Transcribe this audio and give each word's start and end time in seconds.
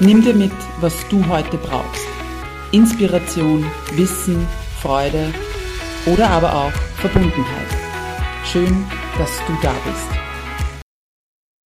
Nimm 0.00 0.22
dir 0.22 0.34
mit, 0.34 0.50
was 0.80 1.08
du 1.08 1.24
heute 1.28 1.56
brauchst. 1.56 2.04
Inspiration, 2.72 3.62
Wissen, 3.92 4.44
Freude 4.80 5.32
oder 6.12 6.30
aber 6.30 6.52
auch 6.52 6.72
Verbundenheit. 6.96 7.68
Schön, 8.44 8.84
dass 9.18 9.38
du 9.46 9.56
da 9.62 9.72
bist. 9.86 10.08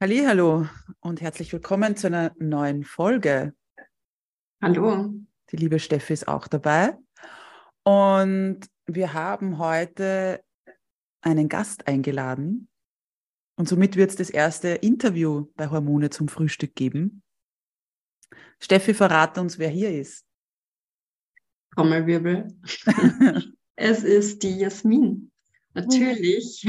Hallo 0.03 0.67
und 1.01 1.23
herzlich 1.23 1.51
willkommen 1.55 1.97
zu 1.97 2.09
einer 2.09 2.35
neuen 2.39 2.85
Folge. 2.85 3.55
Hallo. 4.61 5.15
Die 5.51 5.57
liebe 5.57 5.79
Steffi 5.79 6.13
ist 6.13 6.29
auch 6.29 6.49
dabei. 6.49 6.99
Und 7.83 8.61
wir 8.85 9.15
haben 9.15 9.57
heute 9.57 10.45
einen 11.23 11.49
Gast 11.49 11.89
eingeladen. 11.89 12.69
Und 13.57 13.71
somit 13.71 13.97
wird 13.97 14.11
es 14.11 14.17
das 14.17 14.29
erste 14.29 14.69
Interview 14.69 15.47
bei 15.57 15.71
Hormone 15.71 16.11
zum 16.11 16.29
Frühstück 16.29 16.75
geben. 16.75 17.23
Steffi, 18.61 18.95
verrate 18.95 19.41
uns, 19.41 19.59
wer 19.59 19.69
hier 19.69 19.91
ist. 19.91 20.25
Trommelwirbel. 21.75 22.49
es 23.77 24.03
ist 24.03 24.43
die 24.43 24.59
Jasmin. 24.59 25.31
Natürlich 25.75 26.67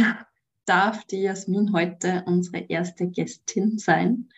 darf 0.65 1.03
die 1.05 1.21
Jasmin 1.21 1.73
heute 1.73 2.23
unsere 2.27 2.59
erste 2.59 3.07
Gästin 3.07 3.79
sein. 3.79 4.29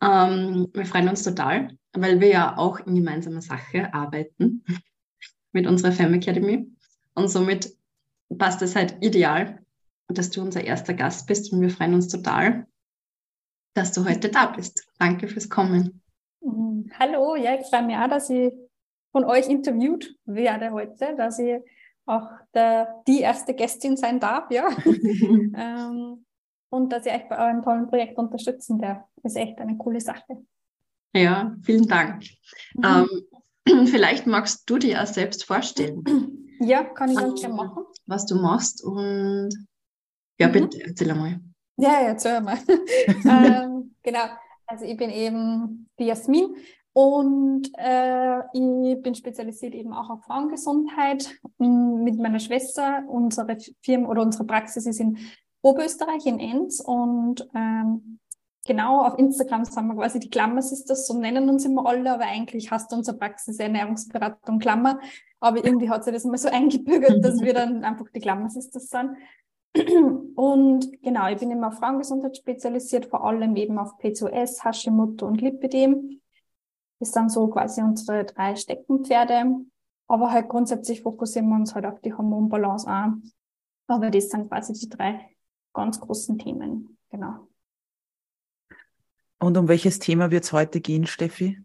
Ähm, 0.00 0.68
wir 0.72 0.86
freuen 0.86 1.08
uns 1.08 1.24
total, 1.24 1.76
weil 1.92 2.20
wir 2.20 2.28
ja 2.28 2.56
auch 2.56 2.80
in 2.80 2.94
gemeinsamer 2.94 3.42
Sache 3.42 3.92
arbeiten 3.92 4.64
mit 5.52 5.66
unserer 5.66 5.92
Femme 5.92 6.16
Academy. 6.16 6.70
Und 7.14 7.28
somit 7.28 7.76
passt 8.38 8.62
es 8.62 8.76
halt 8.76 8.96
ideal, 9.02 9.62
dass 10.08 10.30
du 10.30 10.40
unser 10.40 10.64
erster 10.64 10.94
Gast 10.94 11.26
bist. 11.26 11.52
Und 11.52 11.60
wir 11.60 11.70
freuen 11.70 11.94
uns 11.94 12.08
total, 12.08 12.66
dass 13.74 13.92
du 13.92 14.06
heute 14.06 14.30
da 14.30 14.46
bist. 14.46 14.86
Danke 14.98 15.28
fürs 15.28 15.50
Kommen. 15.50 16.00
Mhm. 16.40 16.90
Hallo, 16.98 17.36
ja, 17.36 17.54
ich 17.54 17.66
freue 17.66 17.84
mich 17.84 17.96
auch, 17.96 18.08
dass 18.08 18.30
ich 18.30 18.52
von 19.12 19.24
euch 19.24 19.48
interviewt 19.48 20.14
werde 20.24 20.70
heute, 20.70 21.14
dass 21.16 21.38
ich 21.38 21.60
auch 22.06 22.28
der, 22.54 23.02
die 23.06 23.20
erste 23.20 23.54
Gästin 23.54 23.96
sein 23.96 24.20
darf, 24.20 24.50
ja. 24.50 24.68
ähm, 24.86 26.24
und 26.70 26.92
dass 26.92 27.06
ich 27.06 27.12
euch 27.12 27.28
bei 27.28 27.38
eurem 27.38 27.62
tollen 27.62 27.88
Projekt 27.88 28.18
unterstützen 28.18 28.78
darf. 28.78 29.02
Ist 29.22 29.36
echt 29.36 29.58
eine 29.58 29.76
coole 29.76 30.00
Sache. 30.00 30.44
Ja, 31.14 31.56
vielen 31.62 31.86
Dank. 31.86 32.24
Mhm. 32.74 33.08
Ähm, 33.66 33.86
vielleicht 33.86 34.26
magst 34.26 34.68
du 34.68 34.78
dir 34.78 34.90
ja 34.92 35.06
selbst 35.06 35.44
vorstellen. 35.44 36.04
Ja, 36.60 36.84
kann 36.84 37.10
ich 37.10 37.16
ganz 37.16 37.40
gerne 37.40 37.54
machen. 37.54 37.84
Was 38.06 38.26
du 38.26 38.36
machst 38.36 38.84
und 38.84 39.50
ja, 40.38 40.48
mhm. 40.48 40.52
bitte, 40.52 40.82
erzähl 40.82 41.10
einmal. 41.10 41.40
Ja, 41.76 42.00
erzähl 42.00 42.40
mal. 42.40 42.58
ähm, 43.24 43.94
genau. 44.02 44.26
Also 44.68 44.84
ich 44.84 44.96
bin 44.96 45.10
eben 45.10 45.88
die 45.98 46.04
Jasmin 46.04 46.54
und 46.92 47.70
äh, 47.78 48.40
ich 48.52 49.02
bin 49.02 49.14
spezialisiert 49.14 49.74
eben 49.74 49.92
auch 49.94 50.10
auf 50.10 50.24
Frauengesundheit 50.24 51.34
mit 51.58 52.18
meiner 52.18 52.38
Schwester. 52.38 53.02
Unsere 53.08 53.56
Firma 53.82 54.08
oder 54.08 54.22
unsere 54.22 54.44
Praxis 54.44 54.86
ist 54.86 55.00
in 55.00 55.18
Oberösterreich, 55.62 56.26
in 56.26 56.38
Enns 56.38 56.80
und 56.80 57.48
ähm, 57.54 58.18
genau 58.66 59.04
auf 59.04 59.18
Instagram 59.18 59.64
sind 59.64 59.86
wir 59.86 59.94
quasi 59.94 60.20
die 60.20 60.30
Klammer 60.30 60.60
Sisters, 60.60 61.06
so 61.06 61.18
nennen 61.18 61.48
uns 61.48 61.64
immer 61.64 61.86
alle, 61.86 62.12
aber 62.12 62.24
eigentlich 62.24 62.70
hast 62.70 62.92
du 62.92 62.96
unsere 62.96 63.16
Praxis 63.16 63.58
Ernährungsberatung 63.58 64.58
Klammer. 64.58 65.00
Aber 65.40 65.64
irgendwie 65.64 65.88
hat 65.88 66.04
sich 66.04 66.12
das 66.12 66.24
mal 66.24 66.36
so 66.36 66.48
eingebürgert, 66.52 67.24
dass 67.24 67.40
wir 67.40 67.54
dann 67.54 67.84
einfach 67.84 68.06
die 68.14 68.20
Klammer 68.20 68.50
Sisters 68.50 68.88
sind. 68.88 69.16
Und 70.34 71.02
genau, 71.02 71.28
ich 71.28 71.38
bin 71.38 71.50
immer 71.50 71.68
auf 71.68 71.78
Frauengesundheit 71.78 72.36
spezialisiert, 72.36 73.06
vor 73.06 73.24
allem 73.24 73.56
eben 73.56 73.78
auf 73.78 73.98
PCOS, 73.98 74.64
Hashimoto 74.64 75.26
und 75.26 75.40
Lipidem. 75.40 76.20
Das 77.00 77.12
sind 77.12 77.30
so 77.30 77.48
quasi 77.48 77.82
unsere 77.82 78.24
drei 78.24 78.56
Steckenpferde. 78.56 79.64
Aber 80.08 80.32
halt 80.32 80.48
grundsätzlich 80.48 81.02
fokussieren 81.02 81.48
wir 81.48 81.56
uns 81.56 81.74
halt 81.74 81.84
auf 81.84 82.00
die 82.00 82.14
Hormonbalance 82.14 82.88
an. 82.88 83.22
Aber 83.86 84.10
das 84.10 84.30
sind 84.30 84.48
quasi 84.48 84.72
die 84.72 84.88
drei 84.88 85.36
ganz 85.74 86.00
großen 86.00 86.38
Themen. 86.38 86.98
Genau. 87.10 87.48
Und 89.38 89.56
um 89.56 89.68
welches 89.68 89.98
Thema 89.98 90.30
wird 90.30 90.44
es 90.44 90.52
heute 90.52 90.80
gehen, 90.80 91.06
Steffi? 91.06 91.62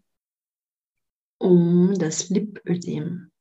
Um 1.38 1.94
das 1.98 2.28
Lipödem. 2.28 3.32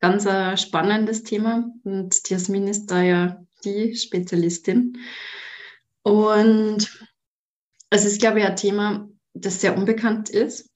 Ganz 0.00 0.26
ein 0.26 0.56
spannendes 0.56 1.22
Thema. 1.22 1.70
Und 1.82 2.28
Jasmin 2.28 2.68
ist 2.68 2.86
da 2.86 3.02
ja 3.02 3.44
die 3.64 3.96
Spezialistin. 3.96 4.98
Und 6.02 7.06
es 7.90 8.04
ist, 8.04 8.20
glaube 8.20 8.40
ich, 8.40 8.46
ein 8.46 8.56
Thema, 8.56 9.08
das 9.34 9.60
sehr 9.60 9.76
unbekannt 9.76 10.28
ist. 10.30 10.70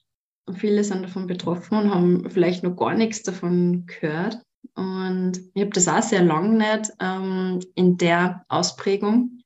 Viele 0.54 0.82
sind 0.82 1.02
davon 1.02 1.26
betroffen 1.26 1.78
und 1.78 1.94
haben 1.94 2.30
vielleicht 2.30 2.62
noch 2.62 2.76
gar 2.76 2.94
nichts 2.94 3.22
davon 3.22 3.86
gehört. 3.86 4.38
Und 4.74 5.40
ich 5.54 5.62
habe 5.62 5.72
das 5.72 5.88
auch 5.88 6.02
sehr 6.02 6.22
lange 6.22 6.56
nicht 6.56 6.92
ähm, 7.00 7.60
in 7.74 7.96
der 7.96 8.44
Ausprägung 8.48 9.42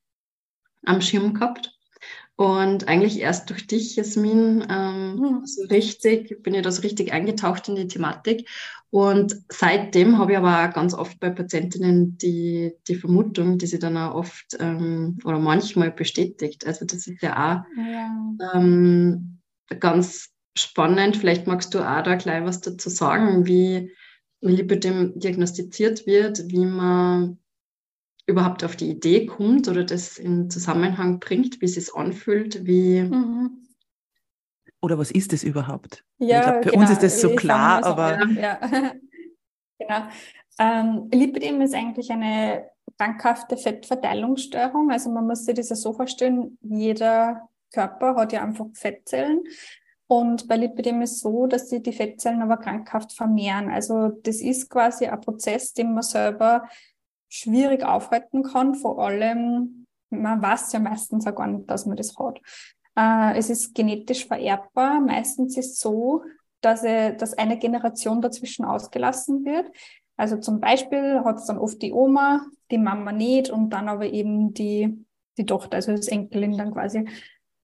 am 0.84 1.00
Schirm 1.00 1.34
gehabt. 1.34 1.76
Und 2.42 2.88
eigentlich 2.88 3.20
erst 3.20 3.50
durch 3.50 3.68
dich, 3.68 3.94
Jasmin, 3.94 4.66
ähm, 4.68 5.14
mhm. 5.14 5.46
so 5.46 5.62
richtig, 5.66 6.42
bin 6.42 6.54
ich 6.54 6.62
da 6.62 6.72
so 6.72 6.82
richtig 6.82 7.12
eingetaucht 7.12 7.68
in 7.68 7.76
die 7.76 7.86
Thematik. 7.86 8.48
Und 8.90 9.36
seitdem 9.48 10.18
habe 10.18 10.32
ich 10.32 10.38
aber 10.38 10.68
auch 10.68 10.74
ganz 10.74 10.92
oft 10.92 11.20
bei 11.20 11.30
Patientinnen 11.30 12.18
die, 12.18 12.72
die 12.88 12.96
Vermutung, 12.96 13.58
die 13.58 13.66
sie 13.66 13.78
dann 13.78 13.96
auch 13.96 14.16
oft 14.16 14.56
ähm, 14.58 15.18
oder 15.24 15.38
manchmal 15.38 15.92
bestätigt. 15.92 16.66
Also 16.66 16.84
das 16.84 17.06
ist 17.06 17.22
ja 17.22 17.30
auch 17.30 17.78
ja. 17.80 18.34
Ähm, 18.54 19.38
ganz 19.78 20.30
spannend. 20.58 21.18
Vielleicht 21.18 21.46
magst 21.46 21.72
du 21.74 21.78
auch 21.78 22.02
da 22.02 22.16
gleich 22.16 22.42
was 22.42 22.60
dazu 22.60 22.90
sagen, 22.90 23.46
wie, 23.46 23.92
wie 24.40 24.52
Lipidem 24.52 25.16
diagnostiziert 25.16 26.06
wird, 26.06 26.48
wie 26.48 26.66
man 26.66 27.38
überhaupt 28.26 28.64
auf 28.64 28.76
die 28.76 28.90
Idee 28.90 29.26
kommt 29.26 29.68
oder 29.68 29.84
das 29.84 30.18
in 30.18 30.50
Zusammenhang 30.50 31.18
bringt, 31.18 31.60
wie 31.60 31.66
es 31.66 31.74
sich 31.74 31.94
anfühlt, 31.94 32.66
wie. 32.66 33.02
Mhm. 33.02 33.58
Oder 34.80 34.98
was 34.98 35.10
ist 35.10 35.32
es 35.32 35.44
überhaupt? 35.44 36.04
Ja, 36.18 36.38
ich 36.38 36.44
glaub, 36.44 36.64
für 36.64 36.70
genau. 36.70 36.82
uns 36.82 36.90
ist 36.90 37.02
das 37.02 37.20
so 37.20 37.34
klar, 37.34 37.84
aber. 37.84 38.24
Ja. 38.30 38.58
genau. 39.78 40.06
Ähm, 40.58 41.08
Lipidem 41.12 41.60
ist 41.60 41.74
eigentlich 41.74 42.10
eine 42.10 42.68
krankhafte 42.98 43.56
Fettverteilungsstörung. 43.56 44.90
Also 44.90 45.10
man 45.10 45.26
muss 45.26 45.44
sich 45.44 45.54
das 45.54 45.70
ja 45.70 45.76
so 45.76 45.92
vorstellen, 45.92 46.58
jeder 46.60 47.48
Körper 47.72 48.16
hat 48.16 48.32
ja 48.32 48.42
einfach 48.42 48.66
Fettzellen. 48.74 49.44
Und 50.06 50.46
bei 50.46 50.56
Lipidem 50.56 51.00
ist 51.00 51.20
so, 51.20 51.46
dass 51.46 51.70
sich 51.70 51.82
die 51.82 51.92
Fettzellen 51.92 52.42
aber 52.42 52.58
krankhaft 52.58 53.12
vermehren. 53.12 53.70
Also 53.70 54.08
das 54.08 54.40
ist 54.42 54.68
quasi 54.68 55.06
ein 55.06 55.20
Prozess, 55.20 55.72
den 55.72 55.94
man 55.94 56.02
selber 56.02 56.68
schwierig 57.32 57.82
aufhalten 57.82 58.42
kann. 58.42 58.74
Vor 58.74 58.98
allem, 58.98 59.86
man 60.10 60.42
weiß 60.42 60.72
ja 60.74 60.80
meistens 60.80 61.26
auch 61.26 61.34
gar 61.34 61.46
nicht, 61.46 61.68
dass 61.70 61.86
man 61.86 61.96
das 61.96 62.16
hat. 62.18 62.40
Äh, 62.94 63.38
es 63.38 63.48
ist 63.48 63.74
genetisch 63.74 64.26
vererbbar. 64.26 65.00
Meistens 65.00 65.56
ist 65.56 65.72
es 65.72 65.78
so, 65.78 66.22
dass, 66.60 66.84
er, 66.84 67.14
dass 67.14 67.32
eine 67.32 67.58
Generation 67.58 68.20
dazwischen 68.20 68.66
ausgelassen 68.66 69.46
wird. 69.46 69.66
Also 70.16 70.36
zum 70.36 70.60
Beispiel 70.60 71.22
hat 71.24 71.36
es 71.36 71.46
dann 71.46 71.58
oft 71.58 71.80
die 71.80 71.92
Oma, 71.92 72.44
die 72.70 72.78
Mama 72.78 73.12
nicht 73.12 73.50
und 73.50 73.70
dann 73.70 73.88
aber 73.88 74.04
eben 74.06 74.52
die, 74.52 75.04
die 75.38 75.46
Tochter, 75.46 75.76
also 75.76 75.92
das 75.92 76.08
Enkelin 76.08 76.58
dann 76.58 76.72
quasi. 76.72 77.08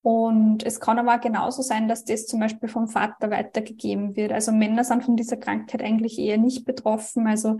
Und 0.00 0.64
es 0.64 0.80
kann 0.80 0.98
aber 0.98 1.16
auch 1.16 1.20
genauso 1.20 1.60
sein, 1.60 1.88
dass 1.88 2.04
das 2.04 2.26
zum 2.26 2.40
Beispiel 2.40 2.70
vom 2.70 2.88
Vater 2.88 3.30
weitergegeben 3.30 4.16
wird. 4.16 4.32
Also 4.32 4.50
Männer 4.50 4.82
sind 4.82 5.04
von 5.04 5.16
dieser 5.16 5.36
Krankheit 5.36 5.82
eigentlich 5.82 6.18
eher 6.18 6.38
nicht 6.38 6.64
betroffen. 6.64 7.26
Also 7.26 7.58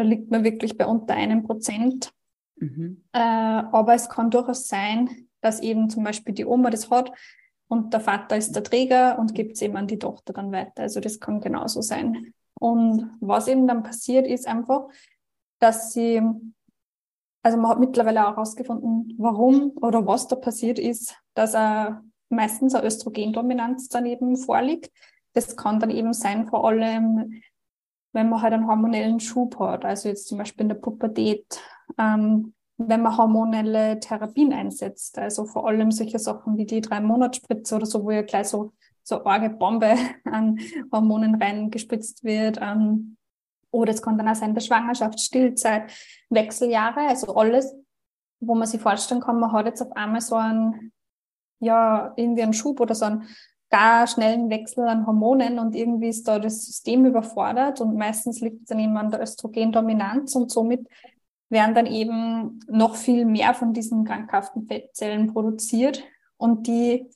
da 0.00 0.06
liegt 0.06 0.30
man 0.30 0.44
wirklich 0.44 0.78
bei 0.78 0.86
unter 0.86 1.14
einem 1.14 1.42
Prozent. 1.42 2.10
Mhm. 2.56 3.04
Äh, 3.12 3.18
aber 3.18 3.94
es 3.94 4.08
kann 4.08 4.30
durchaus 4.30 4.66
sein, 4.66 5.28
dass 5.42 5.60
eben 5.60 5.90
zum 5.90 6.04
Beispiel 6.04 6.34
die 6.34 6.46
Oma 6.46 6.70
das 6.70 6.90
hat 6.90 7.12
und 7.68 7.92
der 7.92 8.00
Vater 8.00 8.38
ist 8.38 8.56
der 8.56 8.64
Träger 8.64 9.18
und 9.18 9.34
gibt 9.34 9.56
es 9.56 9.62
eben 9.62 9.76
an 9.76 9.86
die 9.86 9.98
Tochter 9.98 10.32
dann 10.32 10.52
weiter. 10.52 10.82
Also 10.82 11.00
das 11.00 11.20
kann 11.20 11.42
genauso 11.42 11.82
sein. 11.82 12.32
Und 12.58 13.10
was 13.20 13.46
eben 13.46 13.66
dann 13.68 13.82
passiert, 13.82 14.26
ist 14.26 14.48
einfach, 14.48 14.88
dass 15.58 15.92
sie, 15.92 16.22
also 17.42 17.58
man 17.58 17.70
hat 17.70 17.80
mittlerweile 17.80 18.26
auch 18.26 18.36
herausgefunden, 18.36 19.14
warum 19.18 19.72
oder 19.82 20.06
was 20.06 20.28
da 20.28 20.36
passiert 20.36 20.78
ist, 20.78 21.14
dass 21.34 21.54
ein 21.54 22.10
meistens 22.30 22.74
eine 22.74 22.86
Östrogendominanz 22.86 23.88
daneben 23.88 24.36
vorliegt. 24.36 24.90
Das 25.34 25.56
kann 25.56 25.78
dann 25.78 25.90
eben 25.90 26.14
sein, 26.14 26.46
vor 26.46 26.66
allem, 26.66 27.42
wenn 28.12 28.28
man 28.28 28.42
halt 28.42 28.52
einen 28.52 28.66
hormonellen 28.66 29.20
Schub 29.20 29.58
hat, 29.58 29.84
also 29.84 30.08
jetzt 30.08 30.28
zum 30.28 30.38
Beispiel 30.38 30.62
in 30.62 30.68
der 30.68 30.76
Pubertät, 30.76 31.60
ähm, 31.98 32.54
wenn 32.76 33.02
man 33.02 33.16
hormonelle 33.16 34.00
Therapien 34.00 34.52
einsetzt, 34.52 35.18
also 35.18 35.44
vor 35.44 35.68
allem 35.68 35.90
solche 35.90 36.18
Sachen 36.18 36.56
wie 36.56 36.64
die 36.64 36.80
drei 36.80 37.00
Monatsspritze 37.00 37.76
oder 37.76 37.86
so, 37.86 38.04
wo 38.04 38.10
ja 38.10 38.22
gleich 38.22 38.48
so 38.48 38.72
so 39.02 39.24
arge 39.24 39.50
Bombe 39.50 39.96
an 40.24 40.58
Hormonen 40.92 41.34
reingespritzt 41.34 42.24
wird. 42.24 42.58
Ähm, 42.60 43.16
oder 43.70 43.92
es 43.92 44.02
kann 44.02 44.18
dann 44.18 44.28
auch 44.28 44.34
sein, 44.34 44.54
der 44.54 44.62
Schwangerschaft, 44.62 45.20
Stillzeit, 45.20 45.92
Wechseljahre, 46.28 47.00
also 47.08 47.34
alles, 47.36 47.72
wo 48.40 48.54
man 48.54 48.66
sich 48.66 48.80
vorstellen 48.80 49.20
kann, 49.20 49.38
man 49.38 49.52
hat 49.52 49.66
jetzt 49.66 49.82
auf 49.82 49.92
einmal 49.92 50.20
so 50.20 50.34
einen, 50.34 50.92
ja, 51.60 52.12
irgendwie 52.16 52.42
einen 52.42 52.52
Schub 52.52 52.80
oder 52.80 52.94
so 52.94 53.04
einen 53.04 53.28
gar 53.70 54.06
schnellen 54.06 54.50
Wechsel 54.50 54.86
an 54.86 55.06
Hormonen 55.06 55.58
und 55.58 55.74
irgendwie 55.74 56.08
ist 56.08 56.26
da 56.26 56.38
das 56.38 56.66
System 56.66 57.06
überfordert 57.06 57.80
und 57.80 57.96
meistens 57.96 58.40
liegt 58.40 58.62
es 58.62 58.68
dann 58.68 58.80
eben 58.80 58.96
an 58.96 59.10
der 59.10 59.22
Östrogendominanz 59.22 60.34
und 60.34 60.50
somit 60.50 60.86
werden 61.48 61.74
dann 61.74 61.86
eben 61.86 62.60
noch 62.68 62.96
viel 62.96 63.24
mehr 63.24 63.54
von 63.54 63.72
diesen 63.72 64.04
krankhaften 64.04 64.66
Fettzellen 64.66 65.32
produziert 65.32 66.02
und 66.36 66.66
die 66.66 67.08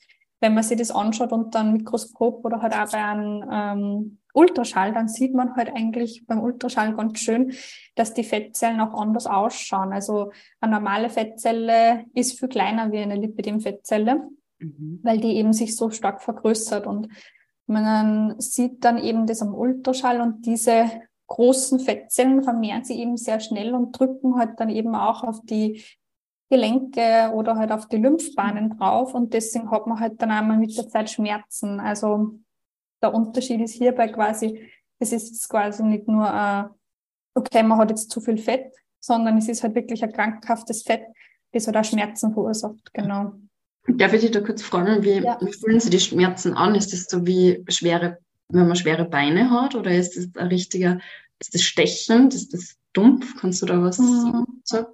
wenn 0.44 0.52
man 0.52 0.62
sich 0.62 0.76
das 0.76 0.90
anschaut 0.90 1.32
unter 1.32 1.60
einem 1.60 1.72
Mikroskop 1.72 2.44
oder 2.44 2.60
halt 2.60 2.74
auch 2.74 2.92
bei 2.92 3.02
einem 3.02 3.48
ähm, 3.50 4.18
Ultraschall, 4.34 4.92
dann 4.92 5.08
sieht 5.08 5.32
man 5.32 5.56
halt 5.56 5.74
eigentlich 5.74 6.26
beim 6.26 6.40
Ultraschall 6.40 6.94
ganz 6.94 7.20
schön, 7.20 7.54
dass 7.94 8.12
die 8.12 8.24
Fettzellen 8.24 8.80
auch 8.82 8.92
anders 8.92 9.26
ausschauen. 9.26 9.94
Also 9.94 10.32
eine 10.60 10.72
normale 10.72 11.08
Fettzelle 11.08 12.04
ist 12.12 12.38
viel 12.38 12.48
kleiner 12.48 12.92
wie 12.92 12.98
eine 12.98 13.16
Lipidem-Fettzelle, 13.16 14.28
mhm. 14.58 15.00
weil 15.02 15.18
die 15.18 15.36
eben 15.36 15.52
sich 15.52 15.76
so 15.76 15.90
stark 15.90 16.22
vergrößert 16.22 16.86
und 16.86 17.08
man 17.66 18.38
sieht 18.40 18.84
dann 18.84 18.98
eben 18.98 19.26
das 19.26 19.40
am 19.42 19.54
Ultraschall 19.54 20.20
und 20.20 20.44
diese 20.44 20.90
großen 21.26 21.80
Fettzellen 21.80 22.42
vermehren 22.42 22.84
sich 22.84 22.98
eben 22.98 23.16
sehr 23.16 23.40
schnell 23.40 23.74
und 23.74 23.98
drücken 23.98 24.36
halt 24.36 24.60
dann 24.60 24.68
eben 24.68 24.94
auch 24.94 25.24
auf 25.24 25.40
die 25.44 25.82
Gelenke 26.50 27.32
oder 27.34 27.56
halt 27.56 27.72
auf 27.72 27.88
die 27.88 27.96
Lymphbahnen 27.96 28.76
drauf 28.76 29.14
und 29.14 29.32
deswegen 29.32 29.70
hat 29.70 29.86
man 29.86 29.98
halt 29.98 30.20
dann 30.20 30.30
einmal 30.30 30.58
mit 30.58 30.76
der 30.76 30.88
Zeit 30.88 31.10
Schmerzen. 31.10 31.80
Also 31.80 32.38
der 33.02 33.14
Unterschied 33.14 33.60
ist 33.60 33.74
hierbei 33.74 34.08
quasi, 34.08 34.70
es 34.98 35.12
ist 35.12 35.48
quasi 35.48 35.82
nicht 35.82 36.06
nur, 36.06 36.26
äh, 36.26 36.64
okay, 37.34 37.62
man 37.62 37.78
hat 37.78 37.90
jetzt 37.90 38.10
zu 38.10 38.20
viel 38.20 38.38
Fett, 38.38 38.74
sondern 39.00 39.38
es 39.38 39.48
ist 39.48 39.62
halt 39.62 39.74
wirklich 39.74 40.02
ein 40.04 40.12
krankhaftes 40.12 40.82
Fett, 40.82 41.06
das 41.52 41.66
halt 41.66 41.76
auch 41.76 41.84
Schmerzen 41.84 42.32
verursacht, 42.32 42.92
genau. 42.92 43.32
Darf 43.86 44.14
ich 44.14 44.22
dich 44.22 44.30
da 44.30 44.40
kurz 44.40 44.62
fragen, 44.62 45.02
wie, 45.04 45.18
ja. 45.20 45.38
fühlen 45.38 45.78
sich 45.78 45.90
die 45.90 46.00
Schmerzen 46.00 46.54
an? 46.54 46.74
Ist 46.74 46.92
das 46.92 47.04
so 47.04 47.26
wie 47.26 47.64
schwere, 47.68 48.18
wenn 48.48 48.66
man 48.66 48.76
schwere 48.76 49.04
Beine 49.04 49.50
hat 49.50 49.74
oder 49.74 49.94
ist 49.94 50.16
das 50.16 50.28
ein 50.36 50.48
richtiger, 50.48 51.00
ist 51.38 51.54
das 51.54 51.62
stechend, 51.62 52.34
ist 52.34 52.54
das 52.54 52.76
dumpf? 52.94 53.36
Kannst 53.38 53.60
du 53.60 53.66
da 53.66 53.82
was 53.82 53.98
mhm. 53.98 54.46
sagen? 54.64 54.86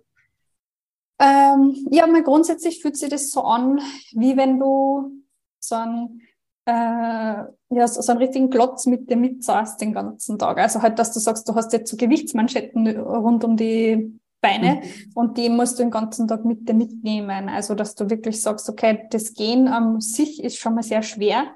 Ähm, 1.21 1.87
ja, 1.91 2.07
mal 2.07 2.23
grundsätzlich 2.23 2.81
fühlt 2.81 2.97
sich 2.97 3.11
das 3.11 3.31
so 3.31 3.43
an, 3.43 3.81
wie 4.13 4.37
wenn 4.37 4.59
du 4.59 5.23
so 5.61 5.75
einen, 5.75 6.23
äh, 6.65 6.73
ja, 6.73 7.87
so, 7.87 8.01
so 8.01 8.13
einen 8.13 8.23
richtigen 8.23 8.51
Klotz 8.51 8.87
mit 8.87 9.09
dir 9.09 9.17
mitsaßt 9.17 9.81
den 9.81 9.93
ganzen 9.93 10.39
Tag. 10.39 10.59
Also 10.59 10.83
halt, 10.83 10.99
dass 10.99 11.13
du 11.13 11.21
sagst, 11.21 11.49
du 11.49 11.55
hast 11.55 11.73
jetzt 11.73 11.91
so 11.91 11.97
Gewichtsmanschetten 11.97 12.89
rund 12.99 13.45
um 13.45 13.57
die 13.57 14.20
Beine 14.41 14.77
mhm. 14.77 15.13
und 15.15 15.39
die 15.39 15.49
musst 15.49 15.79
du 15.79 15.83
den 15.83 15.91
ganzen 15.91 16.27
Tag 16.27 16.45
mit 16.45 16.69
dir 16.69 16.75
mitnehmen. 16.75 17.49
Also, 17.49 17.75
dass 17.75 17.95
du 17.95 18.09
wirklich 18.09 18.41
sagst, 18.41 18.69
okay, 18.69 19.07
das 19.11 19.35
Gehen 19.35 19.69
an 19.69 20.01
sich 20.01 20.43
ist 20.43 20.59
schon 20.59 20.75
mal 20.75 20.83
sehr 20.83 21.03
schwer, 21.03 21.55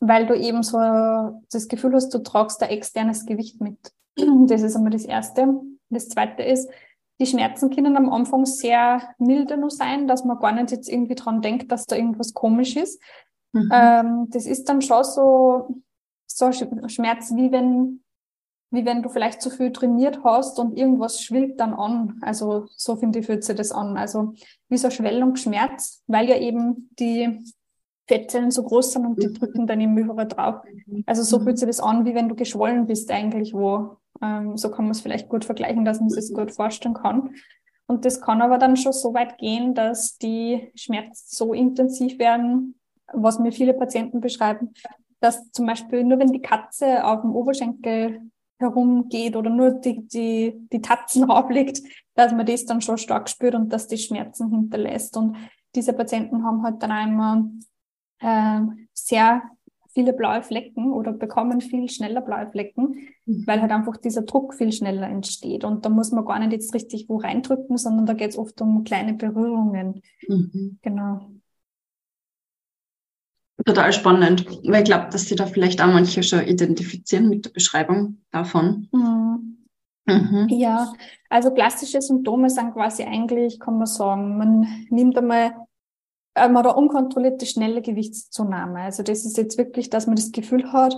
weil 0.00 0.26
du 0.26 0.34
eben 0.34 0.62
so 0.62 0.78
das 1.50 1.68
Gefühl 1.68 1.94
hast, 1.94 2.12
du 2.12 2.18
tragst 2.18 2.62
ein 2.62 2.70
externes 2.70 3.26
Gewicht 3.26 3.60
mit. 3.60 3.78
Das 4.46 4.62
ist 4.62 4.76
einmal 4.76 4.92
das 4.92 5.04
Erste. 5.04 5.60
Das 5.90 6.08
Zweite 6.08 6.42
ist, 6.42 6.68
die 7.18 7.26
Schmerzen 7.26 7.70
können 7.70 7.96
am 7.96 8.12
Anfang 8.12 8.44
sehr 8.44 9.14
milde 9.18 9.56
nur 9.56 9.70
sein, 9.70 10.06
dass 10.06 10.24
man 10.24 10.38
gar 10.38 10.52
nicht 10.52 10.70
jetzt 10.70 10.88
irgendwie 10.88 11.14
dran 11.14 11.40
denkt, 11.40 11.70
dass 11.72 11.86
da 11.86 11.96
irgendwas 11.96 12.34
komisch 12.34 12.76
ist. 12.76 13.00
Mhm. 13.52 13.70
Ähm, 13.72 14.26
das 14.30 14.46
ist 14.46 14.68
dann 14.68 14.82
schon 14.82 15.04
so, 15.04 15.82
so 16.26 16.52
Schmerz, 16.52 17.32
wie 17.34 17.50
wenn, 17.52 18.02
wie 18.76 18.86
wenn 18.86 19.02
du 19.02 19.08
vielleicht 19.08 19.42
zu 19.42 19.50
viel 19.50 19.72
trainiert 19.72 20.20
hast 20.22 20.60
und 20.60 20.78
irgendwas 20.78 21.20
schwillt 21.20 21.58
dann 21.58 21.74
an. 21.74 22.18
Also 22.22 22.66
so 22.76 22.94
finde 22.94 23.18
ich, 23.18 23.26
fühlt 23.26 23.42
sich 23.42 23.56
das 23.56 23.72
an. 23.72 23.96
Also 23.96 24.34
wie 24.68 24.76
so 24.76 24.90
Schwellungsschmerz, 24.90 26.04
weil 26.06 26.28
ja 26.28 26.36
eben 26.36 26.90
die 26.98 27.42
Fettzellen 28.06 28.52
so 28.52 28.62
groß 28.62 28.92
sind 28.92 29.06
und 29.06 29.20
die 29.20 29.32
drücken 29.32 29.66
dann 29.66 29.80
im 29.80 29.98
überall 29.98 30.28
drauf. 30.28 30.62
Also 31.06 31.22
so 31.22 31.40
fühlt 31.40 31.58
sich 31.58 31.66
das 31.66 31.80
an, 31.80 32.04
wie 32.04 32.14
wenn 32.14 32.28
du 32.28 32.36
geschwollen 32.36 32.86
bist 32.86 33.10
eigentlich, 33.10 33.52
wo 33.52 33.96
ähm, 34.22 34.56
so 34.56 34.70
kann 34.70 34.84
man 34.84 34.92
es 34.92 35.00
vielleicht 35.00 35.28
gut 35.28 35.44
vergleichen, 35.44 35.84
dass 35.84 36.00
man 36.00 36.10
sich 36.10 36.32
gut 36.32 36.52
vorstellen 36.52 36.94
kann. 36.94 37.34
Und 37.86 38.04
das 38.04 38.20
kann 38.20 38.42
aber 38.42 38.58
dann 38.58 38.76
schon 38.76 38.92
so 38.92 39.14
weit 39.14 39.38
gehen, 39.38 39.74
dass 39.74 40.18
die 40.18 40.70
Schmerzen 40.74 41.24
so 41.28 41.52
intensiv 41.52 42.18
werden, 42.18 42.78
was 43.12 43.38
mir 43.38 43.52
viele 43.52 43.74
Patienten 43.74 44.20
beschreiben, 44.20 44.72
dass 45.20 45.50
zum 45.52 45.66
Beispiel 45.66 46.04
nur 46.04 46.18
wenn 46.18 46.32
die 46.32 46.42
Katze 46.42 47.04
auf 47.04 47.22
dem 47.22 47.34
Oberschenkel 47.34 48.20
herumgeht 48.58 49.36
oder 49.36 49.50
nur 49.50 49.72
die, 49.72 50.06
die, 50.06 50.68
die 50.72 50.80
Tatzen 50.80 51.24
rauflegt, 51.30 51.82
dass 52.14 52.32
man 52.32 52.46
das 52.46 52.64
dann 52.64 52.80
schon 52.80 52.98
stark 52.98 53.28
spürt 53.28 53.54
und 53.54 53.72
dass 53.72 53.88
die 53.88 53.98
Schmerzen 53.98 54.50
hinterlässt. 54.50 55.16
Und 55.16 55.36
diese 55.74 55.92
Patienten 55.92 56.44
haben 56.44 56.62
halt 56.62 56.82
dann 56.82 56.90
einmal 56.90 57.44
äh, 58.20 58.60
sehr 58.92 59.42
viele 59.96 60.12
blaue 60.12 60.42
Flecken 60.42 60.92
oder 60.92 61.12
bekommen 61.12 61.62
viel 61.62 61.88
schneller 61.88 62.20
blaue 62.20 62.46
Flecken, 62.48 63.08
mhm. 63.24 63.44
weil 63.46 63.62
halt 63.62 63.72
einfach 63.72 63.96
dieser 63.96 64.22
Druck 64.22 64.52
viel 64.52 64.70
schneller 64.70 65.08
entsteht. 65.08 65.64
Und 65.64 65.86
da 65.86 65.88
muss 65.88 66.12
man 66.12 66.26
gar 66.26 66.38
nicht 66.38 66.52
jetzt 66.52 66.74
richtig 66.74 67.08
wo 67.08 67.16
reindrücken, 67.16 67.78
sondern 67.78 68.04
da 68.04 68.12
geht 68.12 68.30
es 68.30 68.38
oft 68.38 68.60
um 68.60 68.84
kleine 68.84 69.14
Berührungen. 69.14 70.02
Mhm. 70.28 70.78
Genau. 70.82 71.30
Total 73.66 73.92
spannend, 73.92 74.46
weil 74.64 74.82
ich 74.82 74.84
glaube, 74.84 75.08
dass 75.10 75.26
sie 75.26 75.34
da 75.34 75.46
vielleicht 75.46 75.82
auch 75.82 75.88
manche 75.88 76.22
schon 76.22 76.46
identifizieren 76.46 77.28
mit 77.28 77.44
der 77.44 77.50
Beschreibung 77.50 78.18
davon. 78.30 78.88
Mhm. 78.92 79.66
Mhm. 80.06 80.46
Ja, 80.50 80.92
also 81.28 81.50
klassische 81.50 82.00
Symptome 82.00 82.48
sind 82.48 82.72
quasi 82.72 83.02
eigentlich, 83.02 83.58
kann 83.58 83.76
man 83.76 83.86
sagen, 83.86 84.38
man 84.38 84.86
nimmt 84.88 85.18
einmal 85.18 85.66
äh, 86.36 86.48
man 86.48 86.58
hat 86.58 86.66
eine 86.66 86.76
unkontrollierte, 86.76 87.46
schnelle 87.46 87.82
Gewichtszunahme. 87.82 88.80
Also 88.80 89.02
das 89.02 89.24
ist 89.24 89.36
jetzt 89.36 89.58
wirklich, 89.58 89.90
dass 89.90 90.06
man 90.06 90.16
das 90.16 90.32
Gefühl 90.32 90.72
hat, 90.72 90.94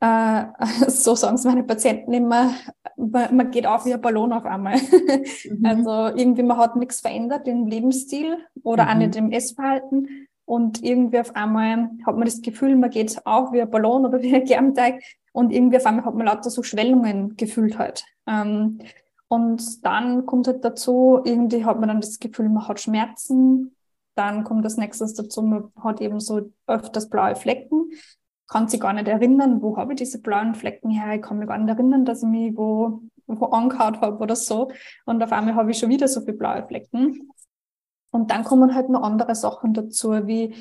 äh, 0.00 0.44
so 0.88 1.14
sagen 1.14 1.36
es 1.36 1.44
meine 1.44 1.64
Patienten 1.64 2.12
immer, 2.12 2.52
man, 2.96 3.36
man, 3.36 3.50
geht 3.50 3.66
auf 3.66 3.86
wie 3.86 3.94
ein 3.94 4.00
Ballon 4.00 4.32
auf 4.32 4.44
einmal. 4.44 4.76
Mhm. 4.76 5.64
Also 5.64 6.16
irgendwie, 6.16 6.42
man 6.42 6.58
hat 6.58 6.76
nichts 6.76 7.00
verändert 7.00 7.46
im 7.48 7.66
Lebensstil 7.66 8.38
oder 8.62 8.84
mhm. 8.84 8.90
auch 8.90 8.94
nicht 8.96 9.16
im 9.16 9.30
Essverhalten. 9.30 10.25
Und 10.46 10.82
irgendwie 10.82 11.18
auf 11.18 11.34
einmal 11.36 11.90
hat 12.06 12.16
man 12.16 12.24
das 12.24 12.40
Gefühl, 12.40 12.76
man 12.76 12.90
geht 12.90 13.20
auf 13.26 13.52
wie 13.52 13.60
ein 13.60 13.68
Ballon 13.68 14.06
oder 14.06 14.22
wie 14.22 14.34
ein 14.34 14.44
Germteig. 14.44 15.02
Und 15.32 15.52
irgendwie 15.52 15.76
auf 15.76 15.84
einmal 15.84 16.04
hat 16.06 16.14
man 16.14 16.26
lauter 16.26 16.48
so 16.48 16.62
Schwellungen 16.62 17.36
gefühlt 17.36 17.78
halt. 17.78 18.04
Ähm, 18.26 18.78
und 19.28 19.84
dann 19.84 20.24
kommt 20.24 20.46
halt 20.46 20.64
dazu, 20.64 21.20
irgendwie 21.24 21.64
hat 21.64 21.78
man 21.80 21.88
dann 21.88 22.00
das 22.00 22.20
Gefühl, 22.20 22.48
man 22.48 22.66
hat 22.68 22.80
Schmerzen, 22.80 23.74
dann 24.14 24.44
kommt 24.44 24.64
das 24.64 24.76
nächstes 24.76 25.14
dazu, 25.14 25.42
man 25.42 25.72
hat 25.82 26.00
eben 26.00 26.20
so 26.20 26.52
öfters 26.66 27.10
blaue 27.10 27.36
Flecken, 27.36 27.90
kann 28.48 28.68
sich 28.68 28.80
gar 28.80 28.92
nicht 28.92 29.08
erinnern, 29.08 29.60
wo 29.60 29.76
habe 29.76 29.92
ich 29.92 29.98
diese 29.98 30.20
blauen 30.22 30.54
Flecken 30.54 30.90
her. 30.90 31.14
Ich 31.14 31.22
kann 31.22 31.38
mich 31.38 31.48
gar 31.48 31.58
nicht 31.58 31.68
erinnern, 31.68 32.04
dass 32.04 32.22
ich 32.22 32.28
mich 32.28 32.56
wo, 32.56 33.02
wo 33.26 33.46
angehaut 33.46 34.00
habe 34.00 34.18
oder 34.18 34.36
so. 34.36 34.70
Und 35.04 35.22
auf 35.22 35.32
einmal 35.32 35.56
habe 35.56 35.72
ich 35.72 35.78
schon 35.78 35.90
wieder 35.90 36.06
so 36.06 36.20
viele 36.20 36.36
blaue 36.36 36.64
Flecken. 36.66 37.30
Und 38.16 38.30
dann 38.30 38.44
kommen 38.44 38.74
halt 38.74 38.88
noch 38.88 39.02
andere 39.02 39.34
Sachen 39.34 39.74
dazu, 39.74 40.26
wie 40.26 40.54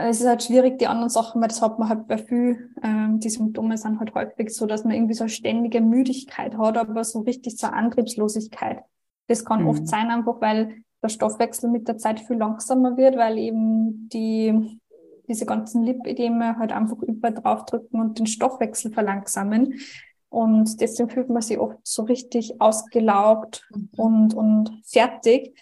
es 0.00 0.20
ist 0.20 0.28
halt 0.28 0.44
schwierig, 0.44 0.78
die 0.78 0.86
anderen 0.86 1.08
Sachen, 1.08 1.40
weil 1.40 1.48
das 1.48 1.60
hat 1.60 1.78
man 1.78 1.88
halt 1.88 2.06
bei 2.06 2.18
viel, 2.18 2.70
ähm, 2.82 3.18
die 3.18 3.30
Symptome 3.30 3.76
sind 3.76 3.98
halt 3.98 4.14
häufig 4.14 4.54
so, 4.54 4.66
dass 4.66 4.84
man 4.84 4.94
irgendwie 4.94 5.14
so 5.14 5.24
eine 5.24 5.30
ständige 5.30 5.80
Müdigkeit 5.80 6.56
hat, 6.56 6.76
aber 6.76 7.02
so 7.02 7.20
richtig 7.20 7.58
so 7.58 7.66
Antriebslosigkeit. 7.66 8.82
Das 9.26 9.44
kann 9.44 9.62
mhm. 9.62 9.68
oft 9.68 9.88
sein, 9.88 10.10
einfach 10.10 10.40
weil 10.40 10.82
der 11.02 11.08
Stoffwechsel 11.08 11.68
mit 11.68 11.88
der 11.88 11.98
Zeit 11.98 12.20
viel 12.20 12.36
langsamer 12.36 12.96
wird, 12.96 13.16
weil 13.16 13.38
eben 13.38 14.08
die, 14.08 14.80
diese 15.28 15.46
ganzen 15.46 15.82
Lipideme 15.82 16.56
halt 16.58 16.72
einfach 16.72 17.02
überall 17.02 17.34
draufdrücken 17.34 18.00
und 18.00 18.18
den 18.20 18.26
Stoffwechsel 18.26 18.92
verlangsamen. 18.92 19.80
Und 20.28 20.80
deswegen 20.80 21.08
fühlt 21.08 21.28
man 21.28 21.42
sich 21.42 21.58
oft 21.58 21.78
so 21.82 22.02
richtig 22.02 22.60
ausgelaugt 22.60 23.66
mhm. 23.74 23.88
und, 23.96 24.34
und 24.34 24.80
fertig. 24.84 25.56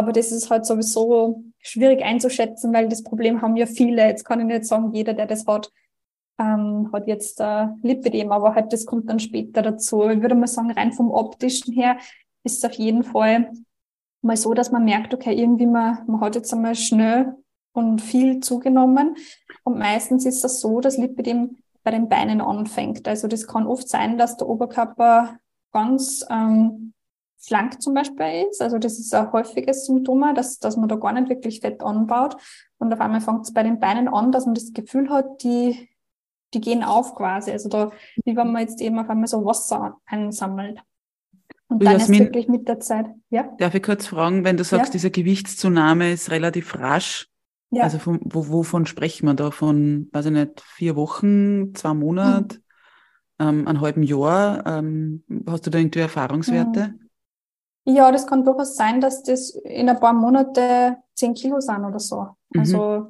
Aber 0.00 0.12
das 0.12 0.32
ist 0.32 0.48
halt 0.48 0.64
sowieso 0.64 1.44
schwierig 1.58 2.02
einzuschätzen, 2.02 2.72
weil 2.72 2.88
das 2.88 3.04
Problem 3.04 3.42
haben 3.42 3.54
ja 3.54 3.66
viele. 3.66 4.06
Jetzt 4.06 4.24
kann 4.24 4.40
ich 4.40 4.46
nicht 4.46 4.64
sagen, 4.64 4.94
jeder, 4.94 5.12
der 5.12 5.26
das 5.26 5.46
hat, 5.46 5.70
ähm, 6.38 6.88
hat 6.90 7.06
jetzt 7.06 7.38
äh, 7.38 7.66
Lipidem, 7.82 8.32
aber 8.32 8.54
halt 8.54 8.72
das 8.72 8.86
kommt 8.86 9.10
dann 9.10 9.20
später 9.20 9.60
dazu. 9.60 10.08
Ich 10.08 10.22
würde 10.22 10.34
mal 10.34 10.46
sagen, 10.46 10.70
rein 10.70 10.92
vom 10.92 11.10
optischen 11.10 11.74
her 11.74 11.98
ist 12.44 12.64
es 12.64 12.64
auf 12.64 12.72
jeden 12.78 13.04
Fall 13.04 13.52
mal 14.22 14.38
so, 14.38 14.54
dass 14.54 14.72
man 14.72 14.86
merkt, 14.86 15.12
okay, 15.12 15.34
irgendwie 15.34 15.66
man, 15.66 15.98
man 16.06 16.22
hat 16.22 16.34
jetzt 16.34 16.50
einmal 16.54 16.76
schnell 16.76 17.34
und 17.72 18.00
viel 18.00 18.40
zugenommen. 18.40 19.16
Und 19.64 19.78
meistens 19.78 20.24
ist 20.24 20.42
das 20.42 20.60
so, 20.60 20.80
dass 20.80 20.96
Lipidem 20.96 21.58
bei 21.82 21.90
den 21.90 22.08
Beinen 22.08 22.40
anfängt. 22.40 23.06
Also 23.06 23.28
das 23.28 23.46
kann 23.46 23.66
oft 23.66 23.86
sein, 23.86 24.16
dass 24.16 24.38
der 24.38 24.48
Oberkörper 24.48 25.36
ganz 25.72 26.24
ähm, 26.30 26.94
schlank 27.40 27.80
zum 27.80 27.94
Beispiel 27.94 28.46
ist. 28.50 28.60
Also 28.60 28.78
das 28.78 28.98
ist 28.98 29.14
ein 29.14 29.32
häufiges 29.32 29.86
Symptom, 29.86 30.34
dass, 30.34 30.58
dass 30.58 30.76
man 30.76 30.88
da 30.88 30.96
gar 30.96 31.12
nicht 31.12 31.28
wirklich 31.28 31.60
Fett 31.60 31.82
anbaut. 31.82 32.36
Und 32.78 32.92
auf 32.92 33.00
einmal 33.00 33.20
fängt 33.20 33.44
es 33.44 33.52
bei 33.52 33.62
den 33.62 33.80
Beinen 33.80 34.08
an, 34.08 34.32
dass 34.32 34.46
man 34.46 34.54
das 34.54 34.72
Gefühl 34.72 35.10
hat, 35.10 35.42
die, 35.42 35.88
die 36.54 36.60
gehen 36.60 36.84
auf 36.84 37.14
quasi. 37.14 37.50
Also 37.50 37.68
da, 37.68 37.90
wie 38.24 38.36
wenn 38.36 38.52
man 38.52 38.62
jetzt 38.62 38.80
eben 38.80 38.98
auf 38.98 39.08
einmal 39.08 39.26
so 39.26 39.44
Wasser 39.44 39.96
einsammelt. 40.06 40.80
Und 41.68 41.82
dann 41.84 41.98
Jasmin, 41.98 42.22
ist 42.22 42.26
wirklich 42.26 42.48
mit 42.48 42.68
der 42.68 42.80
Zeit. 42.80 43.06
Ja? 43.30 43.54
Darf 43.58 43.74
ich 43.74 43.82
kurz 43.82 44.06
fragen, 44.06 44.44
wenn 44.44 44.56
du 44.56 44.64
sagst, 44.64 44.88
ja? 44.88 44.92
diese 44.92 45.10
Gewichtszunahme 45.10 46.12
ist 46.12 46.30
relativ 46.30 46.76
rasch, 46.76 47.28
ja. 47.70 47.84
also 47.84 47.98
von, 47.98 48.18
wo, 48.24 48.48
wovon 48.48 48.86
sprechen 48.86 49.26
wir 49.26 49.34
da? 49.34 49.52
Von, 49.52 50.08
weiß 50.12 50.26
ich 50.26 50.32
nicht, 50.32 50.60
vier 50.60 50.96
Wochen, 50.96 51.72
zwei 51.76 51.94
Monate, 51.94 52.56
hm. 53.40 53.48
ähm, 53.48 53.68
einem 53.68 53.80
halben 53.80 54.02
Jahr? 54.02 54.66
Ähm, 54.66 55.22
hast 55.46 55.64
du 55.66 55.70
da 55.70 55.78
irgendwie 55.78 56.00
Erfahrungswerte? 56.00 56.86
Hm. 56.86 56.99
Ja, 57.84 58.12
das 58.12 58.26
kann 58.26 58.44
durchaus 58.44 58.76
sein, 58.76 59.00
dass 59.00 59.22
das 59.22 59.50
in 59.64 59.88
ein 59.88 59.98
paar 59.98 60.12
Monate 60.12 60.96
zehn 61.14 61.34
Kilo 61.34 61.60
sind 61.60 61.84
oder 61.84 61.98
so. 61.98 62.28
Mhm. 62.52 62.60
Also 62.60 63.06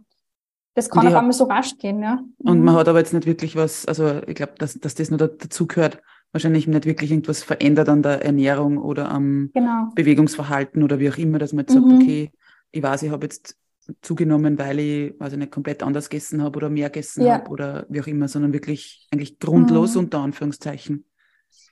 das 0.74 0.88
kann 0.88 1.06
auf 1.06 1.14
einmal 1.14 1.32
so 1.32 1.44
rasch 1.44 1.76
gehen, 1.78 2.02
ja. 2.02 2.20
Und 2.38 2.62
man 2.62 2.74
mhm. 2.74 2.78
hat 2.78 2.88
aber 2.88 3.00
jetzt 3.00 3.12
nicht 3.12 3.26
wirklich 3.26 3.56
was, 3.56 3.86
also 3.86 4.22
ich 4.26 4.34
glaube, 4.34 4.54
dass, 4.58 4.74
dass 4.74 4.94
das 4.94 5.10
nur 5.10 5.18
dazu 5.18 5.66
gehört, 5.66 6.00
wahrscheinlich 6.32 6.66
nicht 6.68 6.86
wirklich 6.86 7.10
irgendwas 7.10 7.42
verändert 7.42 7.88
an 7.88 8.02
der 8.02 8.24
Ernährung 8.24 8.78
oder 8.78 9.10
am 9.10 9.50
genau. 9.52 9.88
Bewegungsverhalten 9.94 10.82
oder 10.82 11.00
wie 11.00 11.10
auch 11.10 11.18
immer, 11.18 11.38
dass 11.38 11.52
man 11.52 11.64
jetzt 11.66 11.74
mhm. 11.74 11.90
sagt, 11.90 12.02
okay, 12.02 12.30
ich 12.70 12.82
weiß, 12.82 13.02
ich 13.02 13.10
habe 13.10 13.26
jetzt 13.26 13.56
zugenommen, 14.02 14.58
weil 14.58 14.78
ich, 14.78 15.20
weiß 15.20 15.32
ich 15.32 15.38
nicht, 15.38 15.50
komplett 15.50 15.82
anders 15.82 16.08
gegessen 16.08 16.42
habe 16.42 16.56
oder 16.56 16.70
mehr 16.70 16.90
gegessen 16.90 17.24
ja. 17.24 17.34
habe 17.34 17.50
oder 17.50 17.86
wie 17.88 18.00
auch 18.00 18.06
immer, 18.06 18.28
sondern 18.28 18.52
wirklich 18.52 19.08
eigentlich 19.10 19.40
grundlos 19.40 19.94
mhm. 19.94 20.04
unter 20.04 20.20
Anführungszeichen. 20.20 21.04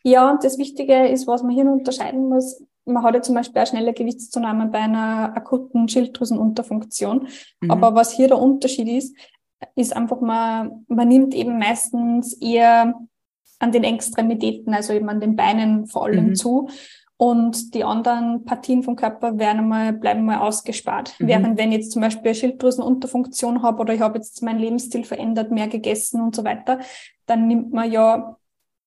Ja, 0.03 0.31
und 0.31 0.43
das 0.43 0.59
Wichtige 0.59 1.09
ist, 1.09 1.27
was 1.27 1.43
man 1.43 1.53
hier 1.53 1.65
unterscheiden 1.65 2.29
muss, 2.29 2.63
man 2.89 3.03
hat 3.03 3.15
ja 3.15 3.23
zum 3.23 3.35
Beispiel 3.35 3.59
eine 3.59 3.67
schnelle 3.67 3.93
Gewichtszunahme 3.93 4.67
bei 4.67 4.79
einer 4.79 5.37
akuten 5.37 5.89
Schilddrüsenunterfunktion. 5.89 7.29
Mhm. 7.61 7.71
Aber 7.71 7.95
was 7.95 8.13
hier 8.13 8.29
der 8.29 8.39
Unterschied 8.39 8.89
ist, 8.89 9.17
ist 9.75 9.95
einfach, 9.95 10.21
man, 10.21 10.85
man 10.89 11.09
nimmt 11.09 11.35
eben 11.35 11.59
meistens 11.59 12.35
eher 12.35 12.95
an 13.59 13.73
den 13.73 13.85
Extremitäten, 13.85 14.73
also 14.73 14.93
eben 14.93 15.09
an 15.09 15.21
den 15.21 15.37
Beinen 15.37 15.87
vor 15.87 16.05
allem 16.05 16.29
mhm. 16.29 16.35
zu. 16.35 16.69
Und 17.21 17.75
die 17.75 17.83
anderen 17.83 18.45
Partien 18.45 18.85
vom 18.85 18.95
Körper 18.95 19.39
werden 19.41 19.67
mal, 19.67 19.93
bleiben 19.93 20.25
mal 20.25 20.39
ausgespart. 20.39 21.15
Mhm. 21.19 21.27
Während 21.27 21.59
wenn 21.59 21.73
ich 21.73 21.79
jetzt 21.79 21.93
zum 21.93 22.03
Beispiel 22.03 22.29
eine 22.29 22.35
Schilddrüsenunterfunktion 22.37 23.63
habe 23.63 23.81
oder 23.81 23.93
ich 23.93 24.01
habe 24.01 24.19
jetzt 24.19 24.41
meinen 24.43 24.61
Lebensstil 24.61 25.05
verändert, 25.05 25.51
mehr 25.51 25.67
gegessen 25.67 26.21
und 26.21 26.37
so 26.37 26.45
weiter, 26.45 26.79
dann 27.27 27.49
nimmt 27.49 27.73
man 27.73 27.91
ja 27.91 28.38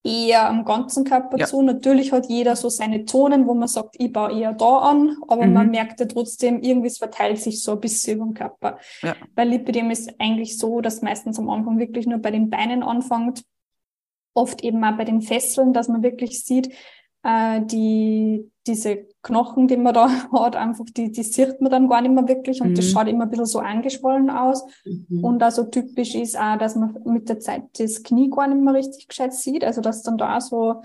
eher 0.04 0.48
am 0.48 0.64
ganzen 0.64 1.04
Körper 1.04 1.38
ja. 1.38 1.46
zu. 1.46 1.62
Natürlich 1.62 2.12
hat 2.12 2.26
jeder 2.26 2.56
so 2.56 2.68
seine 2.68 3.04
Zonen, 3.04 3.46
wo 3.46 3.54
man 3.54 3.68
sagt, 3.68 3.94
ich 3.98 4.12
baue 4.12 4.38
eher 4.38 4.52
da 4.52 4.78
an, 4.78 5.16
aber 5.28 5.46
mhm. 5.46 5.52
man 5.52 5.70
merkt 5.70 6.00
ja 6.00 6.06
trotzdem, 6.06 6.60
irgendwie 6.60 6.88
es 6.88 6.98
verteilt 6.98 7.38
sich 7.38 7.62
so 7.62 7.72
ein 7.72 7.80
bisschen 7.80 8.16
über 8.16 8.24
den 8.26 8.34
Körper. 8.34 8.78
Ja. 9.02 9.14
Bei 9.34 9.44
Lipidem 9.44 9.90
ist 9.90 10.12
eigentlich 10.18 10.58
so, 10.58 10.80
dass 10.80 11.02
meistens 11.02 11.38
am 11.38 11.48
Anfang 11.48 11.78
wirklich 11.78 12.06
nur 12.06 12.18
bei 12.18 12.30
den 12.30 12.50
Beinen 12.50 12.82
anfängt, 12.82 13.44
oft 14.34 14.64
eben 14.64 14.82
auch 14.82 14.96
bei 14.96 15.04
den 15.04 15.20
Fesseln, 15.20 15.72
dass 15.72 15.88
man 15.88 16.02
wirklich 16.02 16.44
sieht, 16.44 16.74
äh, 17.22 17.60
die, 17.64 18.50
diese 18.66 19.06
Knochen, 19.22 19.68
die 19.68 19.76
man 19.76 19.94
da 19.94 20.08
hat, 20.32 20.56
einfach, 20.56 20.84
die, 20.96 21.12
die 21.12 21.22
sieht 21.22 21.60
man 21.60 21.70
dann 21.70 21.88
gar 21.88 22.02
nicht 22.02 22.12
mehr 22.14 22.26
wirklich 22.28 22.60
und 22.60 22.70
mhm. 22.70 22.74
das 22.74 22.90
schaut 22.90 23.08
immer 23.08 23.24
ein 23.24 23.30
bisschen 23.30 23.46
so 23.46 23.58
angeschwollen 23.60 24.30
aus. 24.30 24.64
Mhm. 24.84 25.24
Und 25.24 25.42
also 25.42 25.64
typisch 25.64 26.14
ist 26.14 26.38
auch, 26.38 26.58
dass 26.58 26.76
man 26.76 26.98
mit 27.04 27.28
der 27.28 27.40
Zeit 27.40 27.64
das 27.78 28.02
Knie 28.02 28.30
gar 28.30 28.48
nicht 28.48 28.60
mehr 28.60 28.74
richtig 28.74 29.08
gescheit 29.08 29.34
sieht, 29.34 29.64
also 29.64 29.80
dass 29.80 30.02
dann 30.02 30.18
da 30.18 30.40
so 30.40 30.82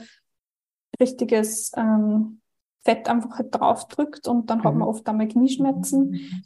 richtiges 1.00 1.72
ähm, 1.76 2.42
Fett 2.84 3.10
einfach 3.10 3.38
halt 3.38 3.54
drauf 3.54 3.88
drückt 3.88 4.28
und 4.28 4.50
dann 4.50 4.60
mhm. 4.60 4.64
hat 4.64 4.76
man 4.76 4.88
oft 4.88 5.08
einmal 5.08 5.28
Knieschmerzen. 5.28 6.12
Mhm. 6.12 6.44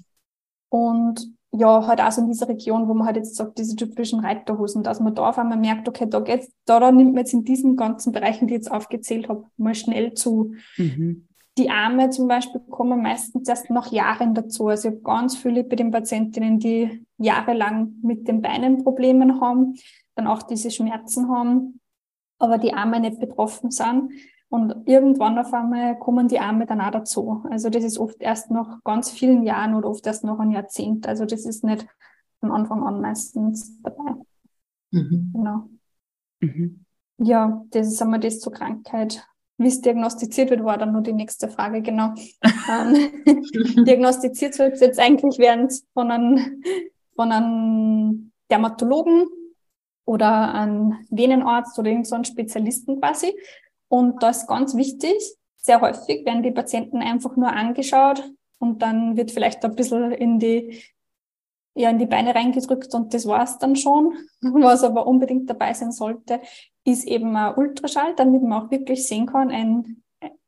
Und 0.70 1.34
ja, 1.54 1.86
halt 1.86 2.00
auch 2.00 2.12
so 2.12 2.22
in 2.22 2.28
dieser 2.28 2.48
Region, 2.48 2.88
wo 2.88 2.94
man 2.94 3.06
halt 3.06 3.18
jetzt 3.18 3.36
sagt, 3.36 3.58
diese 3.58 3.76
typischen 3.76 4.22
Reiterhosen, 4.22 4.84
dass 4.84 5.02
man 5.02 5.14
da 5.16 5.30
auf 5.30 5.38
einmal 5.38 5.58
merkt, 5.58 5.88
okay, 5.88 6.08
da 6.10 6.22
geht's, 6.22 6.50
da, 6.66 6.80
da 6.80 6.92
nimmt 6.92 7.14
man 7.14 7.20
jetzt 7.20 7.34
in 7.34 7.44
diesen 7.44 7.76
ganzen 7.76 8.14
Bereichen, 8.14 8.48
die 8.48 8.54
ich 8.54 8.60
jetzt 8.60 8.72
aufgezählt 8.72 9.28
habe, 9.28 9.46
mal 9.58 9.76
schnell 9.76 10.14
zu. 10.14 10.54
Mhm. 10.78 11.28
Die 11.58 11.70
Arme 11.70 12.10
zum 12.10 12.30
Beispiel 12.30 12.62
kommen 12.62 13.02
meistens 13.02 13.50
erst 13.50 13.70
nach 13.70 13.92
Jahren 13.92 14.34
dazu. 14.34 14.70
Also 14.70 14.88
ich 14.88 14.96
habe 14.96 15.04
ganz 15.04 15.36
viele 15.36 15.66
bei 15.66 15.76
den 15.76 15.92
Patientinnen, 15.92 16.60
die 16.60 17.06
jahrelang 17.18 17.96
mit 18.02 18.30
den 18.30 18.42
Beinen 18.42 18.84
Probleme 18.84 19.42
haben, 19.42 19.76
dann 20.16 20.28
auch 20.28 20.44
diese 20.44 20.72
Schmerzen 20.72 21.28
haben, 21.30 21.82
aber 22.40 22.58
die 22.58 22.74
Arme 22.74 23.02
nicht 23.02 23.20
betroffen 23.20 23.72
sind. 23.72 24.14
Und 24.52 24.86
irgendwann 24.86 25.40
auf 25.40 25.54
einmal 25.54 25.98
kommen 25.98 26.28
die 26.28 26.42
Arme 26.42 26.66
dann 26.66 26.82
auch 26.82 26.92
dazu. 26.92 27.42
Also 27.50 27.70
das 27.70 27.86
ist 27.86 27.98
oft 27.98 28.22
erst 28.22 28.52
nach 28.52 28.84
ganz 28.84 29.10
vielen 29.10 29.44
Jahren 29.44 29.76
oder 29.76 29.90
oft 29.90 30.06
erst 30.06 30.26
nach 30.26 30.40
einem 30.40 30.52
Jahrzehnt. 30.52 31.08
Also 31.08 31.24
das 31.24 31.46
ist 31.46 31.64
nicht 31.64 31.88
von 32.42 32.52
Anfang 32.52 32.84
an 32.84 33.00
meistens 33.00 33.82
dabei. 33.82 34.16
Mhm. 34.92 35.32
Genau. 35.34 35.70
Mhm. 36.42 36.84
Ja, 37.20 37.64
das 37.70 37.88
ist 37.88 38.02
einmal 38.02 38.20
das 38.20 38.42
zur 38.42 38.52
Krankheit. 38.52 39.26
Wie 39.58 39.68
es 39.68 39.80
diagnostiziert 39.80 40.50
wird, 40.50 40.66
war 40.66 40.78
dann 40.78 40.92
nur 40.92 41.02
die 41.02 41.14
nächste 41.14 41.48
Frage, 41.48 41.82
genau. 41.82 42.14
Ähm, 42.70 43.24
diagnostiziert 43.86 44.60
wird 44.60 44.74
es 44.74 44.82
jetzt 44.82 45.00
eigentlich 45.00 45.40
während 45.40 45.74
von 45.94 46.12
einem, 46.12 46.62
von 47.16 47.32
einem 47.32 48.32
Dermatologen 48.50 49.28
oder 50.04 50.54
einem 50.54 50.98
Venenarzt 51.10 51.80
oder 51.80 51.90
irgendeinem 51.90 52.26
so 52.26 52.32
Spezialisten 52.34 53.00
quasi. 53.00 53.34
Und 53.92 54.24
da 54.24 54.30
ist 54.30 54.48
ganz 54.48 54.74
wichtig, 54.78 55.14
sehr 55.58 55.82
häufig 55.82 56.26
werden 56.26 56.44
die 56.44 56.52
Patienten 56.52 57.02
einfach 57.02 57.36
nur 57.36 57.52
angeschaut 57.52 58.24
und 58.58 58.82
dann 58.82 59.18
wird 59.18 59.32
vielleicht 59.32 59.66
ein 59.66 59.76
bisschen 59.76 60.14
in 60.14 60.40
die, 60.40 60.82
ja, 61.76 61.90
in 61.90 62.00
die 62.00 62.06
Beine 62.06 62.34
reingedrückt 62.34 62.94
und 62.96 63.14
das 63.14 63.26
war's 63.28 63.60
dann 63.60 63.76
schon. 63.76 64.14
Was 64.42 64.86
aber 64.86 65.08
unbedingt 65.08 65.50
dabei 65.50 65.74
sein 65.74 65.92
sollte, 65.92 66.40
ist 66.86 67.06
eben 67.06 67.36
ein 67.36 67.54
Ultraschall, 67.56 68.16
damit 68.16 68.42
man 68.44 68.64
auch 68.64 68.72
wirklich 68.72 69.06
sehen 69.06 69.26
kann, 69.26 69.52
ein, 69.52 70.02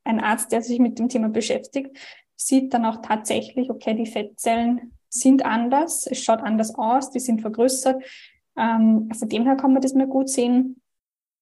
ein 0.05 0.21
Arzt, 0.21 0.53
der 0.53 0.61
sich 0.61 0.79
mit 0.79 0.97
dem 0.97 1.09
Thema 1.09 1.27
beschäftigt, 1.27 1.97
sieht 2.37 2.73
dann 2.73 2.85
auch 2.85 3.01
tatsächlich, 3.01 3.69
okay, 3.69 3.93
die 3.93 4.05
Fettzellen 4.05 4.93
sind 5.09 5.43
anders, 5.43 6.07
es 6.07 6.23
schaut 6.23 6.39
anders 6.39 6.75
aus, 6.75 7.11
die 7.11 7.19
sind 7.19 7.41
vergrößert. 7.41 8.01
Ähm, 8.55 9.09
von 9.11 9.27
dem 9.27 9.43
her 9.43 9.57
kann 9.57 9.73
man 9.73 9.81
das 9.81 9.93
mal 9.93 10.07
gut 10.07 10.29
sehen. 10.29 10.81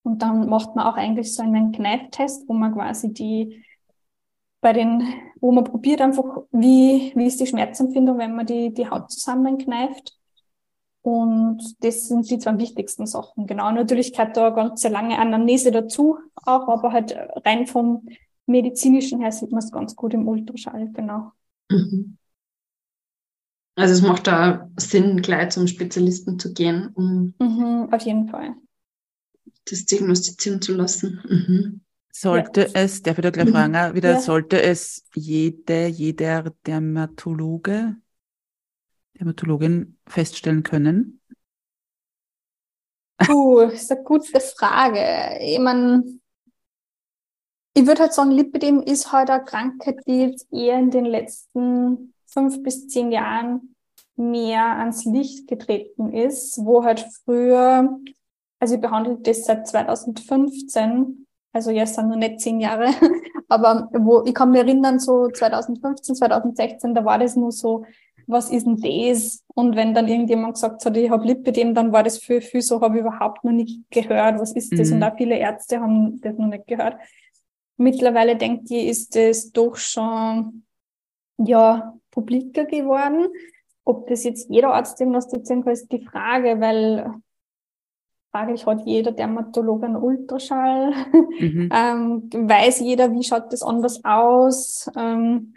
Und 0.04 0.22
dann 0.22 0.50
macht 0.50 0.76
man 0.76 0.86
auch 0.86 0.96
eigentlich 0.96 1.34
so 1.34 1.44
einen 1.44 1.72
Kneiftest, 1.72 2.48
wo 2.48 2.54
man 2.54 2.74
quasi 2.74 3.14
die 3.14 3.64
bei 4.62 4.74
den, 4.74 5.04
wo 5.40 5.52
man 5.52 5.64
probiert 5.64 6.02
einfach, 6.02 6.24
wie, 6.52 7.12
wie 7.16 7.26
ist 7.26 7.40
die 7.40 7.48
Schmerzempfindung, 7.48 8.20
wenn 8.20 8.36
man 8.36 8.46
die, 8.46 8.74
die 8.74 8.88
Haut 8.88 9.12
zusammenkneift. 9.12 10.18
Und 11.02 11.84
das 11.84 12.08
sind 12.08 12.30
die 12.30 12.38
zwei 12.38 12.60
wichtigsten 12.60 13.08
Sachen. 13.08 13.48
Genau, 13.48 13.72
natürlich 13.72 14.14
gehört 14.14 14.38
da 14.38 14.52
ganz 14.52 14.82
sehr 14.82 14.92
lange 14.92 15.18
Anamnese 15.18 15.72
dazu, 15.72 16.20
auch, 16.36 16.68
aber 16.68 16.92
halt 16.92 17.16
rein 17.44 17.66
vom 17.66 18.08
medizinischen 18.46 19.20
her 19.20 19.32
sieht 19.32 19.52
man 19.52 19.64
es 19.64 19.72
ganz 19.72 19.96
gut 19.96 20.14
im 20.14 20.28
Ultraschall, 20.28 20.90
genau. 20.94 21.32
Mhm. 21.72 22.18
Also 23.76 23.96
es 23.96 24.02
macht 24.04 24.28
da 24.28 24.70
Sinn, 24.78 25.24
gleich 25.24 25.50
zum 25.50 25.66
Spezialisten 25.66 26.38
zu 26.38 26.54
gehen. 26.54 26.90
Um 26.94 27.34
mhm, 27.40 27.90
auf 27.92 28.02
jeden 28.04 28.28
Fall 28.28 28.56
das 29.66 29.86
diagnostizieren 29.86 30.62
zu 30.62 30.74
lassen. 30.74 31.22
Mhm. 31.28 31.82
Sollte 32.12 32.62
ja. 32.62 32.70
es, 32.74 33.02
darf 33.02 33.18
ich 33.18 33.24
da 33.24 33.30
gleich 33.30 33.48
mhm. 33.48 33.52
fragen, 33.52 33.96
wieder, 33.96 34.12
ja. 34.12 34.20
sollte 34.20 34.62
es 34.62 35.06
jede, 35.16 35.88
jeder 35.88 36.52
Dermatologe, 36.66 37.96
Dermatologin 39.18 39.98
feststellen 40.08 40.64
können? 40.64 41.22
Puh, 43.18 43.62
das 43.62 43.84
ist 43.84 43.92
eine 43.92 44.04
gute 44.04 44.40
Frage. 44.40 45.40
Ich 45.42 45.60
meine, 45.60 46.04
ich 47.74 47.86
würde 47.86 48.02
halt 48.02 48.14
sagen, 48.14 48.32
Lipidem 48.32 48.82
ist 48.82 49.12
halt 49.12 49.30
eine 49.30 49.46
Krankheit, 49.46 50.00
die 50.06 50.24
jetzt 50.24 50.52
eher 50.52 50.78
in 50.80 50.92
den 50.92 51.06
letzten 51.06 52.14
fünf 52.26 52.62
bis 52.64 52.88
zehn 52.88 53.12
Jahren 53.12 53.76
mehr 54.16 54.78
ans 54.78 55.06
Licht 55.06 55.48
getreten 55.48 56.12
ist, 56.14 56.58
wo 56.58 56.84
halt 56.84 57.06
früher 57.24 57.98
also 58.62 58.76
ich 58.76 58.82
behandle 58.82 59.18
das 59.18 59.44
seit 59.44 59.68
2015, 59.68 61.26
also 61.52 61.72
jetzt 61.72 61.96
sind 61.96 62.10
noch 62.10 62.16
nicht 62.16 62.40
zehn 62.40 62.60
Jahre, 62.60 62.90
aber 63.50 63.90
wo 63.92 64.24
ich 64.24 64.36
kann 64.36 64.52
mich 64.52 64.62
erinnern, 64.62 65.00
so 65.00 65.28
2015, 65.30 66.16
2016, 66.16 66.94
da 66.94 67.04
war 67.04 67.18
das 67.18 67.36
nur 67.36 67.52
so, 67.52 67.86
was 68.28 68.52
ist 68.52 68.68
denn 68.68 68.78
das? 68.78 69.44
Und 69.56 69.76
wenn 69.76 69.96
dann 69.96 70.08
irgendjemand 70.08 70.54
gesagt 70.54 70.86
hat, 70.86 70.96
ich 70.96 71.10
habe 71.10 71.26
Lipidem, 71.26 71.74
dann 71.74 71.92
war 71.92 72.04
das 72.04 72.20
für 72.20 72.40
viel 72.40 72.62
so, 72.62 72.80
habe 72.80 72.98
ich 72.98 73.02
überhaupt 73.02 73.44
noch 73.44 73.52
nicht 73.52 73.82
gehört, 73.90 74.40
was 74.40 74.52
ist 74.54 74.78
das? 74.78 74.90
Mhm. 74.90 74.98
Und 74.98 75.04
auch 75.04 75.18
viele 75.18 75.38
Ärzte 75.38 75.82
haben 75.82 76.22
das 76.22 76.38
noch 76.38 76.48
nicht 76.48 76.68
gehört. 76.68 76.98
Mittlerweile 77.78 78.36
denke 78.36 78.76
ich, 78.76 78.88
ist 78.88 79.16
das 79.16 79.52
doch 79.52 79.76
schon 79.76 80.64
ja 81.38 81.98
publiker 82.12 82.66
geworden. 82.66 83.28
ob 83.84 84.08
das 84.08 84.24
jetzt 84.24 84.52
jeder 84.52 84.76
Arzt 84.76 85.00
diagnostizieren 85.00 85.64
kann, 85.64 85.74
ist 85.74 85.92
die 85.92 86.06
Frage, 86.06 86.62
weil 86.62 87.12
fraglich 88.32 88.66
hat 88.66 88.86
jeder 88.86 89.12
Dermatologe 89.12 89.86
einen 89.86 89.98
Ultraschall. 89.98 90.94
Mhm. 91.40 91.70
ähm, 91.74 92.30
weiß 92.32 92.80
jeder, 92.80 93.12
wie 93.14 93.24
schaut 93.24 93.52
das 93.52 93.62
anders 93.62 94.04
aus? 94.04 94.90
Ähm, 94.98 95.54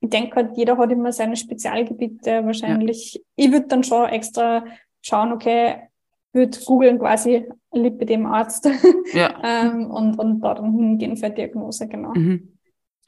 ich 0.00 0.10
denke 0.10 0.36
halt, 0.36 0.56
jeder 0.56 0.76
hat 0.78 0.92
immer 0.92 1.12
seine 1.12 1.36
Spezialgebiete. 1.36 2.44
Wahrscheinlich, 2.44 3.14
ja. 3.14 3.20
ich 3.36 3.52
würde 3.52 3.66
dann 3.68 3.84
schon 3.84 4.08
extra 4.08 4.64
schauen, 5.00 5.32
okay, 5.32 5.88
würde 6.32 6.58
googeln 6.64 6.98
quasi 6.98 7.46
Lipidem-Arzt 7.72 8.68
ja. 9.12 9.34
ähm, 9.42 9.90
und, 9.90 10.18
und 10.18 10.40
da 10.40 10.54
dann 10.54 10.72
hingehen 10.72 11.16
für 11.16 11.30
Diagnose, 11.30 11.88
genau. 11.88 12.12
Mhm. 12.14 12.58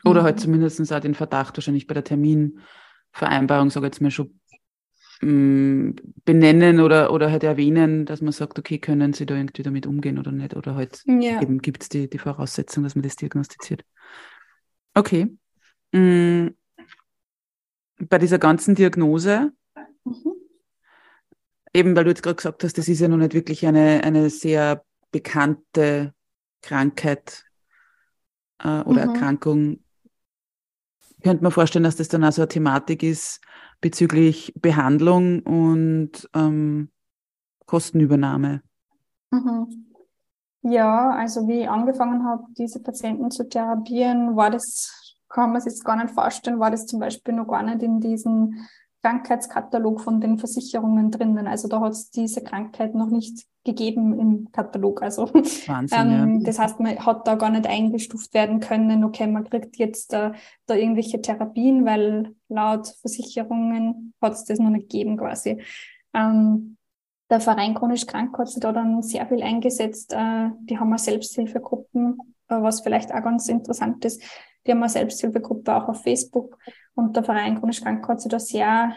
Oder 0.05 0.23
mhm. 0.23 0.25
halt 0.25 0.41
zumindest 0.41 0.93
auch 0.93 1.01
den 1.01 1.15
Verdacht 1.15 1.57
wahrscheinlich 1.57 1.87
bei 1.87 1.95
der 1.95 2.05
Terminvereinbarung, 2.05 3.71
sage 3.71 3.87
ich 3.87 3.93
jetzt 3.93 4.01
mal 4.01 4.11
schon, 4.11 4.40
benennen 5.21 6.81
oder, 6.81 7.13
oder 7.13 7.31
halt 7.31 7.45
erwähnen, 7.45 8.07
dass 8.07 8.23
man 8.23 8.33
sagt, 8.33 8.59
okay, 8.59 8.79
können 8.79 9.13
Sie 9.13 9.27
da 9.27 9.35
irgendwie 9.37 9.63
damit 9.63 9.87
umgehen 9.87 10.19
oder 10.19 10.33
nicht? 10.33 10.57
Oder 10.57 10.75
halt 10.75 11.03
ja. 11.07 11.43
eben 11.43 11.61
gibt 11.61 11.83
es 11.83 11.89
die, 11.91 12.09
die 12.09 12.19
Voraussetzung, 12.19 12.85
dass 12.85 12.95
man 12.95 13.03
das 13.03 13.17
diagnostiziert. 13.17 13.85
Okay. 14.95 15.29
Mhm. 15.93 16.57
Bei 17.99 18.17
dieser 18.17 18.39
ganzen 18.39 18.75
Diagnose, 18.75 19.53
mhm. 20.05 20.33
eben 21.75 21.95
weil 21.95 22.05
du 22.05 22.11
jetzt 22.11 22.23
gerade 22.23 22.37
gesagt 22.37 22.65
hast, 22.65 22.79
das 22.79 22.89
ist 22.89 23.01
ja 23.01 23.09
noch 23.09 23.19
nicht 23.19 23.35
wirklich 23.35 23.67
eine, 23.67 24.03
eine 24.03 24.31
sehr 24.31 24.87
bekannte 25.11 26.15
Krankheit 26.63 27.45
äh, 28.59 28.81
oder 28.81 29.07
mhm. 29.07 29.15
Erkrankung, 29.15 29.85
könnte 31.23 31.43
man 31.43 31.53
vorstellen, 31.53 31.85
dass 31.85 31.97
das 31.97 32.09
dann 32.09 32.25
auch 32.25 32.33
so 32.33 32.41
eine 32.41 32.49
Thematik 32.49 33.03
ist 33.03 33.43
bezüglich 33.81 34.53
Behandlung 34.61 35.41
und 35.41 36.29
ähm, 36.35 36.91
Kostenübernahme. 37.67 38.63
Mhm. 39.31 39.87
Ja, 40.63 41.11
also 41.11 41.49
wie 41.49 41.63
ich 41.63 41.69
angefangen 41.69 42.25
habe, 42.25 42.45
diese 42.59 42.81
Patienten 42.81 43.31
zu 43.31 43.49
therapieren, 43.49 44.37
war 44.37 44.51
das, 44.51 45.17
kann 45.29 45.53
man 45.53 45.61
sich 45.61 45.83
gar 45.83 45.97
nicht 45.97 46.13
vorstellen, 46.13 46.61
war 46.61 46.71
das 46.71 46.87
zum 46.87 47.01
Beispiel 47.01 47.35
noch 47.35 47.49
gar 47.49 47.63
nicht 47.63 47.83
in 47.83 48.01
diesen 48.01 48.69
Krankheitskatalog 49.03 50.01
von 50.01 50.21
den 50.21 50.39
Versicherungen 50.39 51.11
drinnen. 51.11 51.47
Also 51.47 51.69
da 51.69 51.81
hat 51.81 51.93
es 51.93 52.11
diese 52.11 52.43
Krankheit 52.43 52.95
noch 52.95 53.09
nicht 53.09 53.47
gegeben 53.65 54.19
im 54.19 54.53
Katalog. 54.53 55.03
Also 55.03 55.29
Wahnsinn, 55.33 55.99
ähm, 55.99 56.39
ja. 56.41 56.47
das 56.47 56.59
heißt, 56.59 56.81
man 56.81 56.99
hat 56.99 57.27
da 57.27 57.35
gar 57.35 57.51
nicht 57.51 57.67
eingestuft 57.67 58.35
werden 58.35 58.61
können, 58.61 59.05
okay, 59.05 59.27
man 59.27 59.45
kriegt 59.45 59.77
jetzt 59.77 60.13
äh, 60.13 60.33
da 60.67 60.75
irgendwelche 60.75 61.21
Therapien, 61.21 61.85
weil 61.85 62.35
laut 62.49 62.89
Versicherungen 63.01 64.15
hat 64.21 64.33
es 64.33 64.45
das 64.45 64.59
noch 64.59 64.71
nicht 64.71 64.91
gegeben 64.91 65.17
quasi. 65.17 65.63
Ähm, 66.15 66.77
der 67.31 67.41
Verein 67.41 67.75
Chronisch 67.75 68.07
Krank 68.07 68.37
hat 68.39 68.49
sich 68.49 68.61
da 68.61 68.73
dann 68.73 69.03
sehr 69.03 69.27
viel 69.27 69.43
eingesetzt. 69.43 70.13
Äh, 70.13 70.51
die 70.63 70.79
haben 70.79 70.93
auch 70.93 70.99
Selbsthilfegruppen, 70.99 72.19
äh, 72.49 72.61
was 72.61 72.81
vielleicht 72.81 73.13
auch 73.15 73.23
ganz 73.23 73.49
interessant 73.49 74.05
ist. 74.05 74.23
Die 74.67 74.73
haben 74.73 74.83
eine 74.83 74.89
Selbsthilfegruppe 74.89 75.75
auch 75.75 75.89
auf 75.89 76.03
Facebook 76.03 76.59
und 76.95 77.17
der 77.17 77.25
Verein 77.25 77.59
Chronisch 77.59 77.81
Krank 77.81 78.07
hat 78.09 78.21
sich 78.21 78.31
da 78.31 78.39
sehr 78.39 78.95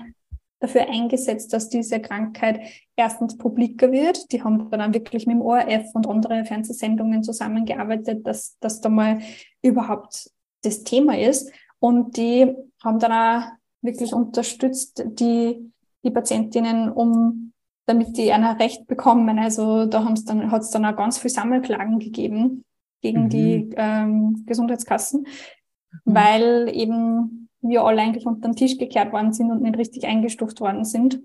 dafür 0.59 0.87
eingesetzt, 0.89 1.51
dass 1.51 1.67
diese 1.67 1.99
Krankheit 1.99 2.61
erstens 2.95 3.37
publiker 3.37 3.91
wird. 3.91 4.31
Die 4.31 4.43
haben 4.43 4.69
dann 4.71 4.93
wirklich 4.93 5.27
mit 5.27 5.35
dem 5.35 5.41
ORF 5.41 5.93
und 5.93 6.07
anderen 6.07 6.45
Fernsehsendungen 6.45 7.21
zusammengearbeitet, 7.21 8.25
dass 8.25 8.57
das 8.61 8.79
da 8.79 8.87
mal 8.87 9.19
überhaupt 9.61 10.31
das 10.61 10.83
Thema 10.83 11.17
ist. 11.17 11.51
Und 11.79 12.15
die 12.15 12.55
haben 12.81 12.99
dann 12.99 13.11
auch 13.11 13.51
wirklich 13.81 14.13
unterstützt, 14.13 15.03
die, 15.05 15.69
die 16.03 16.11
Patientinnen, 16.11 16.89
um 16.89 17.51
damit 17.85 18.15
die 18.15 18.31
ein 18.31 18.45
Recht 18.45 18.87
bekommen. 18.87 19.37
Also 19.39 19.85
da 19.85 20.05
hat 20.05 20.13
es 20.17 20.69
dann 20.71 20.85
auch 20.85 20.95
ganz 20.95 21.17
viel 21.17 21.29
Sammelklagen 21.29 21.99
gegeben 21.99 22.63
gegen 23.03 23.25
mhm. 23.25 23.29
die 23.29 23.69
ähm, 23.75 24.43
Gesundheitskassen, 24.47 25.27
mhm. 26.05 26.15
weil 26.15 26.69
eben 26.73 27.49
wir 27.61 27.83
alle 27.83 28.01
eigentlich 28.01 28.25
unter 28.25 28.49
den 28.49 28.55
Tisch 28.55 28.77
gekehrt 28.77 29.13
worden 29.13 29.31
sind 29.31 29.51
und 29.51 29.61
nicht 29.61 29.77
richtig 29.77 30.05
eingestuft 30.05 30.59
worden 30.59 30.83
sind, 30.83 31.21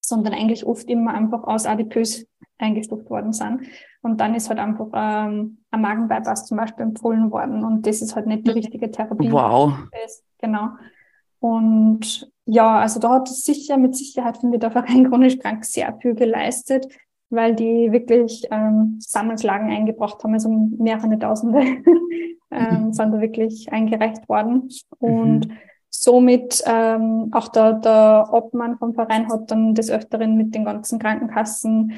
sondern 0.00 0.34
eigentlich 0.34 0.66
oft 0.66 0.88
immer 0.90 1.14
einfach 1.14 1.44
aus 1.44 1.66
adipös 1.66 2.26
eingestuft 2.58 3.10
worden 3.10 3.32
sind. 3.32 3.62
Und 4.02 4.20
dann 4.20 4.34
ist 4.34 4.48
halt 4.48 4.58
einfach 4.58 4.88
ähm, 4.94 5.58
ein 5.70 5.80
Magenbypass 5.80 6.46
zum 6.46 6.58
Beispiel 6.58 6.84
empfohlen 6.84 7.30
worden 7.30 7.64
und 7.64 7.86
das 7.86 8.02
ist 8.02 8.14
halt 8.14 8.26
nicht 8.26 8.46
die 8.46 8.50
mhm. 8.50 8.56
richtige 8.56 8.90
Therapie. 8.90 9.32
Wow. 9.32 9.72
Genau. 10.38 10.68
Und 11.40 12.30
ja, 12.44 12.78
also 12.78 13.00
da 13.00 13.14
hat 13.14 13.28
es 13.28 13.42
sicher, 13.42 13.76
mit 13.76 13.96
Sicherheit 13.96 14.38
finde 14.38 14.56
ich 14.56 14.60
der 14.60 14.70
Verein 14.70 15.08
chronisch 15.08 15.38
krank 15.38 15.64
sehr 15.64 15.96
viel 16.00 16.14
geleistet, 16.14 16.86
weil 17.30 17.54
die 17.54 17.90
wirklich 17.92 18.46
ähm, 18.50 18.96
Sammelklagen 19.00 19.70
eingebracht 19.70 20.22
haben, 20.22 20.34
also 20.34 20.48
mehrere 20.48 21.18
Tausende 21.18 21.60
ähm, 22.50 22.86
mhm. 22.86 22.92
sind 22.92 23.12
da 23.12 23.20
wirklich 23.20 23.72
eingereicht 23.72 24.28
worden. 24.28 24.68
Und 24.98 25.48
mhm. 25.48 25.52
somit 25.90 26.62
ähm, 26.66 27.30
auch 27.32 27.48
der, 27.48 27.74
der 27.74 28.28
Obmann 28.32 28.78
vom 28.78 28.94
Verein 28.94 29.28
hat 29.28 29.50
dann 29.50 29.74
des 29.74 29.90
Öfteren 29.90 30.36
mit 30.36 30.54
den 30.54 30.64
ganzen 30.64 30.98
Krankenkassen 30.98 31.92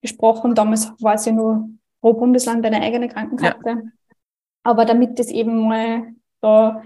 gesprochen. 0.00 0.54
Damals 0.54 0.92
war 1.00 1.14
es 1.14 1.26
ja 1.26 1.32
nur 1.32 1.68
pro 2.00 2.14
Bundesland 2.14 2.64
eine 2.64 2.80
eigene 2.80 3.08
Krankenkasse. 3.08 3.58
Ja. 3.66 3.82
Aber 4.62 4.84
damit 4.84 5.18
das 5.18 5.28
eben 5.28 5.66
mal 5.66 6.14
da 6.40 6.82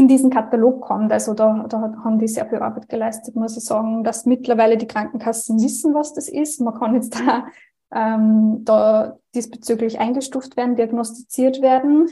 in 0.00 0.08
diesen 0.08 0.30
Katalog 0.30 0.80
kommt. 0.80 1.12
Also 1.12 1.34
da, 1.34 1.66
da 1.68 1.80
haben 2.02 2.18
die 2.18 2.26
sehr 2.26 2.48
viel 2.48 2.60
Arbeit 2.60 2.88
geleistet, 2.88 3.36
muss 3.36 3.56
ich 3.58 3.64
sagen, 3.64 4.02
dass 4.02 4.24
mittlerweile 4.24 4.78
die 4.78 4.86
Krankenkassen 4.86 5.60
wissen, 5.62 5.92
was 5.94 6.14
das 6.14 6.28
ist. 6.28 6.58
Man 6.60 6.74
kann 6.78 6.94
jetzt 6.94 7.20
da, 7.20 7.46
ähm, 7.92 8.64
da 8.64 9.18
diesbezüglich 9.34 9.98
eingestuft 10.00 10.56
werden, 10.56 10.74
diagnostiziert 10.74 11.60
werden. 11.60 12.08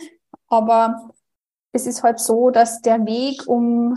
Aber 0.49 1.11
es 1.73 1.87
ist 1.87 2.03
halt 2.03 2.21
so, 2.21 2.51
dass 2.51 2.83
der 2.83 3.07
Weg, 3.07 3.49
um, 3.49 3.97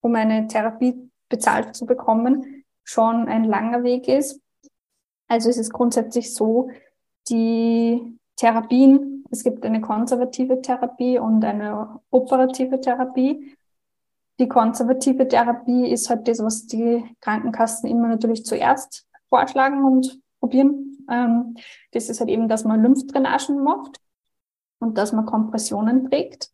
um 0.00 0.14
eine 0.14 0.46
Therapie 0.46 1.10
bezahlt 1.28 1.74
zu 1.74 1.86
bekommen, 1.86 2.64
schon 2.84 3.26
ein 3.26 3.42
langer 3.42 3.82
Weg 3.82 4.06
ist. 4.06 4.40
Also 5.26 5.50
es 5.50 5.56
ist 5.56 5.72
grundsätzlich 5.72 6.34
so, 6.34 6.70
die 7.28 8.16
Therapien 8.36 9.21
es 9.32 9.42
gibt 9.42 9.64
eine 9.64 9.80
konservative 9.80 10.60
Therapie 10.60 11.18
und 11.18 11.42
eine 11.42 12.00
operative 12.10 12.80
Therapie. 12.80 13.56
Die 14.38 14.46
konservative 14.46 15.26
Therapie 15.26 15.88
ist 15.90 16.10
halt 16.10 16.28
das, 16.28 16.40
was 16.40 16.66
die 16.66 17.02
Krankenkassen 17.20 17.88
immer 17.88 18.08
natürlich 18.08 18.44
zuerst 18.44 19.08
vorschlagen 19.30 19.84
und 19.84 20.20
probieren. 20.38 20.98
Ähm, 21.10 21.54
das 21.92 22.10
ist 22.10 22.20
halt 22.20 22.28
eben, 22.28 22.46
dass 22.46 22.64
man 22.64 22.82
Lymphdrainagen 22.82 23.64
macht 23.64 24.00
und 24.80 24.98
dass 24.98 25.12
man 25.12 25.24
Kompressionen 25.24 26.10
trägt. 26.10 26.50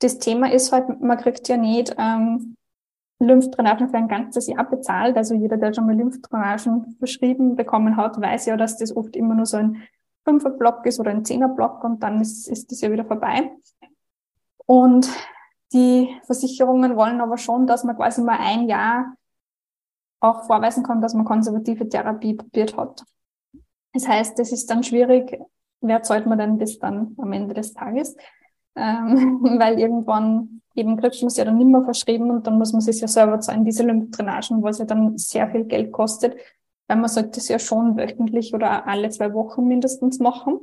Das 0.00 0.18
Thema 0.18 0.52
ist 0.52 0.70
halt, 0.70 1.00
man 1.00 1.16
kriegt 1.16 1.48
ja 1.48 1.56
nicht 1.56 1.94
ähm, 1.96 2.56
Lymphdrainagen 3.20 3.88
für 3.88 3.96
ein 3.96 4.08
ganzes 4.08 4.48
Jahr 4.48 4.68
bezahlt. 4.68 5.16
Also 5.16 5.34
jeder, 5.34 5.56
der 5.56 5.72
schon 5.72 5.86
mal 5.86 5.96
Lymphdrainagen 5.96 6.96
verschrieben 6.98 7.56
bekommen 7.56 7.96
hat, 7.96 8.20
weiß 8.20 8.46
ja, 8.46 8.58
dass 8.58 8.76
das 8.76 8.94
oft 8.94 9.16
immer 9.16 9.34
nur 9.34 9.46
so 9.46 9.56
ein 9.56 9.82
Fünfer-Block 10.24 10.86
ist 10.86 11.00
oder 11.00 11.10
ein 11.10 11.24
Zehner-Block 11.24 11.82
und 11.84 12.02
dann 12.02 12.20
ist, 12.20 12.48
ist 12.48 12.70
das 12.70 12.80
ja 12.80 12.90
wieder 12.90 13.04
vorbei. 13.04 13.50
Und 14.66 15.08
die 15.72 16.14
Versicherungen 16.24 16.96
wollen 16.96 17.20
aber 17.20 17.38
schon, 17.38 17.66
dass 17.66 17.84
man 17.84 17.96
quasi 17.96 18.22
mal 18.22 18.38
ein 18.38 18.68
Jahr 18.68 19.14
auch 20.20 20.44
vorweisen 20.44 20.84
kann, 20.84 21.00
dass 21.00 21.14
man 21.14 21.24
konservative 21.24 21.88
Therapie 21.88 22.34
probiert 22.34 22.76
hat. 22.76 23.04
Das 23.92 24.06
heißt, 24.06 24.38
es 24.38 24.52
ist 24.52 24.70
dann 24.70 24.82
schwierig, 24.82 25.38
wer 25.80 26.02
zahlt 26.02 26.26
man 26.26 26.38
denn 26.38 26.58
das 26.58 26.78
dann 26.78 27.14
am 27.18 27.32
Ende 27.32 27.54
des 27.54 27.74
Tages? 27.74 28.16
Ähm, 28.76 29.40
weil 29.58 29.78
irgendwann 29.78 30.62
eben 30.74 30.96
kriegt 30.96 31.20
man 31.20 31.26
es 31.26 31.36
ja 31.36 31.44
dann 31.44 31.58
nicht 31.58 31.66
mehr 31.66 31.82
verschrieben 31.82 32.30
und 32.30 32.46
dann 32.46 32.58
muss 32.58 32.72
man 32.72 32.80
sich 32.80 33.00
ja 33.00 33.08
selber 33.08 33.40
zahlen, 33.40 33.64
diese 33.64 33.82
Lymphdrainagen, 33.82 34.62
was 34.62 34.78
ja 34.78 34.84
dann 34.84 35.18
sehr 35.18 35.50
viel 35.50 35.64
Geld 35.64 35.92
kostet 35.92 36.36
weil 36.92 37.00
man 37.00 37.08
sollte 37.08 37.40
es 37.40 37.48
ja 37.48 37.58
schon 37.58 37.96
wöchentlich 37.96 38.52
oder 38.52 38.86
alle 38.86 39.08
zwei 39.08 39.32
Wochen 39.32 39.66
mindestens 39.66 40.18
machen. 40.18 40.60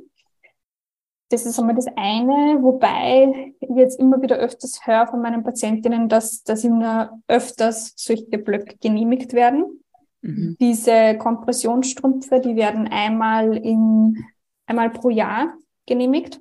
Das 1.28 1.44
ist 1.44 1.58
einmal 1.58 1.74
das 1.74 1.88
eine, 1.96 2.62
wobei 2.62 3.52
ich 3.58 3.68
jetzt 3.76 3.98
immer 3.98 4.22
wieder 4.22 4.36
öfters 4.36 4.86
höre 4.86 5.08
von 5.08 5.22
meinen 5.22 5.42
Patientinnen, 5.42 6.08
dass, 6.08 6.44
dass 6.44 6.62
ihnen 6.62 6.84
öfters 7.26 7.94
solche 7.96 8.38
Blöcke 8.38 8.76
genehmigt 8.80 9.32
werden. 9.32 9.82
Mhm. 10.22 10.56
Diese 10.60 11.18
Kompressionsstrümpfe, 11.18 12.38
die 12.38 12.54
werden 12.54 12.86
einmal 12.86 13.56
in, 13.56 14.24
einmal 14.66 14.90
pro 14.90 15.10
Jahr 15.10 15.54
genehmigt. 15.86 16.40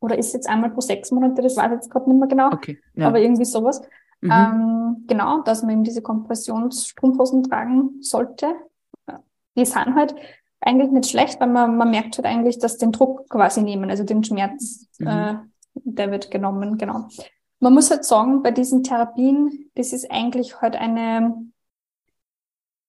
Oder 0.00 0.18
ist 0.18 0.34
jetzt 0.34 0.50
einmal 0.50 0.70
pro 0.70 0.82
sechs 0.82 1.10
Monate, 1.12 1.40
das 1.40 1.56
weiß 1.56 1.66
ich 1.68 1.72
jetzt 1.76 1.90
gerade 1.90 2.10
nicht 2.10 2.18
mehr 2.18 2.28
genau. 2.28 2.52
Okay, 2.52 2.78
ja. 2.94 3.06
Aber 3.06 3.20
irgendwie 3.20 3.46
sowas. 3.46 3.80
Mhm. 4.20 4.30
Ähm, 4.30 5.04
genau, 5.06 5.40
dass 5.40 5.62
man 5.62 5.70
eben 5.70 5.84
diese 5.84 6.02
Kompressionsstrumpfhosen 6.02 7.44
tragen 7.44 8.02
sollte 8.02 8.54
die 9.56 9.64
sind 9.64 9.94
halt 9.94 10.14
eigentlich 10.60 10.90
nicht 10.90 11.10
schlecht, 11.10 11.40
weil 11.40 11.48
man, 11.48 11.76
man 11.76 11.90
merkt 11.90 12.16
halt 12.16 12.26
eigentlich, 12.26 12.58
dass 12.58 12.78
den 12.78 12.92
Druck 12.92 13.28
quasi 13.28 13.62
nehmen, 13.62 13.90
also 13.90 14.04
den 14.04 14.24
Schmerz, 14.24 14.88
mhm. 14.98 15.06
äh, 15.06 15.34
der 15.74 16.10
wird 16.10 16.30
genommen, 16.30 16.78
genau. 16.78 17.08
man 17.60 17.74
muss 17.74 17.90
halt 17.90 18.04
sagen, 18.04 18.42
bei 18.42 18.50
diesen 18.50 18.82
Therapien, 18.82 19.70
das 19.74 19.92
ist 19.92 20.10
eigentlich 20.10 20.60
halt 20.60 20.76
eine, 20.76 21.34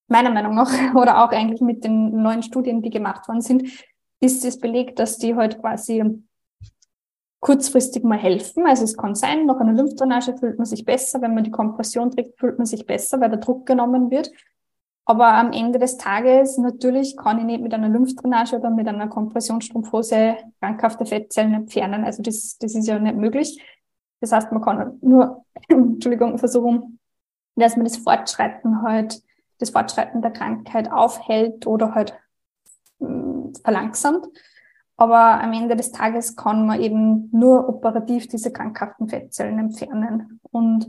meiner 0.07 0.29
Meinung 0.29 0.55
nach, 0.55 0.71
oder 0.95 1.23
auch 1.23 1.31
eigentlich 1.31 1.61
mit 1.61 1.83
den 1.83 2.21
neuen 2.21 2.43
Studien, 2.43 2.81
die 2.81 2.89
gemacht 2.89 3.27
worden 3.27 3.41
sind, 3.41 3.69
ist 4.19 4.45
es 4.45 4.59
belegt, 4.59 4.99
dass 4.99 5.17
die 5.17 5.35
halt 5.35 5.59
quasi 5.59 6.03
kurzfristig 7.43 8.05
mal 8.05 8.17
helfen. 8.17 8.65
Also 8.65 8.85
es 8.85 8.95
kann 8.95 9.15
sein, 9.15 9.45
nach 9.45 9.59
einer 9.59 9.73
Lymphdrainage 9.73 10.37
fühlt 10.37 10.57
man 10.57 10.65
sich 10.65 10.85
besser, 10.85 11.21
wenn 11.21 11.33
man 11.33 11.43
die 11.43 11.51
Kompression 11.51 12.09
trägt, 12.09 12.39
fühlt 12.39 12.57
man 12.57 12.65
sich 12.65 12.85
besser, 12.85 13.19
weil 13.19 13.29
der 13.29 13.39
Druck 13.39 13.65
genommen 13.65 14.09
wird. 14.11 14.31
Aber 15.05 15.33
am 15.33 15.51
Ende 15.51 15.79
des 15.79 15.97
Tages 15.97 16.57
natürlich 16.57 17.17
kann 17.17 17.39
ich 17.39 17.45
nicht 17.45 17.61
mit 17.61 17.73
einer 17.73 17.89
Lymphdrainage 17.89 18.55
oder 18.55 18.69
mit 18.69 18.87
einer 18.87 19.09
Kompressionsstrumpfhose 19.09 20.37
krankhafte 20.61 21.05
Fettzellen 21.05 21.53
entfernen. 21.53 22.05
Also 22.05 22.23
das, 22.23 22.57
das 22.57 22.73
ist 22.73 22.87
ja 22.87 22.97
nicht 22.99 23.17
möglich. 23.17 23.61
Das 24.21 24.31
heißt, 24.31 24.51
man 24.53 24.61
kann 24.61 24.97
nur, 25.01 25.43
Entschuldigung, 25.67 26.37
versuchen, 26.37 26.99
dass 27.55 27.75
man 27.75 27.83
das 27.83 27.97
Fortschreiten 27.97 28.81
halt, 28.81 29.21
das 29.59 29.71
Fortschreiten 29.71 30.21
der 30.21 30.31
Krankheit 30.31 30.89
aufhält 30.89 31.67
oder 31.67 31.93
halt 31.93 32.13
mh, 32.99 33.07
hm, 33.09 33.53
verlangsamt. 33.61 34.27
Aber 34.95 35.41
am 35.41 35.51
Ende 35.51 35.75
des 35.75 35.91
Tages 35.91 36.37
kann 36.37 36.65
man 36.65 36.79
eben 36.79 37.29
nur 37.33 37.67
operativ 37.67 38.27
diese 38.27 38.53
krankhaften 38.53 39.09
Fettzellen 39.09 39.59
entfernen. 39.59 40.39
Und 40.51 40.87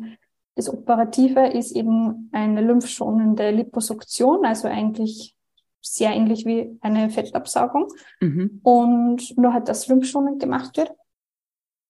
das 0.56 0.68
Operative 0.72 1.48
ist 1.48 1.72
eben 1.72 2.28
eine 2.32 2.60
lymphschonende 2.60 3.50
Liposuktion, 3.50 4.44
also 4.44 4.68
eigentlich 4.68 5.34
sehr 5.80 6.12
ähnlich 6.12 6.46
wie 6.46 6.78
eine 6.80 7.10
Fettabsaugung. 7.10 7.88
Mhm. 8.20 8.60
Und 8.62 9.36
nur 9.36 9.52
halt 9.52 9.68
das 9.68 9.86
lymphschonend 9.88 10.40
gemacht 10.40 10.76
wird. 10.76 10.92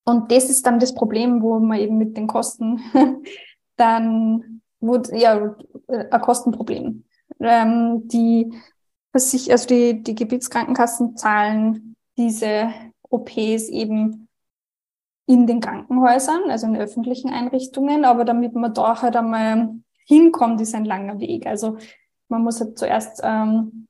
Und 0.05 0.31
das 0.31 0.50
ist 0.50 0.66
dann 0.66 0.79
das 0.79 0.94
Problem, 0.94 1.42
wo 1.42 1.59
man 1.59 1.79
eben 1.79 1.96
mit 1.96 2.16
den 2.16 2.27
Kosten 2.27 2.81
dann, 3.77 4.62
wo, 4.81 4.96
ja, 5.12 5.55
ein 5.88 6.20
Kostenproblem. 6.20 7.05
Ähm, 7.40 8.09
die, 8.09 8.53
also 9.12 9.68
die, 9.68 10.03
die 10.03 10.14
Gebietskrankenkassen 10.14 11.16
zahlen 11.16 11.96
diese 12.16 12.68
OPs 13.09 13.68
eben 13.68 14.23
in 15.26 15.46
den 15.46 15.60
Krankenhäusern, 15.60 16.50
also 16.50 16.66
in 16.66 16.76
öffentlichen 16.76 17.30
Einrichtungen. 17.30 18.04
Aber 18.04 18.24
damit 18.24 18.54
man 18.54 18.74
da 18.74 19.00
halt 19.00 19.16
einmal 19.16 19.74
hinkommt, 20.06 20.60
ist 20.60 20.74
ein 20.74 20.84
langer 20.84 21.18
Weg. 21.18 21.46
Also 21.46 21.78
man 22.28 22.42
muss 22.42 22.60
halt 22.60 22.78
zuerst 22.78 23.20
ähm, 23.22 23.87